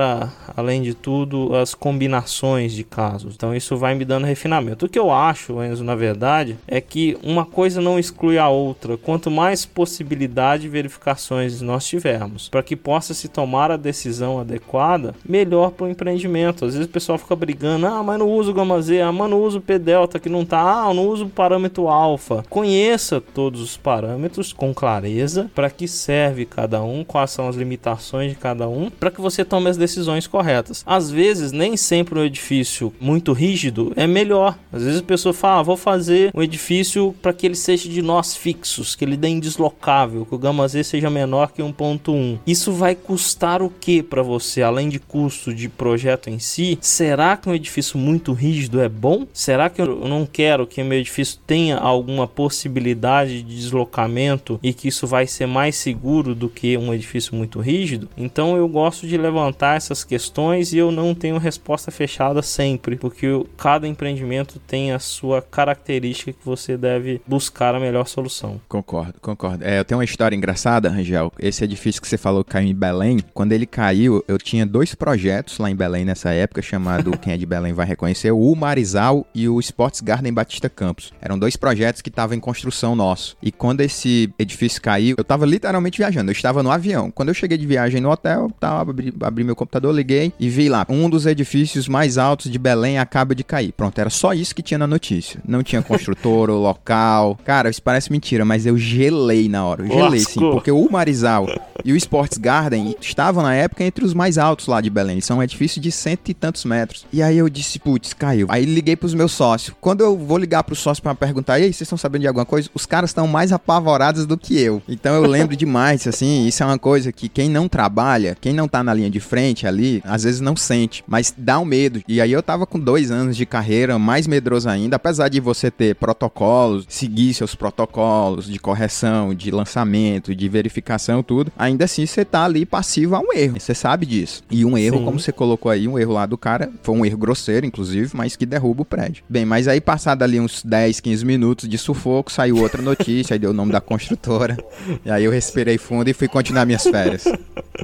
além 0.56 0.82
de 0.82 0.94
tudo, 0.94 1.54
as 1.54 1.74
combinações 1.74 2.72
de 2.72 2.84
casos. 2.84 3.34
Então 3.34 3.54
isso 3.54 3.76
vai 3.76 3.94
me 3.94 4.04
dando 4.04 4.26
refinamento. 4.26 4.86
O 4.86 4.88
que 4.88 4.98
eu 4.98 5.10
acho, 5.10 5.62
Enzo, 5.62 5.84
na 5.84 5.94
verdade, 5.94 6.56
é 6.66 6.80
que 6.80 7.16
uma 7.22 7.44
coisa 7.44 7.80
não 7.80 7.98
exclui 7.98 8.38
a 8.38 8.48
outra. 8.48 8.96
Quanto 8.96 9.30
mais 9.30 9.66
possibilidade 9.66 10.62
de 10.62 10.68
verificações 10.68 11.60
nós 11.60 11.86
tivermos, 11.86 12.48
para 12.48 12.62
que 12.62 12.76
possa 12.76 13.14
se 13.14 13.28
tomar 13.28 13.70
a 13.70 13.76
decisão 13.76 14.38
adequada, 14.38 15.14
melhor 15.26 15.70
para 15.70 15.86
o 15.86 15.90
empreendimento. 15.90 16.64
Às 16.64 16.74
vezes 16.74 16.88
o 16.88 16.92
pessoal 16.92 17.18
fica 17.18 17.36
brigando, 17.36 17.86
ah, 17.86 18.02
mas 18.02 18.18
não 18.18 18.28
uso 18.30 18.52
gama 18.52 18.80
Z, 18.80 19.00
ah, 19.00 19.12
mas 19.12 19.30
não 19.30 19.40
uso 19.40 19.60
P 19.60 19.78
delta 19.78 20.18
que 20.18 20.28
não 20.28 20.44
tá, 20.44 20.60
ah, 20.60 20.94
não 20.94 21.08
uso 21.08 21.26
o 21.26 21.30
parâmetro 21.30 21.88
alfa. 21.88 22.44
Conheça 22.48 23.20
todos 23.20 23.60
os 23.60 23.76
parâmetros 23.76 24.52
com 24.52 24.74
clareza, 24.74 25.50
para 25.54 25.70
que 25.70 25.86
serve 25.86 26.44
cada 26.44 26.82
um, 26.82 27.04
quais 27.04 27.30
são 27.30 27.48
as 27.48 27.56
limitações 27.56 28.30
de 28.30 28.36
cada 28.36 28.68
um, 28.68 28.90
para 28.90 29.10
que 29.10 29.20
você 29.20 29.44
tome 29.44 29.70
as 29.70 29.75
decisões 29.76 30.26
corretas. 30.26 30.82
Às 30.86 31.10
vezes, 31.10 31.52
nem 31.52 31.76
sempre 31.76 32.18
um 32.18 32.24
edifício 32.24 32.92
muito 33.00 33.32
rígido 33.32 33.92
é 33.96 34.06
melhor. 34.06 34.58
Às 34.72 34.82
vezes 34.82 35.00
a 35.00 35.04
pessoa 35.04 35.32
fala, 35.32 35.60
ah, 35.60 35.62
vou 35.62 35.76
fazer 35.76 36.30
um 36.34 36.42
edifício 36.42 37.14
para 37.20 37.32
que 37.32 37.46
ele 37.46 37.54
seja 37.54 37.88
de 37.88 38.02
nós 38.02 38.36
fixos, 38.36 38.94
que 38.94 39.04
ele 39.04 39.16
dê 39.16 39.28
indeslocável, 39.28 40.24
que 40.24 40.34
o 40.34 40.38
gama 40.38 40.66
Z 40.66 40.84
seja 40.84 41.10
menor 41.10 41.52
que 41.52 41.62
1.1. 41.62 42.38
Isso 42.46 42.72
vai 42.72 42.94
custar 42.94 43.62
o 43.62 43.70
que 43.70 44.02
para 44.02 44.22
você, 44.22 44.62
além 44.62 44.88
de 44.88 44.98
custo 44.98 45.54
de 45.54 45.68
projeto 45.68 46.28
em 46.28 46.38
si? 46.38 46.78
Será 46.80 47.36
que 47.36 47.48
um 47.48 47.54
edifício 47.54 47.98
muito 47.98 48.32
rígido 48.32 48.80
é 48.80 48.88
bom? 48.88 49.26
Será 49.32 49.68
que 49.68 49.80
eu 49.80 50.08
não 50.08 50.26
quero 50.26 50.66
que 50.66 50.82
meu 50.82 50.98
edifício 50.98 51.38
tenha 51.46 51.76
alguma 51.76 52.26
possibilidade 52.26 53.42
de 53.42 53.56
deslocamento 53.56 54.58
e 54.62 54.72
que 54.72 54.88
isso 54.88 55.06
vai 55.06 55.26
ser 55.26 55.46
mais 55.46 55.76
seguro 55.76 56.34
do 56.34 56.48
que 56.48 56.76
um 56.76 56.92
edifício 56.92 57.34
muito 57.34 57.60
rígido? 57.60 58.08
Então 58.16 58.56
eu 58.56 58.68
gosto 58.68 59.06
de 59.06 59.16
levantar 59.16 59.65
levantar 59.66 59.76
essas 59.76 60.04
questões 60.04 60.72
e 60.72 60.78
eu 60.78 60.92
não 60.92 61.14
tenho 61.14 61.38
resposta 61.38 61.90
fechada 61.90 62.40
sempre, 62.42 62.96
porque 62.96 63.26
cada 63.56 63.88
empreendimento 63.88 64.60
tem 64.60 64.92
a 64.92 64.98
sua 64.98 65.42
característica 65.42 66.32
que 66.32 66.44
você 66.44 66.76
deve 66.76 67.20
buscar 67.26 67.74
a 67.74 67.80
melhor 67.80 68.06
solução. 68.06 68.60
Concordo, 68.68 69.14
concordo. 69.20 69.64
É, 69.64 69.78
eu 69.78 69.84
tenho 69.84 69.98
uma 69.98 70.04
história 70.04 70.36
engraçada, 70.36 70.88
Rangel. 70.88 71.32
Esse 71.38 71.64
edifício 71.64 72.00
que 72.00 72.08
você 72.08 72.16
falou 72.16 72.44
caiu 72.44 72.68
em 72.68 72.74
Belém, 72.74 73.18
quando 73.34 73.52
ele 73.52 73.66
caiu, 73.66 74.24
eu 74.28 74.38
tinha 74.38 74.64
dois 74.64 74.94
projetos 74.94 75.58
lá 75.58 75.70
em 75.70 75.76
Belém 75.76 76.04
nessa 76.04 76.30
época, 76.30 76.62
chamado 76.62 77.16
Quem 77.18 77.32
é 77.32 77.36
de 77.36 77.46
Belém 77.46 77.72
vai 77.72 77.86
reconhecer, 77.86 78.30
o 78.30 78.54
Marizal 78.54 79.26
e 79.34 79.48
o 79.48 79.58
Sports 79.60 80.00
Garden 80.00 80.32
Batista 80.32 80.68
Campos. 80.68 81.12
Eram 81.20 81.38
dois 81.38 81.56
projetos 81.56 82.02
que 82.02 82.08
estavam 82.08 82.36
em 82.36 82.40
construção 82.40 82.94
nosso. 82.94 83.36
E 83.42 83.50
quando 83.50 83.80
esse 83.80 84.32
edifício 84.38 84.80
caiu, 84.80 85.16
eu 85.18 85.22
estava 85.22 85.46
literalmente 85.46 85.98
viajando, 85.98 86.30
eu 86.30 86.32
estava 86.32 86.62
no 86.62 86.70
avião. 86.70 87.10
Quando 87.10 87.28
eu 87.28 87.34
cheguei 87.34 87.58
de 87.58 87.66
viagem 87.66 88.00
no 88.00 88.10
hotel, 88.10 88.50
tava, 88.60 88.90
abri, 88.90 89.12
abri 89.20 89.44
meu 89.44 89.55
computador, 89.56 89.94
liguei 89.94 90.32
e 90.38 90.48
vi 90.48 90.68
lá, 90.68 90.86
um 90.88 91.08
dos 91.10 91.26
edifícios 91.26 91.88
mais 91.88 92.18
altos 92.18 92.50
de 92.50 92.58
Belém 92.58 92.98
acaba 92.98 93.34
de 93.34 93.42
cair. 93.42 93.72
Pronto, 93.72 93.98
era 93.98 94.10
só 94.10 94.32
isso 94.32 94.54
que 94.54 94.62
tinha 94.62 94.78
na 94.78 94.86
notícia. 94.86 95.40
Não 95.46 95.62
tinha 95.62 95.82
construtor, 95.82 96.50
o 96.50 96.58
local. 96.58 97.38
Cara, 97.44 97.68
isso 97.68 97.82
parece 97.82 98.10
mentira, 98.12 98.44
mas 98.44 98.66
eu 98.66 98.76
gelei 98.78 99.48
na 99.48 99.64
hora. 99.64 99.84
Eu 99.84 99.92
gelei 99.92 100.20
sim, 100.20 100.40
porque 100.40 100.70
o 100.70 100.90
Marizal 100.90 101.46
e 101.84 101.92
o 101.92 101.96
Sports 101.96 102.38
Garden 102.38 102.94
estavam 103.00 103.42
na 103.42 103.54
época 103.54 103.84
entre 103.84 104.04
os 104.04 104.14
mais 104.14 104.38
altos 104.38 104.66
lá 104.66 104.80
de 104.80 104.90
Belém. 104.90 105.20
São 105.20 105.38
um 105.38 105.42
edifício 105.42 105.80
de 105.80 105.90
cento 105.90 106.28
e 106.28 106.34
tantos 106.34 106.64
metros. 106.64 107.06
E 107.12 107.22
aí 107.22 107.38
eu 107.38 107.48
disse, 107.48 107.78
putz, 107.78 108.12
caiu. 108.12 108.46
Aí 108.50 108.64
liguei 108.64 108.96
pros 108.96 109.14
meus 109.14 109.32
sócios. 109.32 109.74
Quando 109.80 110.02
eu 110.02 110.16
vou 110.16 110.38
ligar 110.38 110.62
pros 110.64 110.78
sócios 110.78 111.00
para 111.00 111.14
perguntar, 111.14 111.58
e 111.58 111.64
aí, 111.64 111.72
vocês 111.72 111.82
estão 111.82 111.98
sabendo 111.98 112.22
de 112.22 112.28
alguma 112.28 112.44
coisa? 112.44 112.68
Os 112.74 112.86
caras 112.86 113.10
estão 113.10 113.26
mais 113.26 113.52
apavorados 113.52 114.26
do 114.26 114.36
que 114.36 114.58
eu. 114.58 114.82
Então 114.88 115.14
eu 115.14 115.26
lembro 115.26 115.56
demais, 115.56 116.06
assim, 116.06 116.46
isso 116.46 116.62
é 116.62 116.66
uma 116.66 116.78
coisa 116.78 117.12
que 117.12 117.28
quem 117.28 117.48
não 117.48 117.68
trabalha, 117.68 118.36
quem 118.40 118.52
não 118.52 118.68
tá 118.68 118.82
na 118.82 118.92
linha 118.92 119.10
de 119.10 119.20
frente 119.20 119.45
ali, 119.66 120.02
às 120.04 120.24
vezes 120.24 120.40
não 120.40 120.56
sente, 120.56 121.04
mas 121.06 121.34
dá 121.36 121.58
um 121.58 121.64
medo. 121.64 122.02
E 122.08 122.20
aí 122.20 122.32
eu 122.32 122.42
tava 122.42 122.66
com 122.66 122.78
dois 122.78 123.10
anos 123.10 123.36
de 123.36 123.46
carreira, 123.46 123.98
mais 123.98 124.26
medroso 124.26 124.68
ainda, 124.68 124.96
apesar 124.96 125.28
de 125.28 125.40
você 125.40 125.70
ter 125.70 125.94
protocolos, 125.94 126.84
seguir 126.88 127.34
seus 127.34 127.54
protocolos 127.54 128.46
de 128.46 128.58
correção, 128.58 129.34
de 129.34 129.50
lançamento, 129.50 130.34
de 130.34 130.48
verificação, 130.48 131.22
tudo, 131.22 131.52
ainda 131.56 131.84
assim 131.84 132.06
você 132.06 132.24
tá 132.24 132.44
ali 132.44 132.66
passivo 132.66 133.14
a 133.14 133.20
um 133.20 133.32
erro. 133.32 133.60
Você 133.60 133.74
sabe 133.74 134.06
disso. 134.06 134.42
E 134.50 134.64
um 134.64 134.76
erro, 134.76 134.98
Sim. 134.98 135.04
como 135.04 135.20
você 135.20 135.32
colocou 135.32 135.70
aí, 135.70 135.86
um 135.86 135.98
erro 135.98 136.12
lá 136.14 136.26
do 136.26 136.38
cara, 136.38 136.70
foi 136.82 136.94
um 136.94 137.04
erro 137.04 137.18
grosseiro, 137.18 137.66
inclusive, 137.66 138.10
mas 138.14 138.36
que 138.36 138.46
derruba 138.46 138.82
o 138.82 138.84
prédio. 138.84 139.24
Bem, 139.28 139.44
mas 139.44 139.68
aí 139.68 139.80
passado 139.80 140.22
ali 140.22 140.40
uns 140.40 140.62
10, 140.64 141.00
15 141.00 141.24
minutos 141.24 141.68
de 141.68 141.78
sufoco, 141.78 142.32
saiu 142.32 142.58
outra 142.58 142.82
notícia, 142.82 143.34
aí 143.34 143.38
deu 143.38 143.50
o 143.50 143.54
nome 143.54 143.72
da 143.72 143.80
construtora. 143.80 144.56
E 145.04 145.10
aí 145.10 145.24
eu 145.24 145.30
respirei 145.30 145.78
fundo 145.78 146.08
e 146.08 146.12
fui 146.12 146.28
continuar 146.28 146.64
minhas 146.64 146.82
férias. 146.82 147.24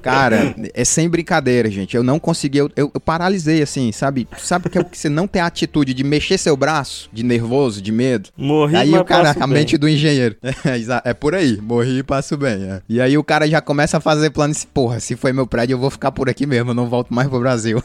Cara, 0.03 0.55
é 0.75 0.85
sem 0.85 1.09
brincadeira, 1.09 1.52
gente. 1.71 1.97
Eu 1.97 2.03
não 2.03 2.19
consegui, 2.19 2.59
eu, 2.59 2.71
eu, 2.77 2.91
eu 2.95 3.01
paralisei 3.01 3.63
assim, 3.63 3.93
sabe? 3.93 4.27
Sabe 4.39 4.69
que, 4.69 4.79
é 4.79 4.85
que 4.85 4.97
você 4.97 5.09
não 5.09 5.27
tem 5.27 5.43
a 5.43 5.47
atitude 5.47 5.95
de 5.95 6.05
mexer 6.05 6.39
seu 6.39 6.57
braço, 6.57 7.09
de 7.13 7.23
nervoso, 7.23 7.81
de 7.81 7.93
medo? 7.93 8.31
Morri, 8.37 8.77
Aí 8.77 8.95
o 8.95 9.05
cara, 9.05 9.35
a 9.39 9.47
mente 9.47 9.77
do 9.77 9.89
engenheiro. 9.89 10.37
É, 10.65 11.11
é 11.11 11.15
por 11.15 11.35
aí, 11.35 11.59
morri 11.61 11.99
e 11.99 12.03
passo 12.03 12.37
bem. 12.37 12.63
É. 12.65 12.83
E 12.89 13.01
aí 13.01 13.19
o 13.19 13.25
cara 13.25 13.49
já 13.49 13.61
começa 13.61 13.97
a 13.97 14.01
fazer 14.01 14.31
plano 14.31 14.55
e 14.55 14.67
porra, 14.67 15.01
se 15.01 15.17
foi 15.17 15.33
meu 15.33 15.47
prédio, 15.47 15.75
eu 15.75 15.79
vou 15.79 15.91
ficar 15.91 16.13
por 16.13 16.29
aqui 16.29 16.47
mesmo, 16.47 16.71
eu 16.71 16.75
não 16.75 16.89
volto 16.89 17.13
mais 17.13 17.29
pro 17.29 17.41
Brasil. 17.41 17.83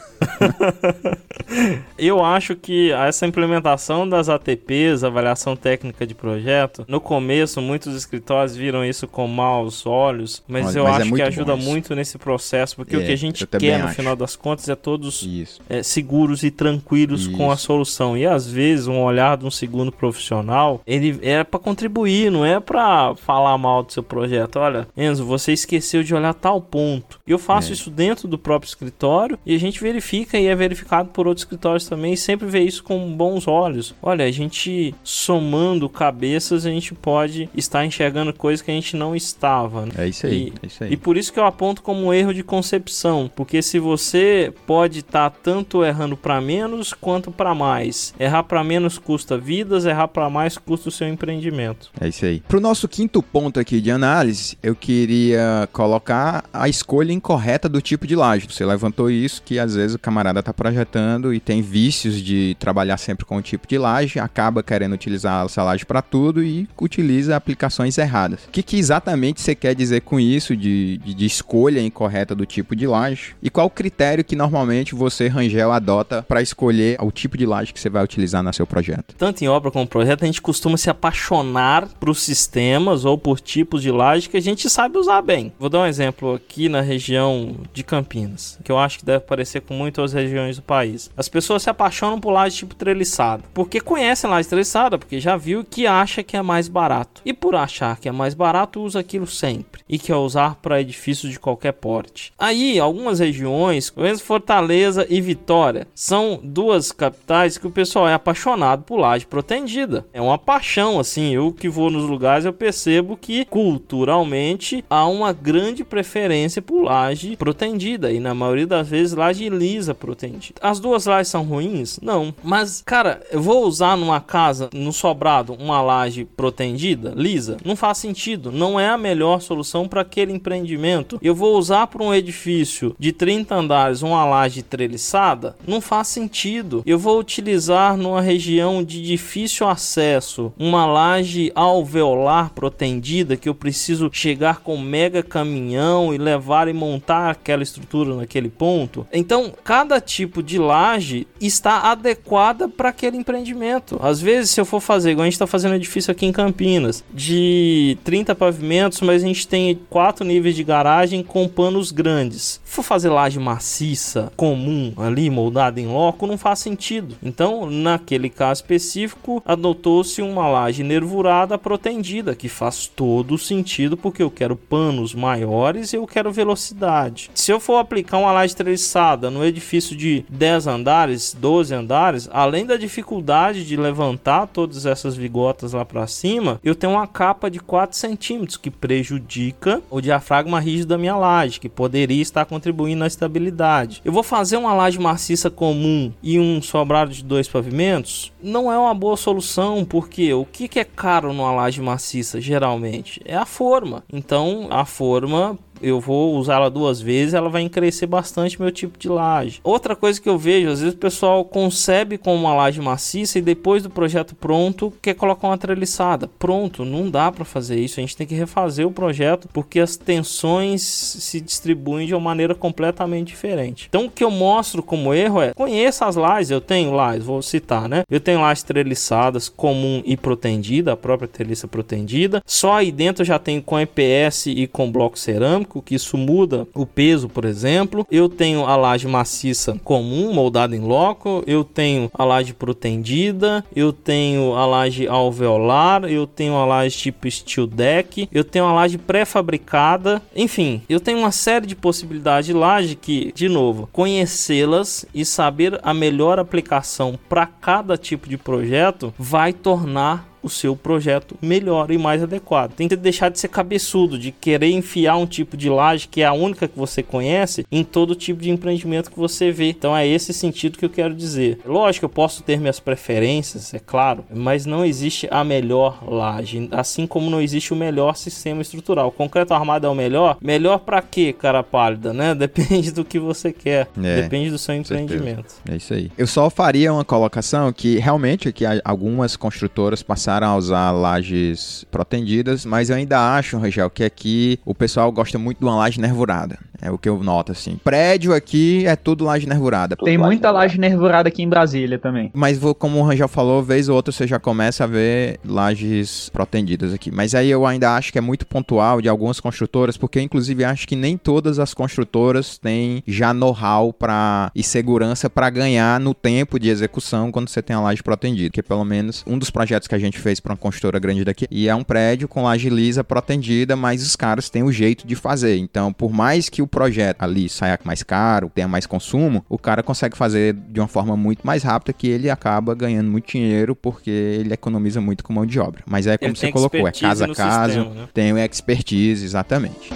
eu 1.98 2.24
acho 2.24 2.56
que 2.56 2.92
essa 2.92 3.26
implementação 3.26 4.08
das 4.08 4.30
ATPs, 4.30 5.04
avaliação 5.04 5.56
técnica 5.56 6.06
de 6.06 6.14
projeto, 6.14 6.86
no 6.88 7.02
começo 7.02 7.62
muitos 7.62 7.96
escritórios 7.96 8.56
viram 8.56 8.84
isso 8.86 9.08
com 9.08 9.28
maus 9.28 9.86
olhos, 9.86 10.44
mas 10.48 10.68
Olha, 10.68 10.78
eu 10.78 10.84
mas 10.84 10.94
é 10.94 11.02
acho 11.02 11.14
é 11.14 11.16
que 11.16 11.22
ajuda 11.22 11.56
muito 11.56 11.96
nesse 11.96 12.18
processo, 12.18 12.76
porque 12.76 12.96
é, 12.96 13.00
o 13.00 13.06
que 13.06 13.12
a 13.12 13.18
gente 13.18 13.46
quer 13.60 13.80
no 13.80 13.86
acho. 13.86 13.96
final 13.96 14.16
das 14.16 14.36
contas 14.36 14.68
é 14.70 14.76
todos 14.76 15.28
é, 15.70 15.84
seguros 15.84 16.44
e 16.44 16.52
tranquilos 16.52 17.22
isso. 17.22 17.32
com 17.32 17.52
a 17.52 17.58
solução. 17.58 18.18
E 18.18 18.26
às 18.26 18.48
vezes 18.48 18.88
um 18.88 19.02
olhar 19.02 19.38
de 19.38 19.46
um 19.46 19.52
segundo 19.52 19.92
profissional, 19.92 20.82
ele 20.86 21.20
é 21.22 21.44
para 21.44 21.60
contribuir, 21.60 22.32
não 22.32 22.46
é 22.46 22.60
para 22.60 23.16
falar 23.16 23.58
mal 23.58 23.84
do 23.84 23.92
seu 23.92 24.04
projeto. 24.04 24.58
Olha, 24.58 24.88
Enzo, 24.96 25.26
você 25.26 25.54
esqueceu 25.54 26.04
de 26.04 26.14
olhar 26.14 26.34
tal 26.34 26.62
ponto. 26.62 27.20
E 27.26 27.32
eu 27.32 27.40
faço 27.40 27.70
é. 27.70 27.74
isso 27.74 27.90
dentro 27.90 28.28
do 28.28 28.38
próprio 28.38 28.68
escritório 28.68 29.38
e 29.46 29.56
a 29.56 29.60
gente 29.60 29.82
verifica 29.82 30.38
e 30.38 30.48
é 30.48 30.56
verificado 30.56 31.10
por 31.10 31.28
outros 31.28 31.44
escritórios 31.44 31.88
também 31.88 32.14
e 32.14 32.18
sempre 32.18 32.48
vê 32.48 32.62
isso 32.62 32.84
com 32.84 33.12
bons 33.14 33.48
olhos. 33.48 33.96
Olha, 34.02 34.26
a 34.26 34.32
gente 34.32 34.94
somando 35.04 35.90
cabeças, 35.90 36.66
a 36.66 36.70
gente 36.70 36.94
pode 36.94 37.50
estar 37.56 37.86
enxergando 37.86 38.34
coisas 38.34 38.62
que 38.62 38.72
a 38.72 38.74
gente 38.74 38.96
não 38.96 39.16
estava. 39.16 39.86
Né? 39.86 39.92
É 39.98 40.08
isso 40.08 40.26
aí. 40.26 40.34
E, 40.34 40.54
é 40.62 40.68
isso 40.68 40.84
aí. 40.84 40.94
e 40.94 40.98
por 40.98 41.18
isso 41.18 41.32
que 41.32 41.40
eu 41.40 41.46
aponto 41.46 41.82
como 41.82 42.06
um 42.06 42.14
erro 42.14 42.34
de 42.34 42.44
concepção, 42.44 43.30
porque 43.36 43.47
se 43.62 43.80
você 43.80 44.54
pode 44.66 45.00
estar 45.00 45.30
tá 45.30 45.38
tanto 45.42 45.84
errando 45.84 46.18
para 46.18 46.40
menos 46.42 46.94
quanto 46.94 47.32
para 47.32 47.56
mais. 47.56 48.14
Errar 48.20 48.44
para 48.44 48.64
menos 48.64 48.98
custa 48.98 49.38
vidas, 49.38 49.86
errar 49.86 50.08
para 50.08 50.30
mais 50.30 50.58
custa 50.58 50.90
o 50.90 50.92
seu 50.92 51.08
empreendimento. 51.08 51.90
É 52.00 52.08
isso 52.08 52.26
aí. 52.26 52.42
Pro 52.48 52.60
nosso 52.60 52.88
quinto 52.88 53.22
ponto 53.24 53.60
aqui 53.60 53.80
de 53.80 53.92
análise, 53.92 54.58
eu 54.62 54.76
queria 54.76 55.68
colocar 55.72 56.44
a 56.52 56.68
escolha 56.68 57.12
incorreta 57.12 57.70
do 57.70 57.82
tipo 57.82 58.06
de 58.06 58.16
laje. 58.16 58.48
Você 58.50 58.66
levantou 58.66 59.10
isso 59.10 59.42
que 59.44 59.60
às 59.60 59.76
vezes 59.76 59.96
o 59.96 60.00
camarada 60.00 60.44
tá 60.44 60.54
projetando 60.54 61.34
e 61.34 61.40
tem 61.40 61.62
vícios 61.62 62.22
de 62.22 62.56
trabalhar 62.60 62.98
sempre 62.98 63.26
com 63.26 63.38
o 63.38 63.42
tipo 63.42 63.68
de 63.68 63.78
laje, 63.78 64.20
acaba 64.20 64.62
querendo 64.62 64.94
utilizar 64.94 65.46
essa 65.46 65.64
laje 65.64 65.86
para 65.86 66.02
tudo 66.02 66.44
e 66.44 66.68
utiliza 66.80 67.36
aplicações 67.36 67.98
erradas. 67.98 68.46
O 68.46 68.50
que, 68.52 68.64
que 68.64 68.78
exatamente 68.78 69.42
você 69.42 69.56
quer 69.56 69.74
dizer 69.74 70.02
com 70.02 70.20
isso 70.20 70.56
de, 70.56 70.98
de, 70.98 71.14
de 71.14 71.26
escolha 71.26 71.82
incorreta 71.82 72.36
do 72.36 72.46
tipo 72.46 72.76
de 72.76 72.88
laje? 72.88 73.36
E 73.42 73.50
qual 73.50 73.68
o 73.68 73.70
critério 73.70 74.24
que 74.24 74.36
normalmente 74.36 74.96
você, 74.96 75.28
Rangel, 75.28 75.72
adota 75.72 76.24
para 76.28 76.42
escolher 76.42 76.98
o 77.02 77.12
tipo 77.12 77.38
de 77.38 77.46
laje 77.46 77.74
que 77.74 77.80
você 77.80 77.90
vai 77.90 78.04
utilizar 78.04 78.44
no 78.44 78.54
seu 78.54 78.66
projeto? 78.66 79.16
Tanto 79.18 79.44
em 79.44 79.48
obra 79.48 79.72
como 79.72 79.88
projeto, 79.88 80.24
a 80.24 80.26
gente 80.26 80.42
costuma 80.42 80.78
se 80.78 80.90
apaixonar 80.90 81.88
por 82.00 82.16
sistemas 82.16 83.06
ou 83.06 83.18
por 83.18 83.40
tipos 83.40 83.82
de 83.82 83.92
laje 83.92 84.30
que 84.30 84.38
a 84.38 84.42
gente 84.42 84.70
sabe 84.70 84.98
usar 84.98 85.22
bem. 85.22 85.52
Vou 85.60 85.70
dar 85.70 85.82
um 85.82 85.86
exemplo 85.86 86.36
aqui 86.36 86.70
na 86.70 86.82
região 86.82 87.56
de 87.74 87.84
Campinas, 87.84 88.60
que 88.64 88.72
eu 88.72 88.78
acho 88.78 89.00
que 89.00 89.06
deve 89.06 89.22
parecer 89.22 89.62
com 89.62 89.74
muitas 89.74 90.14
regiões 90.14 90.58
do 90.58 90.62
país. 90.62 91.10
As 91.16 91.30
pessoas 91.30 91.64
se 91.64 91.70
apaixonam 91.70 92.20
por 92.20 92.32
laje 92.32 92.58
tipo 92.58 92.76
treliçada, 92.76 93.44
porque 93.54 93.80
conhecem 93.80 94.30
laje 94.30 94.50
treliçada, 94.50 94.98
porque 94.98 95.20
já 95.20 95.38
viu 95.38 95.64
que 95.64 95.88
acha 95.88 96.24
que 96.24 96.38
é 96.38 96.42
mais 96.42 96.68
barato. 96.68 97.22
E 97.26 97.34
por 97.34 97.56
achar 97.56 98.00
que 98.00 98.10
é 98.10 98.12
mais 98.12 98.34
barato, 98.34 98.82
usa 98.82 99.00
aquilo 99.00 99.28
sempre 99.28 99.82
e 99.88 99.98
quer 99.98 100.16
usar 100.16 100.56
para 100.56 100.82
edifícios 100.82 101.32
de 101.32 101.40
qualquer 101.40 101.74
porte. 101.74 102.34
Aí, 102.38 102.80
algumas 102.80 103.17
regiões, 103.20 103.94
menos 103.96 104.22
Fortaleza 104.22 105.06
e 105.10 105.20
Vitória, 105.22 105.88
são 105.94 106.40
duas 106.44 106.92
capitais 106.92 107.58
que 107.58 107.68
o 107.68 107.72
pessoal 107.72 108.08
é 108.08 108.14
apaixonado 108.14 108.84
por 108.84 108.98
laje 108.98 109.26
protendida. 109.26 110.06
É 110.14 110.22
uma 110.22 110.38
paixão, 110.38 111.00
assim. 111.00 111.34
Eu 111.34 111.52
que 111.52 111.70
vou 111.70 111.90
nos 111.90 112.10
lugares, 112.10 112.46
eu 112.46 112.54
percebo 112.54 113.18
que 113.18 113.46
culturalmente 113.46 114.84
há 114.90 115.08
uma 115.08 115.34
grande 115.34 115.84
preferência 115.84 116.62
por 116.62 116.84
laje 116.84 117.36
protendida 117.36 118.12
e 118.12 118.20
na 118.20 118.34
maioria 118.34 118.68
das 118.68 118.88
vezes 118.88 119.14
laje 119.14 119.50
lisa 119.50 119.94
protendida. 119.94 120.60
As 120.62 120.80
duas 120.80 121.06
lajes 121.06 121.30
são 121.30 121.44
ruins? 121.44 122.00
Não. 122.02 122.34
Mas, 122.44 122.82
cara, 122.86 123.22
eu 123.32 123.42
vou 123.42 123.66
usar 123.66 123.98
numa 123.98 124.20
casa, 124.20 124.70
no 124.74 124.94
sobrado, 124.94 125.54
uma 125.54 125.82
laje 125.82 126.26
protendida, 126.26 127.14
lisa? 127.16 127.58
Não 127.64 127.76
faz 127.76 127.98
sentido. 127.98 128.52
Não 128.52 128.80
é 128.80 128.88
a 128.88 128.98
melhor 128.98 129.42
solução 129.42 129.88
para 129.88 130.02
aquele 130.02 130.32
empreendimento. 130.32 131.20
Eu 131.22 131.36
vou 131.36 131.58
usar 131.58 131.88
para 131.88 132.04
um 132.04 132.14
edifício 132.14 132.96
de 133.00 133.07
30 133.12 133.56
andares 133.56 134.02
uma 134.02 134.26
laje 134.26 134.62
treliçada? 134.62 135.56
Não 135.68 135.82
faz 135.82 136.08
sentido. 136.08 136.84
Eu 136.86 137.00
vou 137.00 137.20
utilizar 137.20 137.98
numa 137.98 138.22
região 138.22 138.84
de 138.84 139.02
difícil 139.02 139.68
acesso 139.68 140.54
uma 140.58 140.86
laje 140.86 141.52
alveolar 141.56 142.52
protendida 142.54 143.38
que 143.38 143.50
eu 143.50 143.56
preciso 143.56 144.10
chegar 144.12 144.62
com 144.62 144.78
mega 144.78 145.24
caminhão 145.24 146.14
e 146.14 146.18
levar 146.18 146.68
e 146.68 146.74
montar 146.74 147.32
aquela 147.32 147.64
estrutura 147.64 148.16
naquele 148.16 148.50
ponto. 148.50 149.06
Então, 149.12 149.52
cada 149.64 150.00
tipo 150.00 150.42
de 150.42 150.58
laje 150.58 151.28
está 151.40 151.92
adequada 151.92 152.68
para 152.68 152.90
aquele 152.90 153.18
empreendimento. 153.18 154.00
Às 154.02 154.22
vezes, 154.22 154.52
se 154.52 154.60
eu 154.62 154.66
for 154.66 154.80
fazer, 154.80 155.12
igual 155.12 155.24
a 155.24 155.26
gente 155.26 155.34
está 155.34 155.48
fazendo 155.48 155.72
um 155.72 155.76
edifício 155.76 156.12
aqui 156.12 156.26
em 156.26 156.32
Campinas, 156.32 157.04
de 157.14 157.98
30 158.04 158.36
pavimentos, 158.36 159.02
mas 159.02 159.24
a 159.24 159.28
gente 159.28 159.48
tem 159.48 159.80
quatro 159.90 160.26
níveis 160.26 160.56
de 160.56 160.64
garagem 160.64 161.24
com 161.24 161.48
panos 161.48 161.92
grandes. 161.92 162.60
For 162.78 162.84
fazer 162.84 163.10
laje 163.10 163.40
maciça, 163.40 164.32
comum, 164.38 164.94
ali, 164.98 165.32
moldada 165.32 165.82
em 165.82 165.88
loco, 165.88 166.28
não 166.28 166.38
faz 166.38 166.60
sentido. 166.60 167.16
Então, 167.24 167.68
naquele 167.72 168.30
caso 168.30 168.62
específico, 168.62 169.42
adotou-se 169.44 170.22
uma 170.22 170.48
laje 170.48 170.84
nervurada 170.84 171.58
protendida, 171.58 172.36
que 172.36 172.48
faz 172.48 172.86
todo 172.86 173.36
sentido 173.36 173.98
porque 173.98 174.22
eu 174.22 174.30
quero 174.30 174.56
panos 174.56 175.16
maiores 175.16 175.92
e 175.92 175.96
eu 175.96 176.06
quero 176.06 176.32
velocidade. 176.32 177.32
Se 177.34 177.52
eu 177.52 177.60
for 177.60 177.78
aplicar 177.78 178.20
uma 178.20 178.32
laje 178.32 178.56
treliçada 178.56 179.32
no 179.32 179.44
edifício 179.44 179.96
de 179.96 180.24
10 180.30 180.68
andares, 180.68 181.34
12 181.34 181.74
andares, 181.74 182.30
além 182.32 182.64
da 182.64 182.78
dificuldade 182.78 183.66
de 183.66 183.76
levantar 183.76 184.46
todas 184.46 184.86
essas 184.86 185.16
vigotas 185.16 185.74
lá 185.74 185.84
para 185.84 186.06
cima, 186.06 186.60
eu 186.64 186.76
tenho 186.76 186.94
uma 186.94 187.08
capa 187.08 187.50
de 187.50 187.60
4 187.60 187.98
centímetros 187.98 188.56
que 188.56 188.70
prejudica 188.70 189.82
o 189.90 190.00
diafragma 190.00 190.60
rígido 190.60 190.90
da 190.90 190.98
minha 191.00 191.16
laje, 191.16 191.60
que 191.60 191.68
poderia 191.68 192.22
estar 192.22 192.46
contribuindo 192.68 193.00
na 193.00 193.08
estabilidade. 193.08 194.02
Eu 194.04 194.12
vou 194.12 194.24
fazer 194.24 194.58
uma 194.58 194.74
laje 194.74 195.00
maciça 195.00 195.50
comum 195.50 196.12
e 196.22 196.40
um 196.40 196.62
sobrado 196.62 197.12
de 197.12 197.24
dois 197.24 197.48
pavimentos? 197.48 198.32
Não 198.42 198.72
é 198.72 198.78
uma 198.78 198.94
boa 198.94 199.16
solução, 199.16 199.86
porque 199.86 200.34
o 200.34 200.46
que 200.46 200.80
é 200.80 200.84
caro 200.84 201.34
numa 201.34 201.52
laje 201.52 201.82
maciça, 201.82 202.42
geralmente? 202.42 203.22
É 203.26 203.36
a 203.36 203.46
forma. 203.46 204.04
Então, 204.12 204.68
a 204.70 204.86
forma 204.86 205.58
eu 205.82 206.00
vou 206.00 206.36
usar 206.36 206.56
ela 206.56 206.70
duas 206.70 207.00
vezes, 207.00 207.34
ela 207.34 207.50
vai 207.50 207.68
crescer 207.70 208.08
bastante 208.08 208.60
meu 208.60 208.72
tipo 208.72 208.98
de 208.98 209.10
laje. 209.10 209.60
Outra 209.64 209.96
coisa 209.96 210.20
que 210.20 210.30
eu 210.30 210.38
vejo, 210.38 210.70
às 210.70 210.80
vezes 210.80 210.96
o 210.96 210.98
pessoal 210.98 211.44
concebe 211.46 212.18
com 212.18 212.36
uma 212.36 212.54
laje 212.54 212.82
maciça 212.82 213.40
e 213.40 213.42
depois 213.42 213.84
do 213.84 213.90
projeto 213.90 214.36
pronto 214.36 214.94
quer 215.02 215.14
colocar 215.14 215.48
uma 215.48 215.58
treliçada. 215.58 216.30
Pronto, 216.40 216.86
não 216.86 217.10
dá 217.10 217.32
para 217.32 217.46
fazer 217.46 217.80
isso. 217.80 218.00
A 218.00 218.02
gente 218.02 218.16
tem 218.16 218.28
que 218.28 218.36
refazer 218.36 218.88
o 218.88 218.92
projeto 218.92 219.48
porque 219.54 219.80
as 219.80 219.96
tensões 219.96 220.82
se 220.82 221.40
distribuem 221.42 222.08
de 222.08 222.14
uma 222.14 222.22
maneira 222.22 222.56
completamente 222.56 223.28
diferente. 223.28 223.88
Então 223.90 224.06
o 224.06 224.12
que 224.12 224.24
eu 224.24 224.32
mostro 224.32 224.82
como 224.82 225.14
erro 225.14 225.42
é 225.42 225.54
conheça 225.54 226.06
as 226.06 226.16
lajes, 226.16 226.52
eu 226.52 226.62
tenho 226.62 226.92
lajes, 226.94 227.26
vou 227.26 227.42
citar, 227.42 227.88
né? 227.88 228.04
Eu 228.10 228.20
tenho 228.20 228.42
lajes 228.42 228.64
treliçadas 228.64 229.50
comum 229.50 230.02
e 230.06 230.16
protendida, 230.18 230.94
a 230.94 230.98
própria 230.98 231.28
treliça 231.28 231.68
protendida. 231.68 232.42
Só 232.46 232.74
aí 232.74 232.92
dentro 232.92 233.22
eu 233.22 233.26
já 233.26 233.40
tenho 233.40 233.62
com 233.62 233.80
EPS 233.80 234.48
e 234.48 234.68
com 234.68 234.92
bloco 234.92 235.18
cerâmico 235.18 235.67
que 235.82 235.96
isso 235.96 236.18
muda 236.18 236.68
o 236.74 236.86
peso, 236.86 237.30
por 237.30 237.46
exemplo. 237.46 238.06
Eu 238.10 238.28
tenho 238.30 238.66
a 238.66 238.76
laje 238.76 239.08
maciça 239.08 239.80
comum, 239.84 240.34
moldada 240.34 240.76
em 240.76 240.80
loco. 240.80 241.44
Eu 241.46 241.64
tenho 241.64 242.10
a 242.14 242.24
laje 242.24 242.54
protendida. 242.54 243.64
Eu 243.76 243.94
tenho 243.94 244.56
a 244.56 244.66
laje 244.66 245.08
alveolar. 245.08 246.06
Eu 246.06 246.26
tenho 246.26 246.56
a 246.56 246.66
laje 246.66 246.98
tipo 246.98 247.30
steel 247.30 247.68
deck. 247.68 248.28
Eu 248.32 248.44
tenho 248.44 248.66
a 248.66 248.74
laje 248.74 248.98
pré-fabricada. 248.98 250.22
Enfim, 250.36 250.82
eu 250.90 251.00
tenho 251.00 251.20
uma 251.20 251.32
série 251.32 251.66
de 251.68 251.76
possibilidades 251.76 252.48
de 252.48 252.54
laje 252.54 252.96
que, 252.96 253.32
de 253.36 253.50
novo, 253.50 253.90
conhecê-las 253.92 255.06
e 255.14 255.26
saber 255.26 255.80
a 255.84 255.94
melhor 255.94 256.40
aplicação 256.40 257.18
para 257.30 257.46
cada 257.46 257.98
tipo 257.98 258.30
de 258.30 258.38
projeto 258.38 259.14
vai 259.18 259.54
tornar 259.54 260.27
o 260.42 260.50
seu 260.50 260.76
projeto 260.76 261.36
melhor 261.42 261.92
e 261.92 261.98
mais 261.98 262.24
adequado. 262.24 262.74
Tem 262.74 262.88
que 262.88 262.96
deixar 262.96 263.30
de 263.30 263.40
ser 263.40 263.48
cabeçudo, 263.50 264.18
de 264.18 264.32
querer 264.32 264.72
enfiar 264.72 265.18
um 265.18 265.26
tipo 265.26 265.58
de 265.58 265.70
laje 265.70 266.08
que 266.08 266.22
é 266.22 266.26
a 266.26 266.34
única 266.34 266.68
que 266.68 266.78
você 266.78 267.04
conhece 267.04 267.66
em 267.72 267.84
todo 267.84 268.16
tipo 268.16 268.42
de 268.42 268.50
empreendimento 268.50 269.12
que 269.12 269.20
você 269.20 269.52
vê. 269.52 269.70
Então 269.70 269.96
é 269.96 270.08
esse 270.08 270.34
sentido 270.34 270.78
que 270.78 270.86
eu 270.86 270.90
quero 270.90 271.14
dizer. 271.14 271.60
Lógico, 271.66 272.06
eu 272.06 272.10
posso 272.10 272.44
ter 272.44 272.60
minhas 272.60 272.80
preferências, 272.80 273.74
é 273.74 273.80
claro, 273.80 274.24
mas 274.34 274.66
não 274.66 274.86
existe 274.86 275.28
a 275.32 275.44
melhor 275.44 276.04
laje, 276.08 276.68
assim 276.72 277.06
como 277.06 277.30
não 277.30 277.42
existe 277.42 277.74
o 277.74 277.76
melhor 277.76 278.16
sistema 278.16 278.62
estrutural. 278.62 279.08
O 279.08 279.12
concreto 279.12 279.54
armado 279.54 279.88
é 279.88 279.90
o 279.90 279.96
melhor? 279.96 280.38
Melhor 280.42 280.80
para 280.80 281.02
quê, 281.02 281.34
cara 281.34 281.64
pálida, 281.64 282.14
né? 282.14 282.34
Depende 282.48 282.92
do 282.92 283.04
que 283.04 283.20
você 283.20 283.52
quer, 283.52 283.88
é, 284.02 284.22
depende 284.22 284.50
do 284.50 284.58
seu 284.58 284.76
empreendimento. 284.76 285.56
É 285.70 285.76
isso 285.76 285.94
aí. 285.94 286.12
Eu 286.18 286.28
só 286.28 286.50
faria 286.50 286.94
uma 286.94 287.04
colocação 287.04 287.72
que 287.74 287.98
realmente 287.98 288.52
que 288.52 288.64
algumas 288.84 289.36
construtoras 289.36 290.04
passaram 290.04 290.27
passaram 290.28 290.48
a 290.48 290.58
usar 290.58 290.92
lajes 290.92 291.86
protendidas, 291.90 292.66
mas 292.66 292.90
eu 292.90 292.98
ainda 292.98 293.38
acho, 293.38 293.58
Rangel, 293.58 293.90
que 293.90 294.04
aqui 294.04 294.60
o 294.66 294.76
pessoal 294.76 295.10
gosta 295.10 295.40
muito 295.40 295.60
de 295.60 295.64
uma 295.64 295.78
laje 295.78 296.02
nervurada. 296.02 296.60
É 296.82 296.92
o 296.92 296.98
que 296.98 297.10
eu 297.10 297.22
noto, 297.24 297.52
assim. 297.52 297.80
Prédio 297.84 298.34
aqui 298.34 298.86
é 298.86 298.96
tudo 298.96 299.26
laje 299.26 299.48
nervurada. 299.48 299.96
Tem 299.96 300.18
muita 300.18 300.52
laje 300.52 300.80
nervurada 300.80 301.30
aqui 301.30 301.42
em 301.42 301.50
Brasília 301.50 301.98
também. 301.98 302.32
Mas 302.34 302.60
como 302.78 303.00
o 303.00 303.04
Rangel 303.04 303.28
falou, 303.28 303.64
vez 303.64 303.90
ou 303.90 303.96
outra 303.96 304.12
você 304.12 304.28
já 304.28 304.40
começa 304.40 304.84
a 304.84 304.88
ver 304.88 305.40
lajes 305.46 306.30
protendidas 306.30 306.94
aqui. 306.94 307.12
Mas 307.12 307.34
aí 307.34 307.50
eu 307.50 307.66
ainda 307.66 307.96
acho 307.96 308.12
que 308.12 308.18
é 308.18 308.22
muito 308.22 308.46
pontual 308.46 309.02
de 309.02 309.10
algumas 309.10 309.40
construtoras, 309.40 309.98
porque 309.98 310.20
eu 310.20 310.24
inclusive 310.24 310.64
acho 310.64 310.88
que 310.88 310.96
nem 310.96 311.18
todas 311.18 311.60
as 311.60 311.74
construtoras 311.74 312.58
têm 312.58 313.04
já 313.08 313.34
know-how 313.34 313.92
para 313.92 314.52
e 314.54 314.64
segurança 314.64 315.30
para 315.30 315.50
ganhar 315.50 316.00
no 316.00 316.14
tempo 316.14 316.60
de 316.60 316.70
execução 316.70 317.32
quando 317.32 317.50
você 317.50 317.62
tem 317.62 317.76
a 317.76 317.80
laje 317.80 318.04
protendida. 318.04 318.52
Que 318.52 318.60
é 318.60 318.64
pelo 318.64 318.86
menos 318.86 319.24
um 319.26 319.38
dos 319.38 319.50
projetos 319.50 319.88
que 319.88 319.96
a 319.96 320.00
gente 320.00 320.20
fez 320.20 320.40
para 320.40 320.54
uma 320.54 320.58
construtora 320.58 321.00
grande 321.00 321.26
daqui. 321.26 321.48
E 321.50 321.68
é 321.68 321.76
um 321.76 321.84
prédio 321.84 322.28
com 322.28 322.44
laje 322.44 322.70
lisa 322.70 323.04
protendida, 323.04 323.76
mas 323.76 324.04
os 324.04 324.16
caras 324.16 324.50
têm 324.50 324.64
o 324.64 324.72
jeito 324.72 325.08
de 325.08 325.16
fazer. 325.16 325.58
Então, 325.58 325.92
por 325.92 326.12
mais 326.12 326.50
que 326.50 326.62
o 326.62 326.67
projeto 326.68 327.22
ali 327.24 327.50
saia 327.50 327.80
mais 327.84 328.04
caro, 328.04 328.52
tenha 328.54 328.68
mais 328.68 328.86
consumo, 328.86 329.46
o 329.50 329.58
cara 329.58 329.84
consegue 329.84 330.18
fazer 330.18 330.54
de 330.54 330.80
uma 330.80 330.88
forma 330.88 331.16
muito 331.16 331.46
mais 331.46 331.64
rápida 331.64 331.94
que 331.94 332.08
ele 332.08 332.30
acaba 332.30 332.74
ganhando 332.74 333.10
muito 333.10 333.32
dinheiro 333.32 333.76
porque 333.76 334.10
ele 334.10 334.54
economiza 334.54 335.02
muito 335.02 335.24
com 335.24 335.34
mão 335.34 335.46
de 335.46 335.60
obra. 335.60 335.84
Mas 335.86 336.08
é 336.08 336.18
como 336.18 336.32
ele 336.32 336.38
você 336.38 336.52
colocou, 336.52 336.88
é 336.88 336.92
casa 336.92 337.26
a 337.26 337.36
casa, 337.36 337.84
né? 337.84 338.08
tem 338.14 338.34
o 338.34 338.38
expertise, 338.38 339.24
exatamente. 339.24 339.92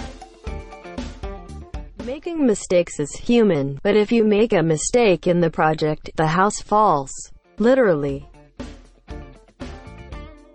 Making 2.04 2.44
mistakes 2.44 2.98
is 2.98 3.10
human, 3.28 3.76
but 3.82 3.94
if 3.94 4.12
you 4.12 4.24
make 4.24 4.54
a 4.54 4.62
mistake 4.62 5.30
in 5.30 5.40
the 5.40 5.50
project, 5.50 6.12
the 6.16 6.26
house 6.26 6.60
falls. 6.60 7.10
Literally. 7.58 8.31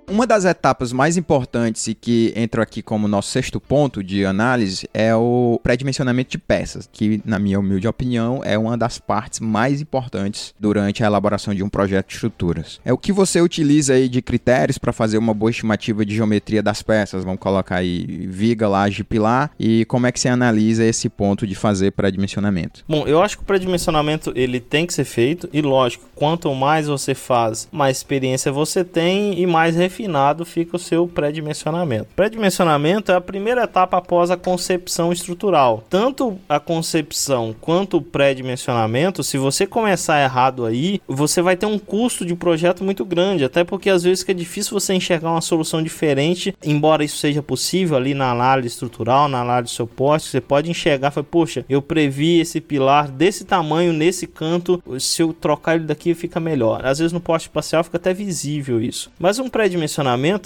Uma 0.10 0.26
das 0.26 0.45
etapas 0.45 0.93
mais 0.93 1.18
importantes 1.18 1.86
e 1.88 1.93
que 1.93 2.32
entra 2.34 2.64
aqui 2.64 2.82
como 2.82 3.10
nosso 3.10 3.30
sexto 3.30 3.60
ponto 3.60 4.01
de 4.01 4.26
análise 4.26 4.88
é 4.93 5.14
o 5.14 5.60
pré-dimensionamento 5.62 6.32
de 6.32 6.38
peças, 6.38 6.88
que, 6.89 7.22
na 7.26 7.38
minha 7.38 7.60
humilde 7.60 7.89
opinião, 7.89 8.41
é 8.41 8.58
uma 8.58 8.78
das 8.78 8.99
partes 8.99 9.41
mais 9.41 9.82
importantes 9.82 10.55
durante 10.58 11.03
a 11.03 11.08
elaboração 11.08 11.53
de 11.53 11.62
um 11.62 11.68
projeto 11.68 12.08
de 12.08 12.14
estruturas. 12.14 12.80
É 12.86 12.93
o 12.93 12.97
que 12.97 13.12
você 13.12 13.41
utiliza 13.41 13.95
aí 13.95 14.08
de 14.08 14.22
critérios 14.22 14.78
para 14.78 14.93
fazer 14.93 15.18
uma 15.18 15.34
boa 15.34 15.51
estimativa 15.51 16.05
de 16.05 16.16
geometria 16.16 16.64
das 16.64 16.82
peças, 16.82 17.26
vamos 17.26 17.41
colocar 17.41 17.76
aí 17.76 18.05
viga, 18.30 18.70
laje, 18.70 19.03
pilar, 19.03 19.51
e 19.60 19.84
como 19.86 20.08
é 20.08 20.12
que 20.14 20.22
você 20.22 20.30
analisa 20.30 20.86
esse 20.86 21.10
ponto 21.10 21.45
de 21.45 21.53
fazer 21.53 21.91
pré-dimensionamento? 21.91 22.86
Bom, 22.88 23.05
eu 23.05 23.22
acho 23.22 23.36
que 23.36 23.43
o 23.43 23.45
pré-dimensionamento 23.45 24.32
ele 24.38 24.62
tem 24.62 24.88
que 24.88 24.93
ser 24.93 25.03
feito 25.03 25.49
e 25.51 25.62
lógico, 25.62 26.05
quanto 26.16 26.53
mais 26.55 26.88
você 26.88 27.14
faz, 27.14 27.68
mais 27.74 27.97
experiência 27.97 28.53
você 28.53 28.86
tem 28.86 29.38
e 29.38 29.45
mais 29.45 29.76
refinado 29.98 30.45
fica 30.45 30.76
o 30.76 30.80
seu 30.80 31.08
pré-dimensionamento. 31.08 32.10
Pré-dimensionamento 32.16 33.12
é 33.12 33.16
a 33.16 33.22
primeira 33.22 33.64
etapa 33.64 33.98
após 33.98 34.30
a 34.30 34.38
concepção 34.38 35.12
estrutural. 35.12 35.84
Tanto 35.89 36.38
a 36.48 36.60
concepção 36.60 37.56
quanto 37.60 37.98
o 37.98 38.02
pré-dimensionamento, 38.02 39.24
se 39.24 39.38
você 39.38 39.66
começar 39.66 40.22
errado 40.22 40.66
aí, 40.66 41.02
você 41.08 41.41
vai 41.41 41.56
ter 41.56 41.66
um 41.66 41.80
custo 41.80 42.24
de 42.26 42.36
projeto 42.36 42.84
muito 42.84 43.04
grande, 43.04 43.43
até 43.43 43.64
porque 43.64 43.89
às 43.89 44.04
vezes 44.04 44.28
é 44.28 44.34
difícil 44.34 44.78
você 44.78 44.93
enxergar 44.93 45.32
uma 45.32 45.41
solução 45.41 45.82
diferente, 45.82 46.54
embora 46.64 47.04
isso 47.04 47.18
seja 47.18 47.41
possível 47.41 47.95
ali 47.95 48.14
na 48.14 48.30
análise 48.30 48.68
estrutural, 48.68 49.28
na 49.28 49.41
análise 49.41 49.74
do 49.74 49.76
seu 49.76 49.88
você 49.98 50.39
pode 50.39 50.70
enxergar, 50.70 51.12
foi, 51.12 51.24
poxa, 51.24 51.66
eu 51.68 51.82
previ 51.82 52.39
esse 52.39 52.62
pilar 52.62 53.10
desse 53.10 53.45
tamanho 53.45 53.91
nesse 53.91 54.28
canto, 54.28 54.82
se 55.00 55.24
eu 55.24 55.34
trocar 55.34 55.76
ele 55.76 55.86
daqui 55.86 56.14
fica 56.14 56.39
melhor. 56.39 56.86
Às 56.86 57.00
vezes 57.00 57.14
no 57.14 57.20
poste 57.20 57.48
espacial 57.48 57.84
fica 57.84 57.98
até 57.98 58.14
visível 58.14 58.82
isso. 58.82 59.10
Mas 59.18 59.39
um 59.39 59.50
pré-dimensionamento, 59.50 59.86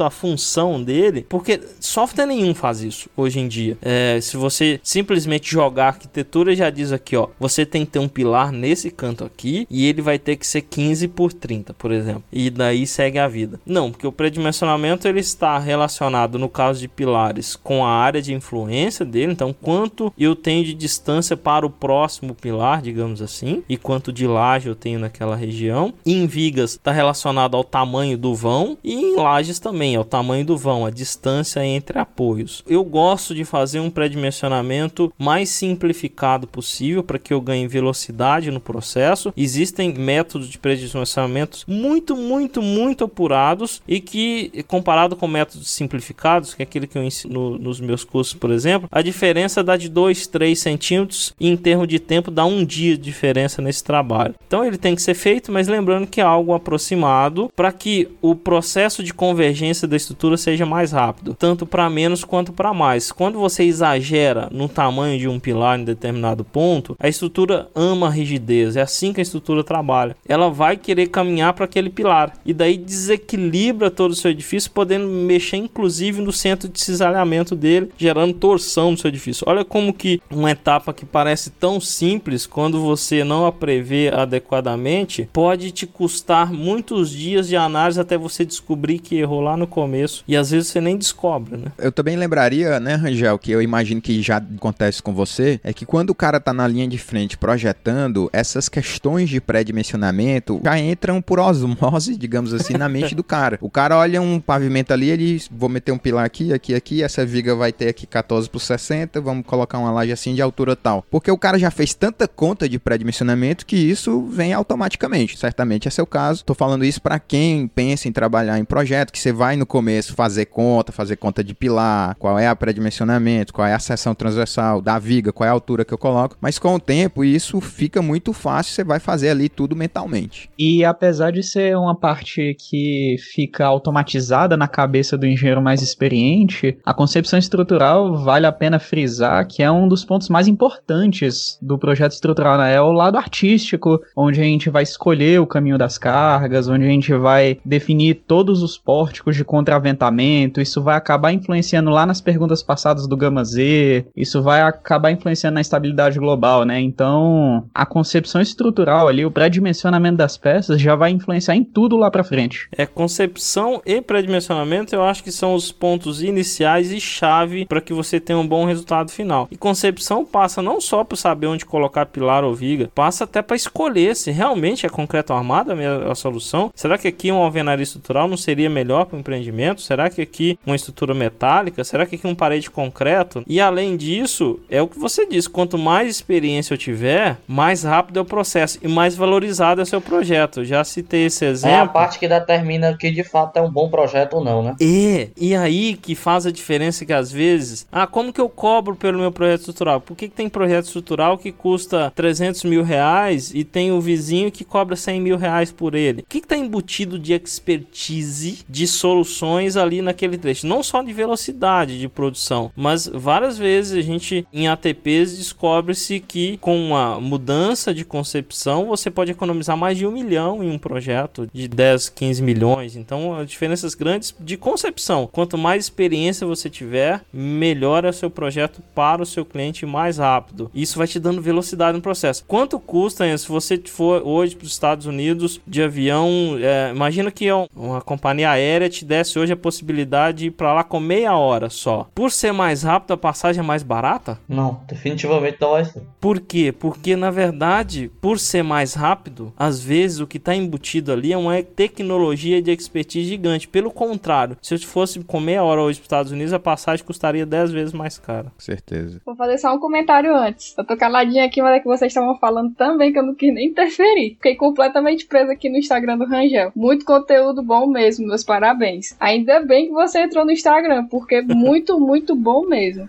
a 0.03 0.09
função 0.09 0.81
dele, 0.81 1.25
porque 1.27 1.59
software 1.79 2.25
nenhum 2.25 2.53
faz 2.53 2.81
isso 2.81 3.09
hoje 3.15 3.39
em 3.39 3.47
dia. 3.47 3.77
É, 3.81 4.19
se 4.21 4.37
você 4.37 4.79
simplesmente 4.83 5.51
jogar 5.51 5.87
arquitetura, 5.87 6.55
já 6.55 6.69
diz 6.69 6.91
aqui, 6.91 7.15
ó, 7.15 7.27
você 7.39 7.65
tem 7.65 7.85
que 7.85 7.91
ter 7.91 7.99
um 7.99 8.07
pilar 8.07 8.51
nesse 8.51 8.89
canto 8.89 9.23
aqui 9.23 9.67
e 9.69 9.85
ele 9.85 10.01
vai 10.01 10.17
ter 10.17 10.35
que 10.35 10.45
ser 10.45 10.61
15 10.61 11.07
por 11.09 11.33
30, 11.33 11.73
por 11.73 11.91
exemplo. 11.91 12.23
E 12.31 12.49
daí 12.49 12.85
segue 12.87 13.19
a 13.19 13.27
vida. 13.27 13.59
Não, 13.65 13.91
porque 13.91 14.07
o 14.07 14.11
pré-dimensionamento 14.11 15.07
ele 15.07 15.19
está 15.19 15.57
relacionado 15.57 16.37
no 16.37 16.49
caso 16.49 16.79
de 16.79 16.87
pilares 16.87 17.55
com 17.55 17.85
a 17.85 17.89
área 17.89 18.21
de 18.21 18.33
influência 18.33 19.05
dele, 19.05 19.31
então 19.31 19.53
quanto 19.53 20.13
eu 20.17 20.35
tenho 20.35 20.63
de 20.63 20.73
distância 20.73 21.35
para 21.35 21.65
o 21.65 21.69
próximo 21.69 22.33
pilar, 22.33 22.81
digamos 22.81 23.21
assim, 23.21 23.63
e 23.67 23.77
quanto 23.77 24.11
de 24.11 24.27
laje 24.27 24.67
eu 24.67 24.75
tenho 24.75 24.99
naquela 24.99 25.35
região. 25.35 25.93
Em 26.05 26.25
vigas 26.27 26.71
está 26.71 26.91
relacionado 26.91 27.55
ao 27.55 27.63
tamanho 27.63 28.17
do 28.17 28.33
vão 28.33 28.77
e 28.83 28.93
em 28.93 29.15
também 29.61 29.95
ao 29.95 30.03
tamanho 30.03 30.45
do 30.45 30.57
vão, 30.57 30.85
a 30.85 30.89
distância 30.89 31.65
entre 31.65 31.97
apoios. 31.97 32.63
Eu 32.67 32.83
gosto 32.83 33.33
de 33.33 33.45
fazer 33.45 33.79
um 33.79 33.89
pré-dimensionamento 33.89 35.11
mais 35.17 35.49
simplificado 35.49 36.47
possível 36.47 37.03
para 37.03 37.17
que 37.17 37.33
eu 37.33 37.39
ganhe 37.39 37.67
velocidade 37.67 38.51
no 38.51 38.59
processo. 38.59 39.33
Existem 39.35 39.93
métodos 39.93 40.49
de 40.49 40.57
pré-dimensionamento 40.57 41.63
muito, 41.67 42.15
muito, 42.15 42.61
muito 42.61 43.05
apurados 43.05 43.81
e 43.87 43.99
que 43.99 44.63
comparado 44.67 45.15
com 45.15 45.27
métodos 45.27 45.69
simplificados, 45.69 46.53
que 46.53 46.61
é 46.61 46.63
aquele 46.63 46.87
que 46.87 46.97
eu 46.97 47.03
ensino 47.03 47.57
nos 47.57 47.79
meus 47.79 48.03
cursos, 48.03 48.33
por 48.33 48.51
exemplo, 48.51 48.89
a 48.91 49.01
diferença 49.01 49.63
dá 49.63 49.77
de 49.77 49.89
2, 49.89 50.27
3 50.27 50.59
centímetros 50.59 51.33
e 51.39 51.47
em 51.47 51.55
termos 51.55 51.87
de 51.87 51.99
tempo 51.99 52.29
dá 52.29 52.45
um 52.45 52.65
dia 52.65 52.97
de 52.97 53.03
diferença 53.03 53.61
nesse 53.61 53.83
trabalho. 53.83 54.35
Então 54.45 54.65
ele 54.65 54.77
tem 54.77 54.95
que 54.95 55.01
ser 55.01 55.13
feito, 55.13 55.51
mas 55.51 55.67
lembrando 55.67 56.07
que 56.07 56.19
é 56.19 56.23
algo 56.23 56.53
aproximado 56.53 57.51
para 57.55 57.71
que 57.71 58.09
o 58.21 58.35
processo 58.35 59.03
de 59.03 59.13
convergência 59.21 59.87
da 59.87 59.95
estrutura 59.95 60.35
seja 60.35 60.65
mais 60.65 60.91
rápido, 60.91 61.35
tanto 61.35 61.63
para 61.63 61.87
menos 61.91 62.23
quanto 62.23 62.51
para 62.51 62.73
mais. 62.73 63.11
Quando 63.11 63.37
você 63.37 63.63
exagera 63.63 64.49
no 64.51 64.67
tamanho 64.67 65.19
de 65.19 65.27
um 65.27 65.39
pilar 65.39 65.79
em 65.79 65.83
determinado 65.83 66.43
ponto, 66.43 66.97
a 66.99 67.07
estrutura 67.07 67.69
ama 67.75 68.07
a 68.07 68.09
rigidez, 68.09 68.75
é 68.75 68.81
assim 68.81 69.13
que 69.13 69.19
a 69.19 69.21
estrutura 69.21 69.63
trabalha. 69.63 70.15
Ela 70.27 70.49
vai 70.49 70.75
querer 70.75 71.09
caminhar 71.09 71.53
para 71.53 71.65
aquele 71.65 71.91
pilar 71.91 72.33
e 72.43 72.51
daí 72.51 72.75
desequilibra 72.75 73.91
todo 73.91 74.09
o 74.09 74.15
seu 74.15 74.31
edifício, 74.31 74.71
podendo 74.71 75.05
mexer 75.05 75.57
inclusive 75.57 76.19
no 76.19 76.31
centro 76.31 76.67
de 76.67 76.81
cisalhamento 76.81 77.55
dele, 77.55 77.91
gerando 77.95 78.33
torção 78.33 78.89
no 78.89 78.97
seu 78.97 79.09
edifício. 79.09 79.45
Olha 79.47 79.63
como 79.63 79.93
que 79.93 80.19
uma 80.31 80.49
etapa 80.49 80.91
que 80.93 81.05
parece 81.05 81.51
tão 81.51 81.79
simples, 81.79 82.47
quando 82.47 82.81
você 82.81 83.23
não 83.23 83.45
a 83.45 83.51
prevê 83.51 84.09
adequadamente, 84.11 85.29
pode 85.31 85.69
te 85.69 85.85
custar 85.85 86.51
muitos 86.51 87.11
dias 87.11 87.47
de 87.47 87.55
análise 87.55 88.01
até 88.01 88.17
você 88.17 88.43
descobrir 88.43 88.97
que 88.97 89.10
errou 89.15 89.41
lá 89.41 89.55
no 89.55 89.67
começo 89.67 90.23
e 90.27 90.35
às 90.35 90.51
vezes 90.51 90.69
você 90.69 90.81
nem 90.81 90.97
descobre, 90.97 91.57
né? 91.57 91.71
Eu 91.77 91.91
também 91.91 92.15
lembraria, 92.15 92.79
né, 92.79 92.95
Rangel, 92.95 93.37
que 93.37 93.51
eu 93.51 93.61
imagino 93.61 94.01
que 94.01 94.21
já 94.21 94.37
acontece 94.37 95.01
com 95.01 95.13
você, 95.13 95.59
é 95.63 95.73
que 95.73 95.85
quando 95.85 96.11
o 96.11 96.15
cara 96.15 96.39
tá 96.39 96.53
na 96.53 96.67
linha 96.67 96.87
de 96.87 96.97
frente 96.97 97.37
projetando, 97.37 98.29
essas 98.33 98.69
questões 98.69 99.29
de 99.29 99.39
pré-dimensionamento 99.39 100.61
já 100.63 100.79
entram 100.79 101.21
por 101.21 101.39
osmose, 101.39 102.17
digamos 102.17 102.53
assim, 102.53 102.73
na 102.73 102.89
mente 102.89 103.15
do 103.15 103.23
cara. 103.23 103.57
O 103.61 103.69
cara 103.69 103.97
olha 103.97 104.21
um 104.21 104.39
pavimento 104.39 104.93
ali, 104.93 105.09
ele 105.09 105.41
vou 105.51 105.69
meter 105.69 105.91
um 105.91 105.97
pilar 105.97 106.25
aqui, 106.25 106.53
aqui, 106.53 106.75
aqui, 106.75 107.03
essa 107.03 107.25
viga 107.25 107.55
vai 107.55 107.71
ter 107.71 107.89
aqui 107.89 108.05
14 108.05 108.49
por 108.49 108.59
60, 108.59 109.19
vamos 109.21 109.45
colocar 109.45 109.77
uma 109.77 109.91
laje 109.91 110.11
assim 110.11 110.33
de 110.35 110.41
altura 110.41 110.75
tal. 110.75 111.05
Porque 111.09 111.31
o 111.31 111.37
cara 111.37 111.57
já 111.57 111.71
fez 111.71 111.93
tanta 111.93 112.27
conta 112.27 112.67
de 112.67 112.79
pré-dimensionamento 112.79 113.65
que 113.65 113.75
isso 113.75 114.21
vem 114.23 114.53
automaticamente. 114.53 115.37
Certamente 115.37 115.87
é 115.87 115.91
seu 115.91 116.05
caso. 116.05 116.43
Tô 116.43 116.53
falando 116.53 116.85
isso 116.85 117.01
para 117.01 117.19
quem 117.19 117.67
pensa 117.67 118.07
em 118.07 118.11
trabalhar 118.11 118.59
em 118.59 118.65
projeto, 118.65 119.00
que 119.09 119.17
você 119.17 119.31
vai 119.31 119.55
no 119.55 119.65
começo 119.65 120.13
fazer 120.13 120.45
conta, 120.45 120.91
fazer 120.91 121.15
conta 121.15 121.43
de 121.43 121.53
pilar, 121.53 122.15
qual 122.15 122.37
é 122.37 122.47
a 122.47 122.55
pré-dimensionamento, 122.55 123.53
qual 123.53 123.67
é 123.67 123.73
a 123.73 123.79
seção 123.79 124.13
transversal 124.13 124.81
da 124.81 124.99
viga, 124.99 125.31
qual 125.31 125.47
é 125.47 125.49
a 125.49 125.53
altura 125.53 125.85
que 125.85 125.93
eu 125.93 125.97
coloco. 125.97 126.37
Mas 126.41 126.59
com 126.59 126.75
o 126.75 126.79
tempo 126.79 127.23
isso 127.23 127.61
fica 127.61 128.01
muito 128.01 128.33
fácil, 128.33 128.73
você 128.73 128.83
vai 128.83 128.99
fazer 128.99 129.29
ali 129.29 129.47
tudo 129.47 129.75
mentalmente. 129.75 130.49
E 130.57 130.83
apesar 130.83 131.31
de 131.31 131.43
ser 131.43 131.77
uma 131.77 131.95
parte 131.95 132.55
que 132.59 133.15
fica 133.33 133.65
automatizada 133.65 134.57
na 134.57 134.67
cabeça 134.67 135.17
do 135.17 135.25
engenheiro 135.25 135.61
mais 135.61 135.81
experiente, 135.81 136.77
a 136.85 136.93
concepção 136.93 137.39
estrutural 137.39 138.17
vale 138.17 138.45
a 138.45 138.51
pena 138.51 138.79
frisar 138.79 139.47
que 139.47 139.63
é 139.63 139.71
um 139.71 139.87
dos 139.87 140.03
pontos 140.03 140.29
mais 140.29 140.47
importantes 140.47 141.57
do 141.61 141.77
projeto 141.77 142.11
estrutural, 142.11 142.57
né? 142.57 142.73
É 142.73 142.81
o 142.81 142.91
lado 142.91 143.17
artístico, 143.17 144.01
onde 144.15 144.41
a 144.41 144.43
gente 144.43 144.69
vai 144.69 144.83
escolher 144.83 145.39
o 145.39 145.47
caminho 145.47 145.77
das 145.77 145.97
cargas, 145.97 146.67
onde 146.67 146.85
a 146.85 146.89
gente 146.89 147.13
vai 147.13 147.59
definir 147.63 148.23
todos 148.27 148.61
os 148.61 148.77
pórticos 148.91 149.37
de 149.37 149.45
contraventamento, 149.45 150.59
isso 150.59 150.83
vai 150.83 150.97
acabar 150.97 151.31
influenciando 151.31 151.89
lá 151.89 152.05
nas 152.05 152.19
perguntas 152.19 152.61
passadas 152.61 153.07
do 153.07 153.15
Gama 153.15 153.41
Z, 153.45 154.05
isso 154.13 154.43
vai 154.43 154.61
acabar 154.61 155.11
influenciando 155.11 155.53
na 155.53 155.61
estabilidade 155.61 156.19
global, 156.19 156.65
né? 156.65 156.77
Então, 156.81 157.63
a 157.73 157.85
concepção 157.85 158.41
estrutural 158.41 159.07
ali, 159.07 159.25
o 159.25 159.31
pré-dimensionamento 159.31 160.17
das 160.17 160.35
peças 160.35 160.81
já 160.81 160.93
vai 160.93 161.11
influenciar 161.11 161.55
em 161.55 161.63
tudo 161.63 161.95
lá 161.95 162.11
para 162.11 162.21
frente. 162.21 162.67
É 162.77 162.85
concepção 162.85 163.81
e 163.85 164.01
pré-dimensionamento, 164.01 164.93
eu 164.93 165.05
acho 165.05 165.23
que 165.23 165.31
são 165.31 165.55
os 165.55 165.71
pontos 165.71 166.21
iniciais 166.21 166.91
e 166.91 166.99
chave 166.99 167.65
para 167.65 167.79
que 167.79 167.93
você 167.93 168.19
tenha 168.19 168.39
um 168.39 168.45
bom 168.45 168.65
resultado 168.65 169.09
final. 169.09 169.47
E 169.49 169.55
concepção 169.55 170.25
passa 170.25 170.61
não 170.61 170.81
só 170.81 171.05
por 171.05 171.15
saber 171.15 171.47
onde 171.47 171.65
colocar 171.65 172.07
pilar 172.07 172.43
ou 172.43 172.53
viga, 172.53 172.91
passa 172.93 173.23
até 173.23 173.41
para 173.41 173.55
escolher 173.55 174.17
se 174.17 174.31
realmente 174.31 174.85
é 174.85 174.89
concreto 174.89 175.31
armado 175.31 175.71
a, 175.71 176.11
a 176.11 176.15
solução. 176.15 176.69
Será 176.75 176.97
que 176.97 177.07
aqui 177.07 177.31
uma 177.31 177.45
alvenaria 177.45 177.83
estrutural 177.83 178.27
não 178.27 178.35
seria 178.35 178.69
melhor 178.71 179.05
para 179.05 179.17
o 179.17 179.19
empreendimento? 179.19 179.81
Será 179.81 180.09
que 180.09 180.21
aqui 180.21 180.57
uma 180.65 180.75
estrutura 180.75 181.13
metálica? 181.13 181.83
Será 181.83 182.05
que 182.05 182.15
aqui 182.15 182.27
um 182.27 182.35
parede 182.35 182.63
de 182.63 182.71
concreto? 182.71 183.43
E 183.47 183.59
além 183.59 183.97
disso, 183.97 184.59
é 184.69 184.81
o 184.81 184.87
que 184.87 184.97
você 184.97 185.25
disse, 185.25 185.49
quanto 185.49 185.77
mais 185.77 186.09
experiência 186.09 186.73
eu 186.73 186.77
tiver, 186.77 187.37
mais 187.47 187.83
rápido 187.83 188.19
é 188.19 188.21
o 188.21 188.25
processo 188.25 188.79
e 188.81 188.87
mais 188.87 189.15
valorizado 189.15 189.81
é 189.81 189.83
o 189.83 189.87
seu 189.87 190.01
projeto. 190.01 190.63
Já 190.63 190.83
citei 190.83 191.25
esse 191.25 191.45
exemplo. 191.45 191.77
É 191.77 191.81
a 191.81 191.87
parte 191.87 192.19
que 192.19 192.27
determina 192.27 192.95
que 192.97 193.11
de 193.11 193.23
fato 193.23 193.57
é 193.57 193.61
um 193.61 193.71
bom 193.71 193.89
projeto 193.89 194.35
ou 194.35 194.43
não, 194.43 194.63
né? 194.63 194.75
É, 194.81 195.29
e 195.37 195.55
aí 195.55 195.95
que 195.95 196.15
faz 196.15 196.45
a 196.45 196.51
diferença 196.51 197.05
que 197.05 197.13
às 197.13 197.31
vezes, 197.31 197.87
ah, 197.91 198.07
como 198.07 198.31
que 198.31 198.41
eu 198.41 198.49
cobro 198.49 198.95
pelo 198.95 199.19
meu 199.19 199.31
projeto 199.31 199.59
estrutural? 199.61 200.01
Por 200.01 200.15
que, 200.15 200.29
que 200.29 200.35
tem 200.35 200.49
projeto 200.49 200.85
estrutural 200.85 201.37
que 201.37 201.51
custa 201.51 202.11
300 202.15 202.63
mil 202.63 202.83
reais 202.83 203.51
e 203.53 203.63
tem 203.63 203.91
o 203.91 204.01
vizinho 204.01 204.51
que 204.51 204.63
cobra 204.63 204.95
100 204.95 205.21
mil 205.21 205.37
reais 205.37 205.71
por 205.71 205.95
ele? 205.95 206.21
O 206.21 206.25
que 206.27 206.39
está 206.39 206.57
embutido 206.57 207.17
de 207.17 207.33
expertise 207.33 208.60
de 208.69 208.87
soluções 208.87 209.77
ali 209.77 210.01
naquele 210.01 210.37
trecho. 210.37 210.67
Não 210.67 210.83
só 210.83 211.01
de 211.01 211.13
velocidade 211.13 211.99
de 211.99 212.07
produção, 212.07 212.71
mas 212.75 213.07
várias 213.07 213.57
vezes 213.57 213.97
a 213.97 214.01
gente 214.01 214.45
em 214.53 214.67
ATPs 214.67 215.37
descobre-se 215.37 216.19
que 216.19 216.57
com 216.57 216.77
uma 216.77 217.19
mudança 217.19 217.93
de 217.93 218.05
concepção 218.05 218.85
você 218.85 219.09
pode 219.09 219.31
economizar 219.31 219.77
mais 219.77 219.97
de 219.97 220.05
um 220.05 220.11
milhão 220.11 220.63
em 220.63 220.69
um 220.69 220.77
projeto 220.77 221.49
de 221.53 221.67
10, 221.67 222.09
15 222.09 222.41
milhões. 222.41 222.95
Então, 222.95 223.43
diferenças 223.45 223.93
grandes 223.95 224.33
de 224.39 224.57
concepção. 224.57 225.27
Quanto 225.31 225.57
mais 225.57 225.85
experiência 225.85 226.47
você 226.47 226.69
tiver, 226.69 227.21
melhor 227.33 228.05
é 228.05 228.09
o 228.09 228.13
seu 228.13 228.29
projeto 228.29 228.81
para 228.93 229.21
o 229.21 229.25
seu 229.25 229.45
cliente 229.45 229.85
mais 229.85 230.17
rápido. 230.17 230.69
Isso 230.73 230.97
vai 230.97 231.07
te 231.07 231.19
dando 231.19 231.41
velocidade 231.41 231.95
no 231.95 232.01
processo. 232.01 232.43
Quanto 232.47 232.79
custa 232.79 233.37
se 233.37 233.47
você 233.47 233.77
for 233.77 234.21
hoje 234.25 234.55
para 234.55 234.65
os 234.65 234.71
Estados 234.71 235.05
Unidos 235.05 235.59
de 235.65 235.81
avião? 235.81 236.57
É, 236.59 236.91
imagina 236.93 237.31
que 237.31 237.47
uma 237.75 238.01
companhia 238.01 238.50
aérea 238.51 238.89
te 238.89 239.05
desse 239.05 239.37
hoje 239.37 239.53
a 239.53 239.57
possibilidade 239.57 240.39
de 240.39 240.45
ir 240.47 240.51
para 240.51 240.73
lá 240.73 240.83
com 240.83 240.99
meia 240.99 241.35
hora 241.35 241.69
só. 241.69 242.07
Por 242.13 242.31
ser 242.31 242.51
mais 242.51 242.83
rápido, 242.83 243.13
a 243.13 243.17
passagem 243.17 243.61
é 243.61 243.65
mais 243.65 243.83
barata? 243.83 244.39
Não, 244.47 244.81
definitivamente 244.87 245.57
não 245.59 245.71
vai 245.71 245.85
ser. 245.85 246.01
Por 246.19 246.39
quê? 246.39 246.71
Porque 246.71 247.15
na 247.15 247.31
verdade, 247.31 248.11
por 248.21 248.39
ser 248.39 248.63
mais 248.63 248.93
rápido, 248.93 249.53
às 249.57 249.83
vezes 249.83 250.19
o 250.19 250.27
que 250.27 250.37
está 250.37 250.55
embutido 250.55 251.11
ali 251.11 251.33
é 251.33 251.37
uma 251.37 251.61
tecnologia 251.61 252.61
de 252.61 252.71
expertise 252.71 253.27
gigante. 253.27 253.67
Pelo 253.67 253.91
contrário, 253.91 254.57
se 254.61 254.73
eu 254.73 254.79
fosse 254.79 255.19
com 255.23 255.39
meia 255.39 255.63
hora 255.63 255.81
hoje 255.81 255.99
para 255.99 256.03
os 256.03 256.05
Estados 256.05 256.31
Unidos, 256.31 256.53
a 256.53 256.59
passagem 256.59 257.05
custaria 257.05 257.45
10 257.45 257.71
vezes 257.71 257.93
mais 257.93 258.17
cara. 258.17 258.45
Com 258.45 258.59
certeza. 258.59 259.21
Vou 259.25 259.35
fazer 259.35 259.57
só 259.57 259.73
um 259.73 259.79
comentário 259.79 260.35
antes. 260.35 260.75
Eu 260.77 260.85
tô 260.85 260.95
caladinha 260.97 261.45
aqui, 261.45 261.61
mas 261.61 261.77
é 261.77 261.79
que 261.79 261.87
vocês 261.87 262.11
estavam 262.11 262.37
falando 262.37 262.73
também 262.75 263.11
que 263.11 263.19
eu 263.19 263.23
não 263.23 263.35
quis 263.35 263.53
nem 263.53 263.67
interferir. 263.69 264.35
Fiquei 264.35 264.55
completamente 264.55 265.25
presa 265.25 265.53
aqui 265.53 265.69
no 265.69 265.77
Instagram 265.77 266.17
do 266.17 266.25
Rangel. 266.25 266.71
Muito 266.75 267.05
conteúdo 267.05 267.61
bom 267.63 267.87
mesmo, 267.87 268.27
meus 268.27 268.40
parabéns. 268.43 269.15
Ainda 269.19 269.61
bem 269.61 269.87
que 269.87 269.93
você 269.93 270.21
entrou 270.21 270.45
no 270.45 270.51
Instagram, 270.51 271.05
porque 271.07 271.41
muito, 271.41 271.99
muito 272.01 272.35
bom 272.35 272.65
mesmo. 272.67 273.07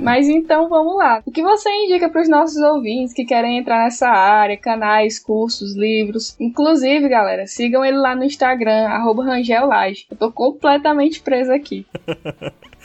mas 0.00 0.28
então 0.28 0.68
vamos 0.68 0.96
lá. 0.96 1.22
O 1.24 1.30
que 1.30 1.42
você 1.42 1.68
indica 1.84 2.08
para 2.08 2.22
os 2.22 2.28
nossos 2.28 2.56
ouvintes 2.56 3.14
que 3.14 3.24
querem 3.24 3.58
entrar 3.58 3.84
nessa 3.84 4.08
área, 4.08 4.56
canais, 4.56 5.18
cursos, 5.18 5.74
livros? 5.74 6.36
Inclusive, 6.40 7.08
galera, 7.08 7.46
sigam 7.46 7.84
ele 7.84 7.96
lá 7.96 8.14
no 8.14 8.24
Instagram, 8.24 8.88
arroba 8.88 9.24
Rangel 9.24 9.66
Laje. 9.66 10.06
Eu 10.10 10.16
tô 10.16 10.32
completamente 10.32 11.20
presa 11.20 11.54
aqui. 11.54 11.86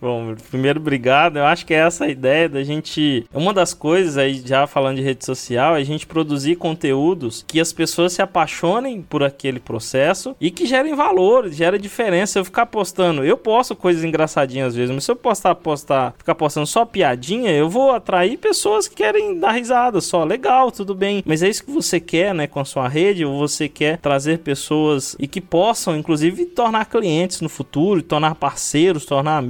Bom, 0.00 0.34
primeiro, 0.50 0.78
obrigado. 0.78 1.38
Eu 1.38 1.44
acho 1.44 1.66
que 1.66 1.74
é 1.74 1.78
essa 1.78 2.04
a 2.04 2.08
ideia 2.08 2.48
da 2.48 2.62
gente. 2.62 3.26
Uma 3.34 3.52
das 3.52 3.74
coisas 3.74 4.16
aí, 4.16 4.40
já 4.44 4.66
falando 4.66 4.96
de 4.96 5.02
rede 5.02 5.24
social, 5.24 5.76
é 5.76 5.80
a 5.80 5.84
gente 5.84 6.06
produzir 6.06 6.56
conteúdos 6.56 7.44
que 7.46 7.60
as 7.60 7.72
pessoas 7.72 8.12
se 8.12 8.22
apaixonem 8.22 9.02
por 9.02 9.24
aquele 9.24 9.58
processo 9.58 10.36
e 10.40 10.50
que 10.50 10.66
gerem 10.66 10.94
valor, 10.94 11.50
gera 11.50 11.78
diferença. 11.78 12.38
Eu 12.38 12.44
ficar 12.44 12.66
postando, 12.66 13.24
eu 13.24 13.36
posto 13.36 13.74
coisas 13.74 14.04
engraçadinhas 14.04 14.68
às 14.68 14.76
vezes, 14.76 14.94
mas 14.94 15.04
se 15.04 15.10
eu 15.10 15.16
postar, 15.16 15.54
postar, 15.56 16.14
ficar 16.16 16.34
postando 16.34 16.66
só 16.66 16.84
piadinha, 16.84 17.50
eu 17.50 17.68
vou 17.68 17.90
atrair 17.90 18.36
pessoas 18.38 18.86
que 18.86 18.94
querem 18.94 19.38
dar 19.38 19.52
risada 19.52 20.00
só. 20.00 20.22
Legal, 20.22 20.70
tudo 20.70 20.94
bem. 20.94 21.22
Mas 21.26 21.42
é 21.42 21.48
isso 21.48 21.64
que 21.64 21.72
você 21.72 21.98
quer, 21.98 22.32
né, 22.32 22.46
com 22.46 22.60
a 22.60 22.64
sua 22.64 22.86
rede, 22.88 23.24
ou 23.24 23.36
você 23.36 23.68
quer 23.68 23.98
trazer 23.98 24.38
pessoas 24.38 25.16
e 25.18 25.26
que 25.26 25.40
possam, 25.40 25.96
inclusive, 25.96 26.44
tornar 26.46 26.84
clientes 26.84 27.40
no 27.40 27.48
futuro, 27.48 28.00
tornar 28.00 28.36
parceiros, 28.36 29.04
tornar 29.04 29.38
amigos 29.38 29.47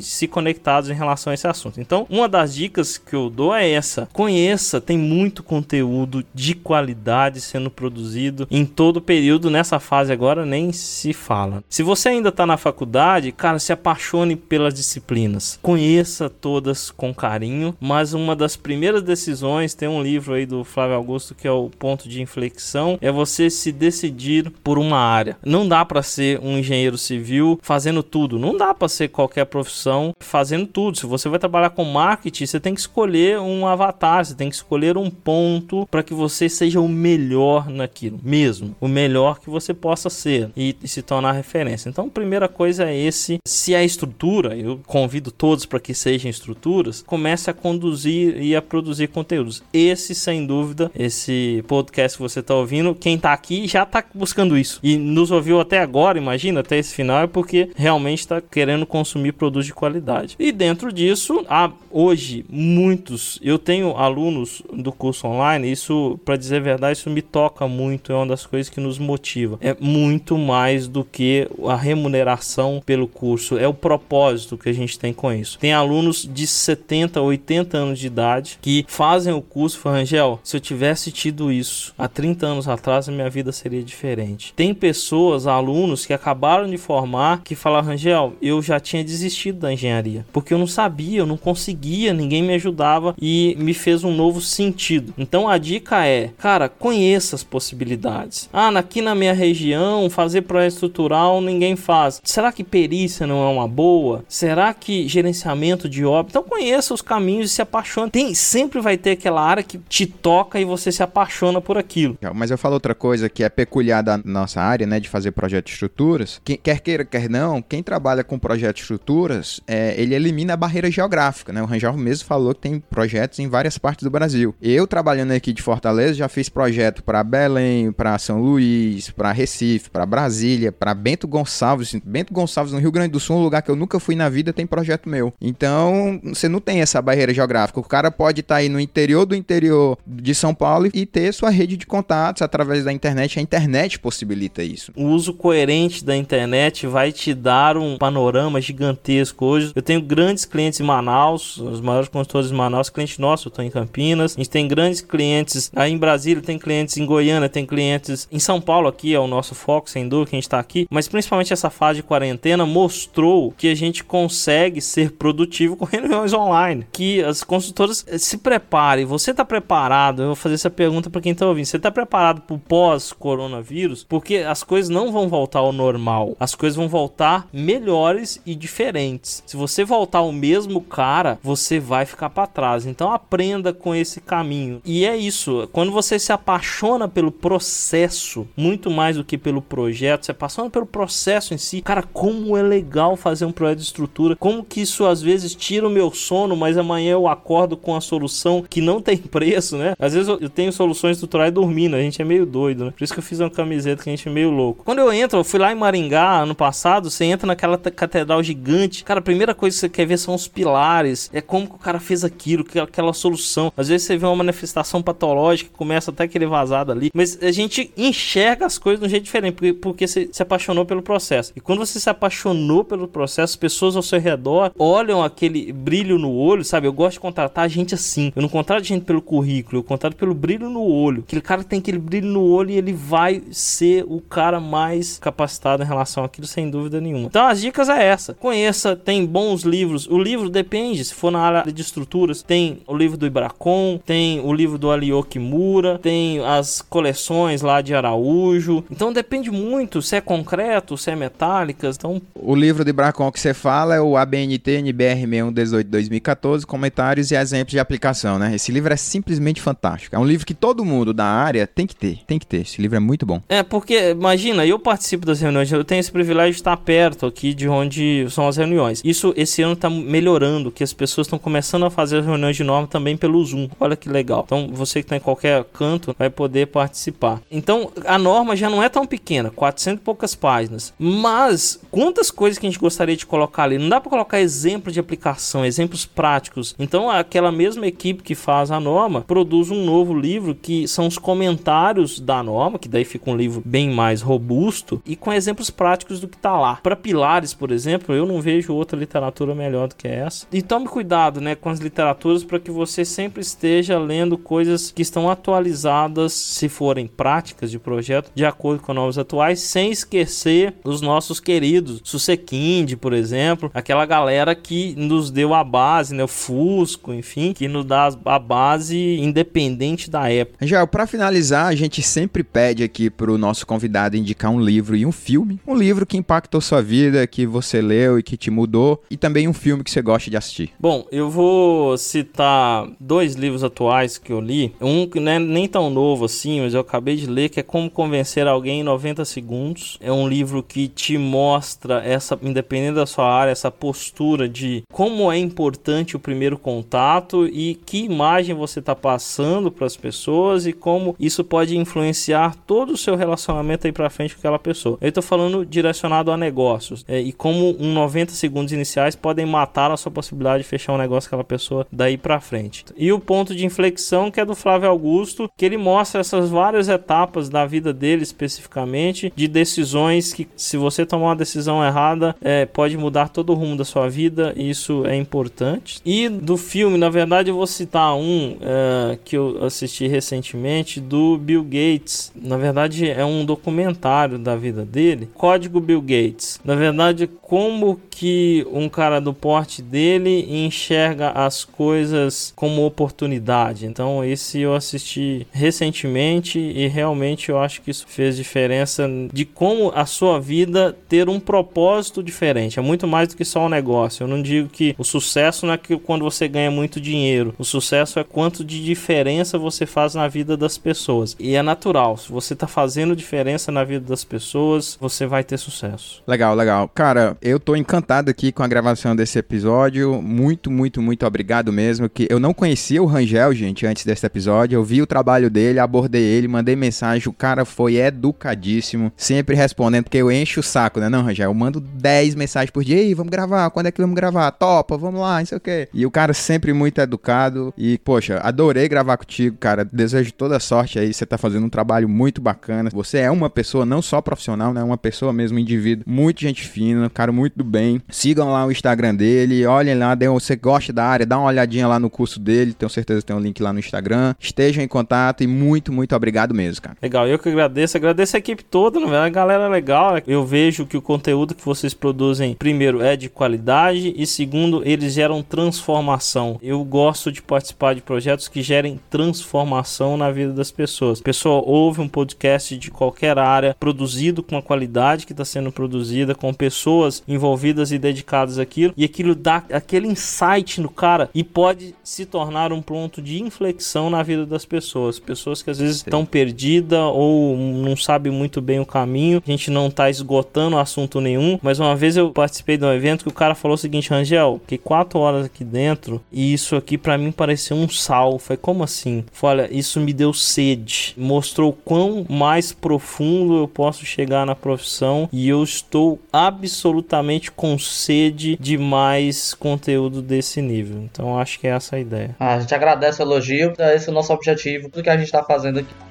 se 0.00 0.26
conectados 0.26 0.90
em 0.90 0.94
relação 0.94 1.30
a 1.30 1.34
esse 1.34 1.46
assunto. 1.46 1.80
Então, 1.80 2.06
uma 2.08 2.28
das 2.28 2.54
dicas 2.54 2.98
que 2.98 3.14
eu 3.14 3.30
dou 3.30 3.54
é 3.54 3.70
essa: 3.70 4.08
conheça, 4.12 4.80
tem 4.80 4.98
muito 4.98 5.42
conteúdo 5.42 6.24
de 6.34 6.54
qualidade 6.54 7.40
sendo 7.40 7.70
produzido 7.70 8.46
em 8.50 8.64
todo 8.64 8.98
o 8.98 9.02
período. 9.02 9.50
Nessa 9.50 9.78
fase 9.78 10.12
agora 10.12 10.44
nem 10.44 10.72
se 10.72 11.12
fala. 11.12 11.62
Se 11.68 11.82
você 11.82 12.10
ainda 12.10 12.28
está 12.28 12.46
na 12.46 12.56
faculdade, 12.56 13.32
cara, 13.32 13.58
se 13.58 13.72
apaixone 13.72 14.36
pelas 14.36 14.74
disciplinas, 14.74 15.58
conheça 15.62 16.28
todas 16.28 16.90
com 16.90 17.14
carinho. 17.14 17.74
Mas 17.80 18.14
uma 18.14 18.34
das 18.34 18.56
primeiras 18.56 19.02
decisões, 19.02 19.74
tem 19.74 19.88
um 19.88 20.02
livro 20.02 20.34
aí 20.34 20.46
do 20.46 20.64
Flávio 20.64 20.96
Augusto 20.96 21.34
que 21.34 21.46
é 21.46 21.52
o 21.52 21.70
ponto 21.78 22.08
de 22.08 22.20
inflexão, 22.20 22.98
é 23.00 23.10
você 23.10 23.50
se 23.50 23.72
decidir 23.72 24.50
por 24.62 24.78
uma 24.78 24.98
área. 24.98 25.36
Não 25.44 25.66
dá 25.66 25.84
para 25.84 26.02
ser 26.02 26.40
um 26.40 26.58
engenheiro 26.58 26.98
civil 26.98 27.58
fazendo 27.62 28.02
tudo, 28.02 28.38
não 28.38 28.56
dá 28.56 28.74
para 28.74 28.88
ser 28.88 29.08
qualquer 29.08 29.27
profissão 29.46 30.14
fazendo 30.18 30.66
tudo. 30.66 30.98
Se 30.98 31.06
você 31.06 31.28
vai 31.28 31.38
trabalhar 31.38 31.70
com 31.70 31.84
marketing, 31.84 32.46
você 32.46 32.60
tem 32.60 32.74
que 32.74 32.80
escolher 32.80 33.38
um 33.38 33.66
avatar, 33.66 34.24
você 34.24 34.34
tem 34.34 34.48
que 34.48 34.54
escolher 34.54 34.96
um 34.96 35.10
ponto 35.10 35.86
para 35.90 36.02
que 36.02 36.14
você 36.14 36.48
seja 36.48 36.80
o 36.80 36.88
melhor 36.88 37.68
naquilo, 37.68 38.18
mesmo, 38.22 38.74
o 38.80 38.88
melhor 38.88 39.40
que 39.40 39.50
você 39.50 39.72
possa 39.72 40.10
ser 40.10 40.50
e, 40.56 40.76
e 40.82 40.88
se 40.88 41.02
tornar 41.02 41.32
referência. 41.32 41.88
Então, 41.88 42.06
a 42.06 42.10
primeira 42.10 42.48
coisa 42.48 42.84
é 42.88 42.96
esse, 42.96 43.38
se 43.46 43.74
é 43.74 43.84
estrutura, 43.84 44.56
eu 44.56 44.80
convido 44.86 45.30
todos 45.30 45.66
para 45.66 45.80
que 45.80 45.94
sejam 45.94 46.30
estruturas, 46.30 47.02
comece 47.06 47.50
a 47.50 47.54
conduzir 47.54 48.40
e 48.40 48.54
a 48.54 48.62
produzir 48.62 49.08
conteúdos. 49.08 49.62
Esse, 49.72 50.14
sem 50.14 50.46
dúvida, 50.46 50.90
esse 50.94 51.64
podcast 51.66 52.16
que 52.16 52.22
você 52.22 52.40
está 52.40 52.54
ouvindo, 52.54 52.94
quem 52.94 53.16
está 53.16 53.32
aqui 53.32 53.66
já 53.66 53.82
está 53.82 54.04
buscando 54.14 54.56
isso 54.56 54.80
e 54.82 54.96
nos 54.96 55.30
ouviu 55.30 55.60
até 55.60 55.80
agora, 55.80 56.18
imagina, 56.18 56.60
até 56.60 56.78
esse 56.78 56.94
final, 56.94 57.22
é 57.22 57.26
porque 57.26 57.70
realmente 57.76 58.20
está 58.20 58.40
querendo 58.40 58.86
consumir 59.08 59.32
produtos 59.32 59.66
de 59.66 59.72
qualidade. 59.72 60.36
E 60.38 60.52
dentro 60.52 60.92
disso, 60.92 61.44
há 61.48 61.70
hoje 61.90 62.44
muitos, 62.48 63.38
eu 63.42 63.58
tenho 63.58 63.96
alunos 63.96 64.62
do 64.72 64.92
curso 64.92 65.26
online, 65.26 65.70
isso, 65.70 66.20
para 66.24 66.36
dizer 66.36 66.56
a 66.56 66.60
verdade, 66.60 66.98
isso 66.98 67.08
me 67.08 67.22
toca 67.22 67.66
muito, 67.66 68.12
é 68.12 68.14
uma 68.14 68.26
das 68.26 68.44
coisas 68.44 68.68
que 68.68 68.80
nos 68.80 68.98
motiva. 68.98 69.58
É 69.62 69.74
muito 69.80 70.36
mais 70.36 70.86
do 70.86 71.02
que 71.02 71.48
a 71.66 71.74
remuneração 71.74 72.82
pelo 72.84 73.08
curso, 73.08 73.56
é 73.56 73.66
o 73.66 73.72
propósito 73.72 74.58
que 74.58 74.68
a 74.68 74.74
gente 74.74 74.98
tem 74.98 75.12
com 75.12 75.32
isso. 75.32 75.58
Tem 75.58 75.72
alunos 75.72 76.28
de 76.30 76.46
70, 76.46 77.20
80 77.20 77.78
anos 77.78 77.98
de 77.98 78.06
idade 78.06 78.58
que 78.60 78.84
fazem 78.86 79.32
o 79.32 79.40
curso, 79.40 79.80
Rangel, 79.88 80.38
se 80.44 80.56
eu 80.56 80.60
tivesse 80.60 81.10
tido 81.10 81.50
isso 81.50 81.94
há 81.96 82.06
30 82.06 82.46
anos 82.46 82.68
atrás, 82.68 83.08
a 83.08 83.12
minha 83.12 83.30
vida 83.30 83.52
seria 83.52 83.82
diferente. 83.82 84.52
Tem 84.54 84.74
pessoas, 84.74 85.46
alunos 85.46 86.04
que 86.04 86.12
acabaram 86.12 86.68
de 86.68 86.76
formar 86.76 87.40
que 87.42 87.54
falam, 87.54 87.82
Rangel, 87.82 88.34
eu 88.42 88.60
já 88.60 88.78
tinha 88.78 88.97
desistido 89.04 89.60
da 89.60 89.72
engenharia, 89.72 90.24
porque 90.32 90.54
eu 90.54 90.58
não 90.58 90.66
sabia, 90.66 91.20
eu 91.20 91.26
não 91.26 91.36
conseguia, 91.36 92.12
ninguém 92.12 92.42
me 92.42 92.54
ajudava 92.54 93.14
e 93.20 93.56
me 93.58 93.74
fez 93.74 94.04
um 94.04 94.14
novo 94.14 94.40
sentido. 94.40 95.14
Então 95.16 95.48
a 95.48 95.58
dica 95.58 96.06
é, 96.06 96.30
cara, 96.38 96.68
conheça 96.68 97.36
as 97.36 97.42
possibilidades. 97.42 98.48
Ah, 98.52 98.68
aqui 98.78 99.02
na 99.02 99.14
minha 99.14 99.32
região, 99.32 100.08
fazer 100.08 100.42
projeto 100.42 100.72
estrutural 100.72 101.40
ninguém 101.40 101.76
faz. 101.76 102.20
Será 102.24 102.52
que 102.52 102.64
perícia 102.64 103.26
não 103.26 103.46
é 103.46 103.50
uma 103.50 103.68
boa? 103.68 104.24
Será 104.28 104.72
que 104.72 105.08
gerenciamento 105.08 105.88
de 105.88 106.04
obra? 106.04 106.30
Então 106.30 106.42
conheça 106.42 106.94
os 106.94 107.02
caminhos 107.02 107.50
e 107.50 107.54
se 107.54 107.62
apaixone. 107.62 108.10
Tem, 108.10 108.34
sempre 108.34 108.80
vai 108.80 108.96
ter 108.96 109.12
aquela 109.12 109.42
área 109.42 109.62
que 109.62 109.78
te 109.78 110.06
toca 110.06 110.60
e 110.60 110.64
você 110.64 110.90
se 110.92 111.02
apaixona 111.02 111.60
por 111.60 111.76
aquilo. 111.76 112.18
Mas 112.34 112.50
eu 112.50 112.58
falo 112.58 112.74
outra 112.74 112.94
coisa 112.94 113.28
que 113.28 113.42
é 113.42 113.48
peculiar 113.48 114.02
da 114.02 114.18
nossa 114.18 114.60
área, 114.60 114.86
né, 114.86 115.00
de 115.00 115.08
fazer 115.08 115.32
projeto 115.32 115.66
de 115.66 115.72
estruturas. 115.72 116.40
Quem, 116.44 116.56
quer 116.56 116.80
queira, 116.80 117.04
quer 117.04 117.28
não, 117.28 117.60
quem 117.60 117.82
trabalha 117.82 118.24
com 118.24 118.38
projeto 118.38 118.76
de 118.88 118.98
estruturas, 118.98 119.60
é, 119.66 119.94
ele 120.00 120.14
elimina 120.14 120.54
a 120.54 120.56
barreira 120.56 120.90
geográfica, 120.90 121.52
né? 121.52 121.62
O 121.62 121.66
Rangel 121.66 121.92
mesmo 121.94 122.26
falou 122.26 122.54
que 122.54 122.60
tem 122.60 122.80
projetos 122.80 123.38
em 123.38 123.48
várias 123.48 123.76
partes 123.76 124.04
do 124.04 124.10
Brasil. 124.10 124.54
Eu 124.62 124.86
trabalhando 124.86 125.32
aqui 125.32 125.52
de 125.52 125.62
Fortaleza 125.62 126.14
já 126.14 126.28
fiz 126.28 126.48
projeto 126.48 127.02
para 127.02 127.22
Belém, 127.22 127.92
para 127.92 128.18
São 128.18 128.40
Luís, 128.40 129.10
para 129.10 129.30
Recife, 129.32 129.90
para 129.90 130.06
Brasília, 130.06 130.72
para 130.72 130.94
Bento 130.94 131.28
Gonçalves. 131.28 131.94
Bento 132.04 132.32
Gonçalves 132.32 132.72
no 132.72 132.78
Rio 132.78 132.90
Grande 132.90 133.12
do 133.12 133.20
Sul, 133.20 133.36
um 133.36 133.42
lugar 133.42 133.62
que 133.62 133.70
eu 133.70 133.76
nunca 133.76 134.00
fui 134.00 134.14
na 134.14 134.28
vida, 134.28 134.52
tem 134.52 134.66
projeto 134.66 135.08
meu. 135.08 135.32
Então, 135.40 136.20
você 136.24 136.48
não 136.48 136.60
tem 136.60 136.80
essa 136.80 137.00
barreira 137.02 137.34
geográfica. 137.34 137.80
O 137.80 137.84
cara 137.84 138.10
pode 138.10 138.40
estar 138.40 138.56
tá 138.56 138.58
aí 138.60 138.68
no 138.68 138.80
interior 138.80 139.26
do 139.26 139.34
interior 139.34 139.98
de 140.06 140.34
São 140.34 140.54
Paulo 140.54 140.88
e 140.92 141.04
ter 141.04 141.32
sua 141.32 141.50
rede 141.50 141.76
de 141.76 141.86
contatos 141.86 142.42
através 142.42 142.84
da 142.84 142.92
internet. 142.92 143.38
A 143.38 143.42
internet 143.42 143.98
possibilita 143.98 144.62
isso. 144.62 144.92
O 144.96 145.04
uso 145.04 145.34
coerente 145.34 146.04
da 146.04 146.16
internet 146.16 146.86
vai 146.86 147.12
te 147.12 147.34
dar 147.34 147.76
um 147.76 147.98
panorama 147.98 148.60
gigantesco 148.78 149.44
hoje. 149.44 149.72
Eu 149.74 149.82
tenho 149.82 150.00
grandes 150.00 150.44
clientes 150.44 150.78
em 150.78 150.84
Manaus, 150.84 151.58
os 151.58 151.80
maiores 151.80 152.08
consultores 152.08 152.48
de 152.48 152.54
Manaus, 152.54 152.88
cliente 152.88 153.20
nosso, 153.20 153.48
eu 153.48 153.50
estou 153.50 153.64
em 153.64 153.70
Campinas. 153.70 154.34
A 154.34 154.40
gente 154.40 154.50
tem 154.50 154.68
grandes 154.68 155.00
clientes 155.00 155.70
aí 155.74 155.92
em 155.92 155.98
Brasília, 155.98 156.42
tem 156.42 156.58
clientes 156.58 156.96
em 156.96 157.04
Goiânia, 157.04 157.48
tem 157.48 157.66
clientes 157.66 158.28
em 158.30 158.38
São 158.38 158.60
Paulo 158.60 158.86
aqui, 158.86 159.14
é 159.14 159.18
o 159.18 159.26
nosso 159.26 159.54
foco, 159.54 159.90
sem 159.90 160.08
dúvida, 160.08 160.30
que 160.30 160.36
a 160.36 160.38
gente 160.38 160.44
está 160.44 160.60
aqui. 160.60 160.86
Mas 160.90 161.08
principalmente 161.08 161.52
essa 161.52 161.68
fase 161.68 161.98
de 161.98 162.02
quarentena 162.04 162.64
mostrou 162.64 163.52
que 163.52 163.68
a 163.68 163.74
gente 163.74 164.04
consegue 164.04 164.80
ser 164.80 165.12
produtivo 165.12 165.76
com 165.76 165.84
reuniões 165.84 166.32
online. 166.32 166.86
Que 166.92 167.22
as 167.22 167.42
consultoras 167.42 168.06
se 168.18 168.38
preparem. 168.38 169.04
Você 169.04 169.32
está 169.32 169.44
preparado? 169.44 170.22
Eu 170.22 170.26
vou 170.28 170.36
fazer 170.36 170.54
essa 170.54 170.70
pergunta 170.70 171.10
para 171.10 171.20
quem 171.20 171.32
está 171.32 171.46
ouvindo. 171.46 171.66
Você 171.66 171.76
está 171.76 171.90
preparado 171.90 172.42
para 172.42 172.54
o 172.54 172.58
pós-coronavírus? 172.58 174.04
Porque 174.04 174.36
as 174.36 174.62
coisas 174.62 174.88
não 174.88 175.10
vão 175.10 175.28
voltar 175.28 175.60
ao 175.60 175.72
normal. 175.72 176.36
As 176.38 176.54
coisas 176.54 176.76
vão 176.76 176.88
voltar 176.88 177.48
melhores 177.52 178.40
e 178.46 178.54
de 178.54 178.67
diferentes. 178.68 179.42
Se 179.46 179.56
você 179.56 179.84
voltar 179.84 180.20
o 180.20 180.32
mesmo 180.32 180.80
cara, 180.80 181.38
você 181.42 181.80
vai 181.80 182.06
ficar 182.06 182.30
para 182.30 182.46
trás. 182.46 182.86
Então 182.86 183.10
aprenda 183.10 183.72
com 183.72 183.94
esse 183.94 184.20
caminho. 184.20 184.80
E 184.84 185.04
é 185.04 185.16
isso, 185.16 185.68
quando 185.72 185.90
você 185.90 186.18
se 186.18 186.32
apaixona 186.32 187.08
pelo 187.08 187.32
processo, 187.32 188.46
muito 188.56 188.90
mais 188.90 189.16
do 189.16 189.24
que 189.24 189.38
pelo 189.38 189.62
projeto, 189.62 190.24
se 190.24 190.30
apaixona 190.30 190.70
pelo 190.70 190.86
processo 190.86 191.54
em 191.54 191.58
si, 191.58 191.80
cara, 191.80 192.02
como 192.02 192.56
é 192.56 192.62
legal 192.62 193.16
fazer 193.16 193.44
um 193.44 193.52
projeto 193.52 193.78
de 193.78 193.84
estrutura, 193.84 194.36
como 194.36 194.64
que 194.64 194.82
isso 194.82 195.06
às 195.06 195.22
vezes 195.22 195.54
tira 195.54 195.86
o 195.86 195.90
meu 195.90 196.12
sono, 196.12 196.56
mas 196.56 196.76
amanhã 196.76 197.12
eu 197.12 197.26
acordo 197.26 197.76
com 197.76 197.96
a 197.96 198.00
solução 198.00 198.64
que 198.68 198.80
não 198.80 199.00
tem 199.00 199.16
preço, 199.18 199.76
né? 199.76 199.94
Às 199.98 200.14
vezes 200.14 200.28
eu 200.28 200.50
tenho 200.50 200.72
soluções 200.72 201.16
estruturais 201.16 201.52
dormindo, 201.52 201.96
a 201.96 202.00
gente 202.00 202.20
é 202.20 202.24
meio 202.24 202.44
doido, 202.44 202.84
né? 202.84 202.90
Por 202.90 203.02
isso 203.02 203.12
que 203.12 203.18
eu 203.18 203.24
fiz 203.24 203.40
uma 203.40 203.50
camiseta 203.50 204.02
que 204.02 204.10
a 204.10 204.12
gente 204.14 204.28
é 204.28 204.32
meio 204.32 204.50
louco. 204.50 204.84
Quando 204.84 204.98
eu 204.98 205.12
entro, 205.12 205.38
eu 205.38 205.44
fui 205.44 205.58
lá 205.58 205.72
em 205.72 205.74
Maringá 205.76 206.40
ano 206.42 206.54
passado, 206.54 207.10
você 207.10 207.24
entra 207.24 207.46
naquela 207.46 207.78
catedral 207.78 208.42
gigante, 208.42 208.57
cara, 209.04 209.20
a 209.20 209.22
primeira 209.22 209.54
coisa 209.54 209.74
que 209.74 209.80
você 209.80 209.88
quer 209.88 210.06
ver 210.06 210.18
são 210.18 210.34
os 210.34 210.48
pilares, 210.48 211.30
é 211.32 211.40
como 211.40 211.66
que 211.66 211.74
o 211.74 211.78
cara 211.78 212.00
fez 212.00 212.24
aquilo, 212.24 212.64
aquela 212.82 213.12
solução. 213.12 213.72
Às 213.76 213.88
vezes 213.88 214.06
você 214.06 214.16
vê 214.16 214.26
uma 214.26 214.36
manifestação 214.36 215.02
patológica, 215.02 215.70
começa 215.76 216.10
até 216.10 216.24
aquele 216.24 216.46
vazado 216.46 216.92
ali, 216.92 217.10
mas 217.14 217.38
a 217.42 217.50
gente 217.50 217.90
enxerga 217.96 218.66
as 218.66 218.78
coisas 218.78 219.00
de 219.00 219.06
um 219.06 219.08
jeito 219.08 219.24
diferente, 219.24 219.54
porque, 219.54 219.72
porque 219.72 220.06
você 220.06 220.28
se 220.32 220.42
apaixonou 220.42 220.84
pelo 220.84 221.02
processo. 221.02 221.52
E 221.56 221.60
quando 221.60 221.78
você 221.78 221.98
se 221.98 222.10
apaixonou 222.10 222.84
pelo 222.84 223.08
processo, 223.08 223.52
as 223.52 223.56
pessoas 223.56 223.96
ao 223.96 224.02
seu 224.02 224.20
redor 224.20 224.72
olham 224.78 225.22
aquele 225.22 225.72
brilho 225.72 226.18
no 226.18 226.32
olho, 226.32 226.64
sabe? 226.64 226.86
Eu 226.86 226.92
gosto 226.92 227.14
de 227.14 227.20
contratar 227.20 227.68
gente 227.68 227.94
assim. 227.94 228.32
Eu 228.34 228.42
não 228.42 228.48
contrato 228.48 228.84
gente 228.84 229.04
pelo 229.04 229.22
currículo, 229.22 229.78
eu 229.78 229.84
contrato 229.84 230.16
pelo 230.16 230.34
brilho 230.34 230.68
no 230.70 230.82
olho. 230.82 231.22
Aquele 231.26 231.42
cara 231.42 231.64
tem 231.64 231.78
aquele 231.78 231.98
brilho 231.98 232.28
no 232.28 232.42
olho 232.42 232.70
e 232.70 232.76
ele 232.76 232.92
vai 232.92 233.42
ser 233.50 234.04
o 234.08 234.20
cara 234.20 234.60
mais 234.60 235.18
capacitado 235.18 235.82
em 235.82 235.86
relação 235.86 236.24
àquilo, 236.24 236.46
sem 236.46 236.70
dúvida 236.70 237.00
nenhuma. 237.00 237.26
Então 237.26 237.46
as 237.46 237.60
dicas 237.60 237.88
é 237.88 238.04
essa. 238.04 238.34
Conheça, 238.48 238.96
tem 238.96 239.26
bons 239.26 239.62
livros. 239.62 240.06
O 240.06 240.18
livro 240.18 240.48
depende, 240.48 241.04
se 241.04 241.12
for 241.12 241.30
na 241.30 241.38
área 241.38 241.70
de 241.70 241.82
estruturas, 241.82 242.40
tem 242.40 242.78
o 242.86 242.96
livro 242.96 243.18
do 243.18 243.26
Ibracon, 243.26 244.00
tem 244.06 244.40
o 244.40 244.54
livro 244.54 244.78
do 244.78 244.90
Alio 244.90 245.22
Kimura, 245.22 245.98
tem 245.98 246.40
as 246.42 246.80
coleções 246.80 247.60
lá 247.60 247.82
de 247.82 247.94
Araújo. 247.94 248.82
Então 248.90 249.12
depende 249.12 249.50
muito 249.50 250.00
se 250.00 250.16
é 250.16 250.22
concreto, 250.22 250.96
se 250.96 251.10
é 251.10 251.14
metálicas. 251.14 251.96
Então 251.96 252.22
o 252.34 252.54
livro 252.54 252.82
do 252.84 252.88
Ibracon 252.88 253.30
que 253.30 253.38
você 253.38 253.52
fala 253.52 253.94
é 253.94 254.00
o 254.00 254.16
ABNT 254.16 254.78
NBR 254.78 255.26
6118 255.26 255.90
2014, 255.90 256.66
comentários 256.66 257.30
e 257.30 257.34
exemplos 257.34 257.72
de 257.72 257.78
aplicação, 257.78 258.38
né? 258.38 258.54
Esse 258.54 258.72
livro 258.72 258.90
é 258.90 258.96
simplesmente 258.96 259.60
fantástico. 259.60 260.16
É 260.16 260.18
um 260.18 260.24
livro 260.24 260.46
que 260.46 260.54
todo 260.54 260.86
mundo 260.86 261.12
da 261.12 261.26
área 261.26 261.66
tem 261.66 261.86
que 261.86 261.94
ter, 261.94 262.20
tem 262.26 262.38
que 262.38 262.46
ter. 262.46 262.62
Esse 262.62 262.80
livro 262.80 262.96
é 262.96 263.00
muito 263.00 263.26
bom. 263.26 263.42
É, 263.46 263.62
porque 263.62 264.12
imagina, 264.12 264.64
eu 264.64 264.78
participo 264.78 265.26
das 265.26 265.38
reuniões, 265.38 265.70
eu 265.70 265.84
tenho 265.84 266.00
esse 266.00 266.10
privilégio 266.10 266.52
de 266.52 266.60
estar 266.60 266.78
perto 266.78 267.26
aqui 267.26 267.52
de 267.52 267.68
onde 267.68 268.26
são 268.38 268.46
as 268.46 268.56
reuniões. 268.56 269.02
Isso 269.04 269.34
esse 269.36 269.62
ano 269.62 269.72
está 269.72 269.90
melhorando, 269.90 270.70
que 270.70 270.84
as 270.84 270.92
pessoas 270.92 271.26
estão 271.26 271.40
começando 271.40 271.84
a 271.84 271.90
fazer 271.90 272.18
as 272.18 272.24
reuniões 272.24 272.56
de 272.56 272.62
norma 272.62 272.86
também 272.86 273.16
pelo 273.16 273.44
Zoom. 273.44 273.68
Olha 273.80 273.96
que 273.96 274.08
legal. 274.08 274.44
Então, 274.46 274.70
você 274.72 275.00
que 275.00 275.06
está 275.06 275.16
em 275.16 275.20
qualquer 275.20 275.64
canto 275.64 276.14
vai 276.16 276.30
poder 276.30 276.68
participar. 276.68 277.42
Então, 277.50 277.90
a 278.06 278.16
norma 278.16 278.54
já 278.54 278.70
não 278.70 278.80
é 278.80 278.88
tão 278.88 279.04
pequena, 279.04 279.50
400 279.50 280.00
e 280.00 280.04
poucas 280.04 280.36
páginas. 280.36 280.94
Mas, 281.00 281.80
quantas 281.90 282.30
coisas 282.30 282.60
que 282.60 282.66
a 282.66 282.70
gente 282.70 282.78
gostaria 282.78 283.16
de 283.16 283.26
colocar 283.26 283.64
ali? 283.64 283.76
Não 283.76 283.88
dá 283.88 284.00
para 284.00 284.08
colocar 284.08 284.40
exemplos 284.40 284.94
de 284.94 285.00
aplicação, 285.00 285.64
exemplos 285.64 286.06
práticos. 286.06 286.76
Então, 286.78 287.10
aquela 287.10 287.50
mesma 287.50 287.88
equipe 287.88 288.22
que 288.22 288.36
faz 288.36 288.70
a 288.70 288.78
norma 288.78 289.22
produz 289.22 289.72
um 289.72 289.84
novo 289.84 290.14
livro 290.14 290.54
que 290.54 290.86
são 290.86 291.08
os 291.08 291.18
comentários 291.18 292.20
da 292.20 292.40
norma, 292.40 292.78
que 292.78 292.88
daí 292.88 293.04
fica 293.04 293.28
um 293.32 293.36
livro 293.36 293.60
bem 293.64 293.90
mais 293.90 294.22
robusto 294.22 295.02
e 295.04 295.16
com 295.16 295.32
exemplos 295.32 295.70
práticos 295.70 296.20
do 296.20 296.28
que 296.28 296.36
está 296.36 296.56
lá. 296.56 296.76
Para 296.76 296.94
pilares, 296.94 297.52
por 297.52 297.72
exemplo, 297.72 298.14
eu 298.18 298.26
não 298.26 298.40
vejo 298.40 298.74
outra 298.74 298.98
literatura 298.98 299.54
melhor 299.54 299.88
do 299.88 299.96
que 299.96 300.08
essa. 300.08 300.46
E 300.52 300.62
tome 300.62 300.86
cuidado, 300.86 301.40
né, 301.40 301.54
com 301.54 301.70
as 301.70 301.78
literaturas 301.78 302.44
para 302.44 302.58
que 302.58 302.70
você 302.70 303.04
sempre 303.04 303.40
esteja 303.40 303.98
lendo 303.98 304.36
coisas 304.36 304.90
que 304.90 305.02
estão 305.02 305.30
atualizadas, 305.30 306.32
se 306.32 306.68
forem 306.68 307.06
práticas 307.06 307.70
de 307.70 307.78
projeto, 307.78 308.30
de 308.34 308.44
acordo 308.44 308.82
com 308.82 308.94
normas 308.94 309.18
atuais, 309.18 309.60
sem 309.60 309.90
esquecer 309.90 310.74
os 310.84 311.00
nossos 311.00 311.40
queridos 311.40 312.00
Susekind, 312.04 312.94
por 312.96 313.12
exemplo, 313.12 313.70
aquela 313.74 314.04
galera 314.06 314.54
que 314.54 314.94
nos 314.96 315.30
deu 315.30 315.54
a 315.54 315.62
base, 315.62 316.14
né, 316.14 316.24
o 316.24 316.28
Fusco, 316.28 317.12
enfim, 317.12 317.52
que 317.52 317.68
nos 317.68 317.84
dá 317.84 318.10
a 318.24 318.38
base 318.38 319.18
independente 319.20 320.10
da 320.10 320.30
época. 320.30 320.66
Já 320.66 320.86
para 320.86 321.06
finalizar, 321.06 321.66
a 321.66 321.74
gente 321.74 322.02
sempre 322.02 322.42
pede 322.42 322.82
aqui 322.82 323.10
para 323.10 323.30
o 323.30 323.38
nosso 323.38 323.66
convidado 323.66 324.16
indicar 324.16 324.50
um 324.50 324.60
livro 324.60 324.96
e 324.96 325.04
um 325.04 325.12
filme, 325.12 325.60
um 325.66 325.74
livro 325.74 326.06
que 326.06 326.16
impactou 326.16 326.60
sua 326.60 326.82
vida, 326.82 327.26
que 327.26 327.46
você 327.46 327.80
leu 327.80 328.07
e 328.16 328.22
que 328.22 328.36
te 328.36 328.48
mudou, 328.48 329.02
e 329.10 329.16
também 329.16 329.48
um 329.48 329.52
filme 329.52 329.82
que 329.82 329.90
você 329.90 330.00
gosta 330.00 330.30
de 330.30 330.36
assistir. 330.36 330.70
Bom, 330.78 331.04
eu 331.10 331.28
vou 331.28 331.98
citar 331.98 332.88
dois 333.00 333.34
livros 333.34 333.64
atuais 333.64 334.18
que 334.18 334.32
eu 334.32 334.40
li. 334.40 334.72
Um 334.80 335.06
que 335.06 335.18
não 335.18 335.32
é 335.32 335.38
nem 335.40 335.66
tão 335.66 335.90
novo 335.90 336.26
assim, 336.26 336.60
mas 336.60 336.74
eu 336.74 336.80
acabei 336.80 337.16
de 337.16 337.26
ler, 337.26 337.48
que 337.48 337.58
é 337.58 337.62
Como 337.62 337.90
Convencer 337.90 338.46
Alguém 338.46 338.80
em 338.80 338.84
90 338.84 339.24
Segundos. 339.24 339.98
É 340.00 340.12
um 340.12 340.28
livro 340.28 340.62
que 340.62 340.86
te 340.86 341.18
mostra 341.18 342.04
essa, 342.04 342.38
independente 342.40 342.94
da 342.94 343.06
sua 343.06 343.28
área, 343.28 343.50
essa 343.50 343.70
postura 343.70 344.48
de 344.48 344.84
como 344.92 345.32
é 345.32 345.38
importante 345.38 346.16
o 346.16 346.20
primeiro 346.20 346.58
contato 346.58 347.46
e 347.46 347.74
que 347.74 348.04
imagem 348.04 348.54
você 348.54 348.78
está 348.78 348.94
passando 348.94 349.70
para 349.70 349.86
as 349.86 349.96
pessoas 349.96 350.66
e 350.66 350.72
como 350.72 351.16
isso 351.18 351.42
pode 351.42 351.76
influenciar 351.76 352.54
todo 352.66 352.92
o 352.92 352.96
seu 352.96 353.16
relacionamento 353.16 353.86
aí 353.86 353.92
para 353.92 354.10
frente 354.10 354.34
com 354.34 354.40
aquela 354.40 354.58
pessoa. 354.58 354.98
Eu 355.00 355.08
estou 355.08 355.22
falando 355.22 355.64
direcionado 355.64 356.30
a 356.30 356.36
negócios 356.36 357.04
é, 357.08 357.20
e 357.20 357.32
como 357.32 357.76
um 357.80 357.92
90 357.98 358.32
segundos 358.32 358.72
iniciais 358.72 359.16
podem 359.16 359.44
matar 359.44 359.90
a 359.90 359.96
sua 359.96 360.12
possibilidade 360.12 360.62
de 360.62 360.68
fechar 360.68 360.92
um 360.92 360.98
negócio 360.98 361.28
com 361.28 361.36
aquela 361.36 361.44
pessoa 361.44 361.86
daí 361.90 362.16
para 362.16 362.40
frente. 362.40 362.84
E 362.96 363.12
o 363.12 363.20
ponto 363.20 363.54
de 363.54 363.66
inflexão 363.66 364.30
que 364.30 364.40
é 364.40 364.44
do 364.44 364.54
Flávio 364.54 364.88
Augusto, 364.88 365.50
que 365.56 365.64
ele 365.64 365.76
mostra 365.76 366.20
essas 366.20 366.50
várias 366.50 366.88
etapas 366.88 367.48
da 367.48 367.66
vida 367.66 367.92
dele 367.92 368.22
especificamente, 368.22 369.32
de 369.34 369.48
decisões 369.48 370.32
que 370.32 370.48
se 370.56 370.76
você 370.76 371.04
tomar 371.04 371.26
uma 371.26 371.36
decisão 371.36 371.84
errada 371.84 372.34
é, 372.40 372.66
pode 372.66 372.96
mudar 372.96 373.28
todo 373.28 373.50
o 373.50 373.54
rumo 373.54 373.76
da 373.76 373.84
sua 373.84 374.08
vida. 374.08 374.52
E 374.56 374.70
isso 374.70 375.04
é 375.06 375.16
importante. 375.16 376.00
E 376.04 376.28
do 376.28 376.56
filme, 376.56 376.98
na 376.98 377.10
verdade, 377.10 377.50
eu 377.50 377.56
vou 377.56 377.66
citar 377.66 378.14
um 378.14 378.56
é, 378.60 379.18
que 379.24 379.36
eu 379.36 379.64
assisti 379.64 380.06
recentemente 380.06 381.00
do 381.00 381.38
Bill 381.38 381.62
Gates. 381.62 382.32
Na 382.34 382.56
verdade, 382.56 383.10
é 383.10 383.24
um 383.24 383.44
documentário 383.44 384.38
da 384.38 384.56
vida 384.56 384.84
dele. 384.84 385.28
Código 385.34 385.80
Bill 385.80 386.00
Gates. 386.00 386.60
Na 386.64 386.74
verdade, 386.74 387.26
como 387.26 387.87
que 387.94 388.66
um 388.72 388.88
cara 388.88 389.20
do 389.20 389.32
porte 389.32 389.80
dele 389.80 390.46
enxerga 390.48 391.30
as 391.30 391.64
coisas 391.64 392.52
como 392.56 392.84
oportunidade. 392.84 393.86
Então, 393.86 394.24
esse 394.24 394.60
eu 394.60 394.74
assisti 394.74 395.46
recentemente 395.52 396.58
e 396.58 396.86
realmente 396.88 397.50
eu 397.50 397.58
acho 397.58 397.82
que 397.82 397.90
isso 397.90 398.06
fez 398.08 398.36
diferença 398.36 399.08
de 399.32 399.44
como 399.44 399.92
a 399.94 400.06
sua 400.06 400.40
vida 400.40 400.96
ter 401.08 401.28
um 401.28 401.38
propósito 401.38 402.22
diferente. 402.22 402.78
É 402.78 402.82
muito 402.82 403.06
mais 403.06 403.28
do 403.28 403.36
que 403.36 403.44
só 403.44 403.66
um 403.66 403.68
negócio. 403.68 404.24
Eu 404.24 404.28
não 404.28 404.42
digo 404.42 404.68
que 404.68 404.94
o 404.98 405.04
sucesso 405.04 405.66
não 405.66 405.74
é 405.74 405.78
que 405.78 405.96
quando 405.98 406.24
você 406.24 406.48
ganha 406.48 406.70
muito 406.70 407.00
dinheiro. 407.00 407.54
O 407.58 407.64
sucesso 407.64 408.18
é 408.18 408.24
quanto 408.24 408.64
de 408.64 408.84
diferença 408.84 409.58
você 409.58 409.86
faz 409.86 410.14
na 410.14 410.28
vida 410.28 410.56
das 410.56 410.76
pessoas. 410.78 411.36
E 411.38 411.54
é 411.54 411.62
natural. 411.62 412.16
Se 412.16 412.30
você 412.30 412.54
está 412.54 412.66
fazendo 412.66 413.16
diferença 413.16 413.70
na 413.70 413.84
vida 413.84 414.04
das 414.06 414.24
pessoas, 414.24 414.96
você 415.00 415.26
vai 415.26 415.44
ter 415.44 415.58
sucesso. 415.58 416.22
Legal, 416.26 416.54
legal. 416.54 416.88
Cara, 416.88 417.36
eu 417.40 417.58
tô 417.58 417.76
encantado 417.78 418.30
aqui 418.30 418.52
com 418.52 418.62
a 418.62 418.68
gravação 418.68 419.14
desse 419.14 419.38
episódio. 419.38 420.20
Muito, 420.20 420.70
muito, 420.70 421.00
muito 421.00 421.24
obrigado 421.24 421.72
mesmo. 421.72 422.08
Que 422.08 422.26
eu 422.30 422.38
não 422.38 422.52
conhecia 422.52 423.02
o 423.02 423.06
Rangel, 423.06 423.54
gente, 423.54 423.86
antes 423.86 424.04
desse 424.04 424.26
episódio. 424.26 424.76
Eu 424.76 424.84
vi 424.84 425.00
o 425.00 425.06
trabalho 425.06 425.48
dele, 425.48 425.78
abordei 425.78 426.22
ele, 426.22 426.48
mandei 426.48 426.76
mensagem. 426.76 427.28
O 427.28 427.32
cara 427.32 427.64
foi 427.64 427.96
educadíssimo, 427.96 429.12
sempre 429.16 429.56
respondendo, 429.56 430.04
porque 430.04 430.18
eu 430.18 430.30
encho 430.30 430.60
o 430.60 430.62
saco, 430.62 431.00
né, 431.00 431.08
não, 431.08 431.22
Rangel? 431.22 431.50
Eu 431.50 431.54
mando 431.54 431.80
10 431.80 432.34
mensagens 432.34 432.70
por 432.70 432.84
dia. 432.84 432.96
Ei, 432.96 433.14
vamos 433.14 433.30
gravar. 433.30 433.70
Quando 433.70 433.86
é 433.86 433.90
que 433.92 434.00
vamos 434.00 434.16
gravar? 434.16 434.50
Topa, 434.50 434.96
vamos 434.96 435.20
lá, 435.20 435.38
não 435.38 435.46
sei 435.46 435.58
o 435.58 435.60
quê. 435.60 435.88
E 435.94 436.04
o 436.04 436.10
cara 436.10 436.34
sempre 436.34 436.72
muito 436.72 437.00
educado. 437.00 437.72
E, 437.76 437.98
poxa, 437.98 438.40
adorei 438.42 438.88
gravar 438.88 439.16
contigo, 439.16 439.56
cara. 439.56 439.84
Desejo 439.84 440.32
toda 440.32 440.60
sorte 440.60 440.98
aí. 440.98 441.12
Você 441.12 441.24
tá 441.24 441.38
fazendo 441.38 441.66
um 441.66 441.70
trabalho 441.70 442.08
muito 442.08 442.40
bacana. 442.40 442.90
Você 442.92 443.18
é 443.18 443.30
uma 443.30 443.48
pessoa 443.48 443.86
não 443.86 444.02
só 444.02 444.20
profissional, 444.20 444.74
né? 444.74 444.82
Uma 444.82 444.98
pessoa 444.98 445.32
mesmo, 445.32 445.58
indivíduo. 445.58 446.04
Muito 446.06 446.40
gente 446.40 446.66
fina, 446.66 447.08
cara 447.10 447.32
muito 447.32 447.62
bem. 447.68 448.00
Sigam 448.08 448.52
lá 448.52 448.64
o 448.66 448.72
Instagram 448.72 449.14
dele, 449.14 449.66
olhem 449.66 449.94
lá, 449.94 450.14
dê, 450.14 450.28
você 450.28 450.56
gosta 450.56 450.92
da 450.92 451.04
área, 451.04 451.26
dá 451.26 451.38
uma 451.38 451.48
olhadinha 451.48 451.86
lá 451.86 451.98
no 451.98 452.08
curso 452.08 452.40
dele. 452.40 452.72
Tenho 452.72 452.90
certeza 452.90 453.20
que 453.20 453.26
tem 453.26 453.36
um 453.36 453.40
link 453.40 453.62
lá 453.62 453.72
no 453.72 453.78
Instagram. 453.78 454.34
Estejam 454.40 454.82
em 454.82 454.88
contato 454.88 455.42
e 455.42 455.46
muito, 455.46 455.92
muito 455.92 456.14
obrigado 456.14 456.54
mesmo, 456.54 456.82
cara. 456.82 456.96
Legal, 457.02 457.28
eu 457.28 457.38
que 457.38 457.48
agradeço. 457.48 457.96
Agradeço 457.96 458.36
a 458.36 458.38
equipe 458.38 458.64
toda, 458.64 458.98
né? 459.00 459.18
a 459.18 459.28
galera 459.28 459.68
legal. 459.68 460.14
Né? 460.14 460.22
Eu 460.26 460.44
vejo 460.44 460.86
que 460.86 460.96
o 460.96 461.02
conteúdo 461.02 461.54
que 461.54 461.64
vocês 461.64 461.92
produzem, 461.94 462.54
primeiro, 462.54 463.02
é 463.02 463.16
de 463.16 463.28
qualidade 463.28 464.14
e 464.16 464.26
segundo, 464.26 464.82
eles 464.84 465.12
geram 465.12 465.42
transformação. 465.42 466.58
Eu 466.62 466.82
gosto 466.84 467.30
de 467.30 467.42
participar 467.42 467.94
de 467.94 468.00
projetos 468.00 468.48
que 468.48 468.62
gerem 468.62 469.00
transformação 469.10 470.16
na 470.16 470.30
vida 470.30 470.52
das 470.52 470.70
pessoas. 470.70 471.20
A 471.20 471.24
pessoa 471.24 471.62
ouve 471.64 472.00
um 472.00 472.08
podcast 472.08 472.76
de 472.76 472.90
qualquer 472.90 473.38
área, 473.38 473.76
produzido 473.78 474.42
com 474.42 474.56
a 474.56 474.62
qualidade 474.62 475.26
que 475.26 475.32
está 475.32 475.44
sendo 475.44 475.70
produzida, 475.70 476.34
com 476.34 476.52
pessoas 476.54 477.22
envolvidas 477.26 477.57
envolvidas 477.58 477.90
e 477.90 477.98
dedicadas 477.98 478.58
àquilo, 478.58 478.94
e 478.96 479.04
aquilo 479.04 479.34
dá 479.34 479.62
aquele 479.72 480.06
insight 480.06 480.80
no 480.80 480.88
cara 480.88 481.28
e 481.34 481.42
pode 481.42 481.94
se 482.02 482.24
tornar 482.24 482.72
um 482.72 482.80
ponto 482.80 483.20
de 483.20 483.42
inflexão 483.42 484.08
na 484.08 484.22
vida 484.22 484.46
das 484.46 484.64
pessoas. 484.64 485.18
Pessoas 485.18 485.60
que 485.60 485.70
às 485.70 485.78
vezes 485.78 485.96
estão 485.96 486.24
perdidas 486.24 487.00
ou 487.12 487.56
não 487.56 487.96
sabem 487.96 488.32
muito 488.32 488.60
bem 488.60 488.78
o 488.78 488.86
caminho, 488.86 489.42
a 489.46 489.50
gente 489.50 489.70
não 489.70 489.90
tá 489.90 490.08
esgotando 490.08 490.78
assunto 490.78 491.20
nenhum, 491.20 491.58
mas 491.62 491.80
uma 491.80 491.96
vez 491.96 492.16
eu 492.16 492.30
participei 492.30 492.76
de 492.76 492.84
um 492.84 492.92
evento 492.92 493.24
que 493.24 493.30
o 493.30 493.34
cara 493.34 493.54
falou 493.54 493.74
o 493.74 493.78
seguinte, 493.78 494.10
Rangel, 494.10 494.60
fiquei 494.62 494.78
quatro 494.78 495.18
horas 495.18 495.46
aqui 495.46 495.64
dentro 495.64 496.20
e 496.32 496.52
isso 496.52 496.76
aqui 496.76 496.96
para 496.96 497.18
mim 497.18 497.32
pareceu 497.32 497.76
um 497.76 497.88
sal. 497.88 498.38
Foi 498.38 498.56
como 498.56 498.84
assim? 498.84 499.24
Foi, 499.32 499.48
olha, 499.50 499.68
isso 499.72 500.00
me 500.00 500.12
deu 500.12 500.32
sede, 500.32 501.14
mostrou 501.16 501.72
quão 501.72 502.24
mais 502.28 502.72
profundo 502.72 503.58
eu 503.58 503.68
posso 503.68 504.04
chegar 504.04 504.46
na 504.46 504.54
profissão 504.54 505.28
e 505.32 505.48
eu 505.48 505.62
estou 505.62 506.18
absolutamente 506.32 507.47
com 507.50 507.78
sede 507.78 508.56
de 508.60 508.78
mais 508.78 509.54
conteúdo 509.54 510.22
desse 510.22 510.60
nível. 510.60 511.02
Então 511.02 511.38
acho 511.38 511.58
que 511.58 511.66
é 511.66 511.70
essa 511.70 511.96
a 511.96 511.98
ideia. 511.98 512.36
Ah, 512.38 512.54
a 512.54 512.60
gente 512.60 512.74
agradece 512.74 513.22
o 513.22 513.24
elogio, 513.24 513.72
esse 513.94 514.08
é 514.08 514.10
o 514.10 514.14
nosso 514.14 514.32
objetivo, 514.32 514.88
tudo 514.88 515.02
que 515.02 515.10
a 515.10 515.16
gente 515.16 515.26
está 515.26 515.42
fazendo 515.42 515.80
aqui. 515.80 516.07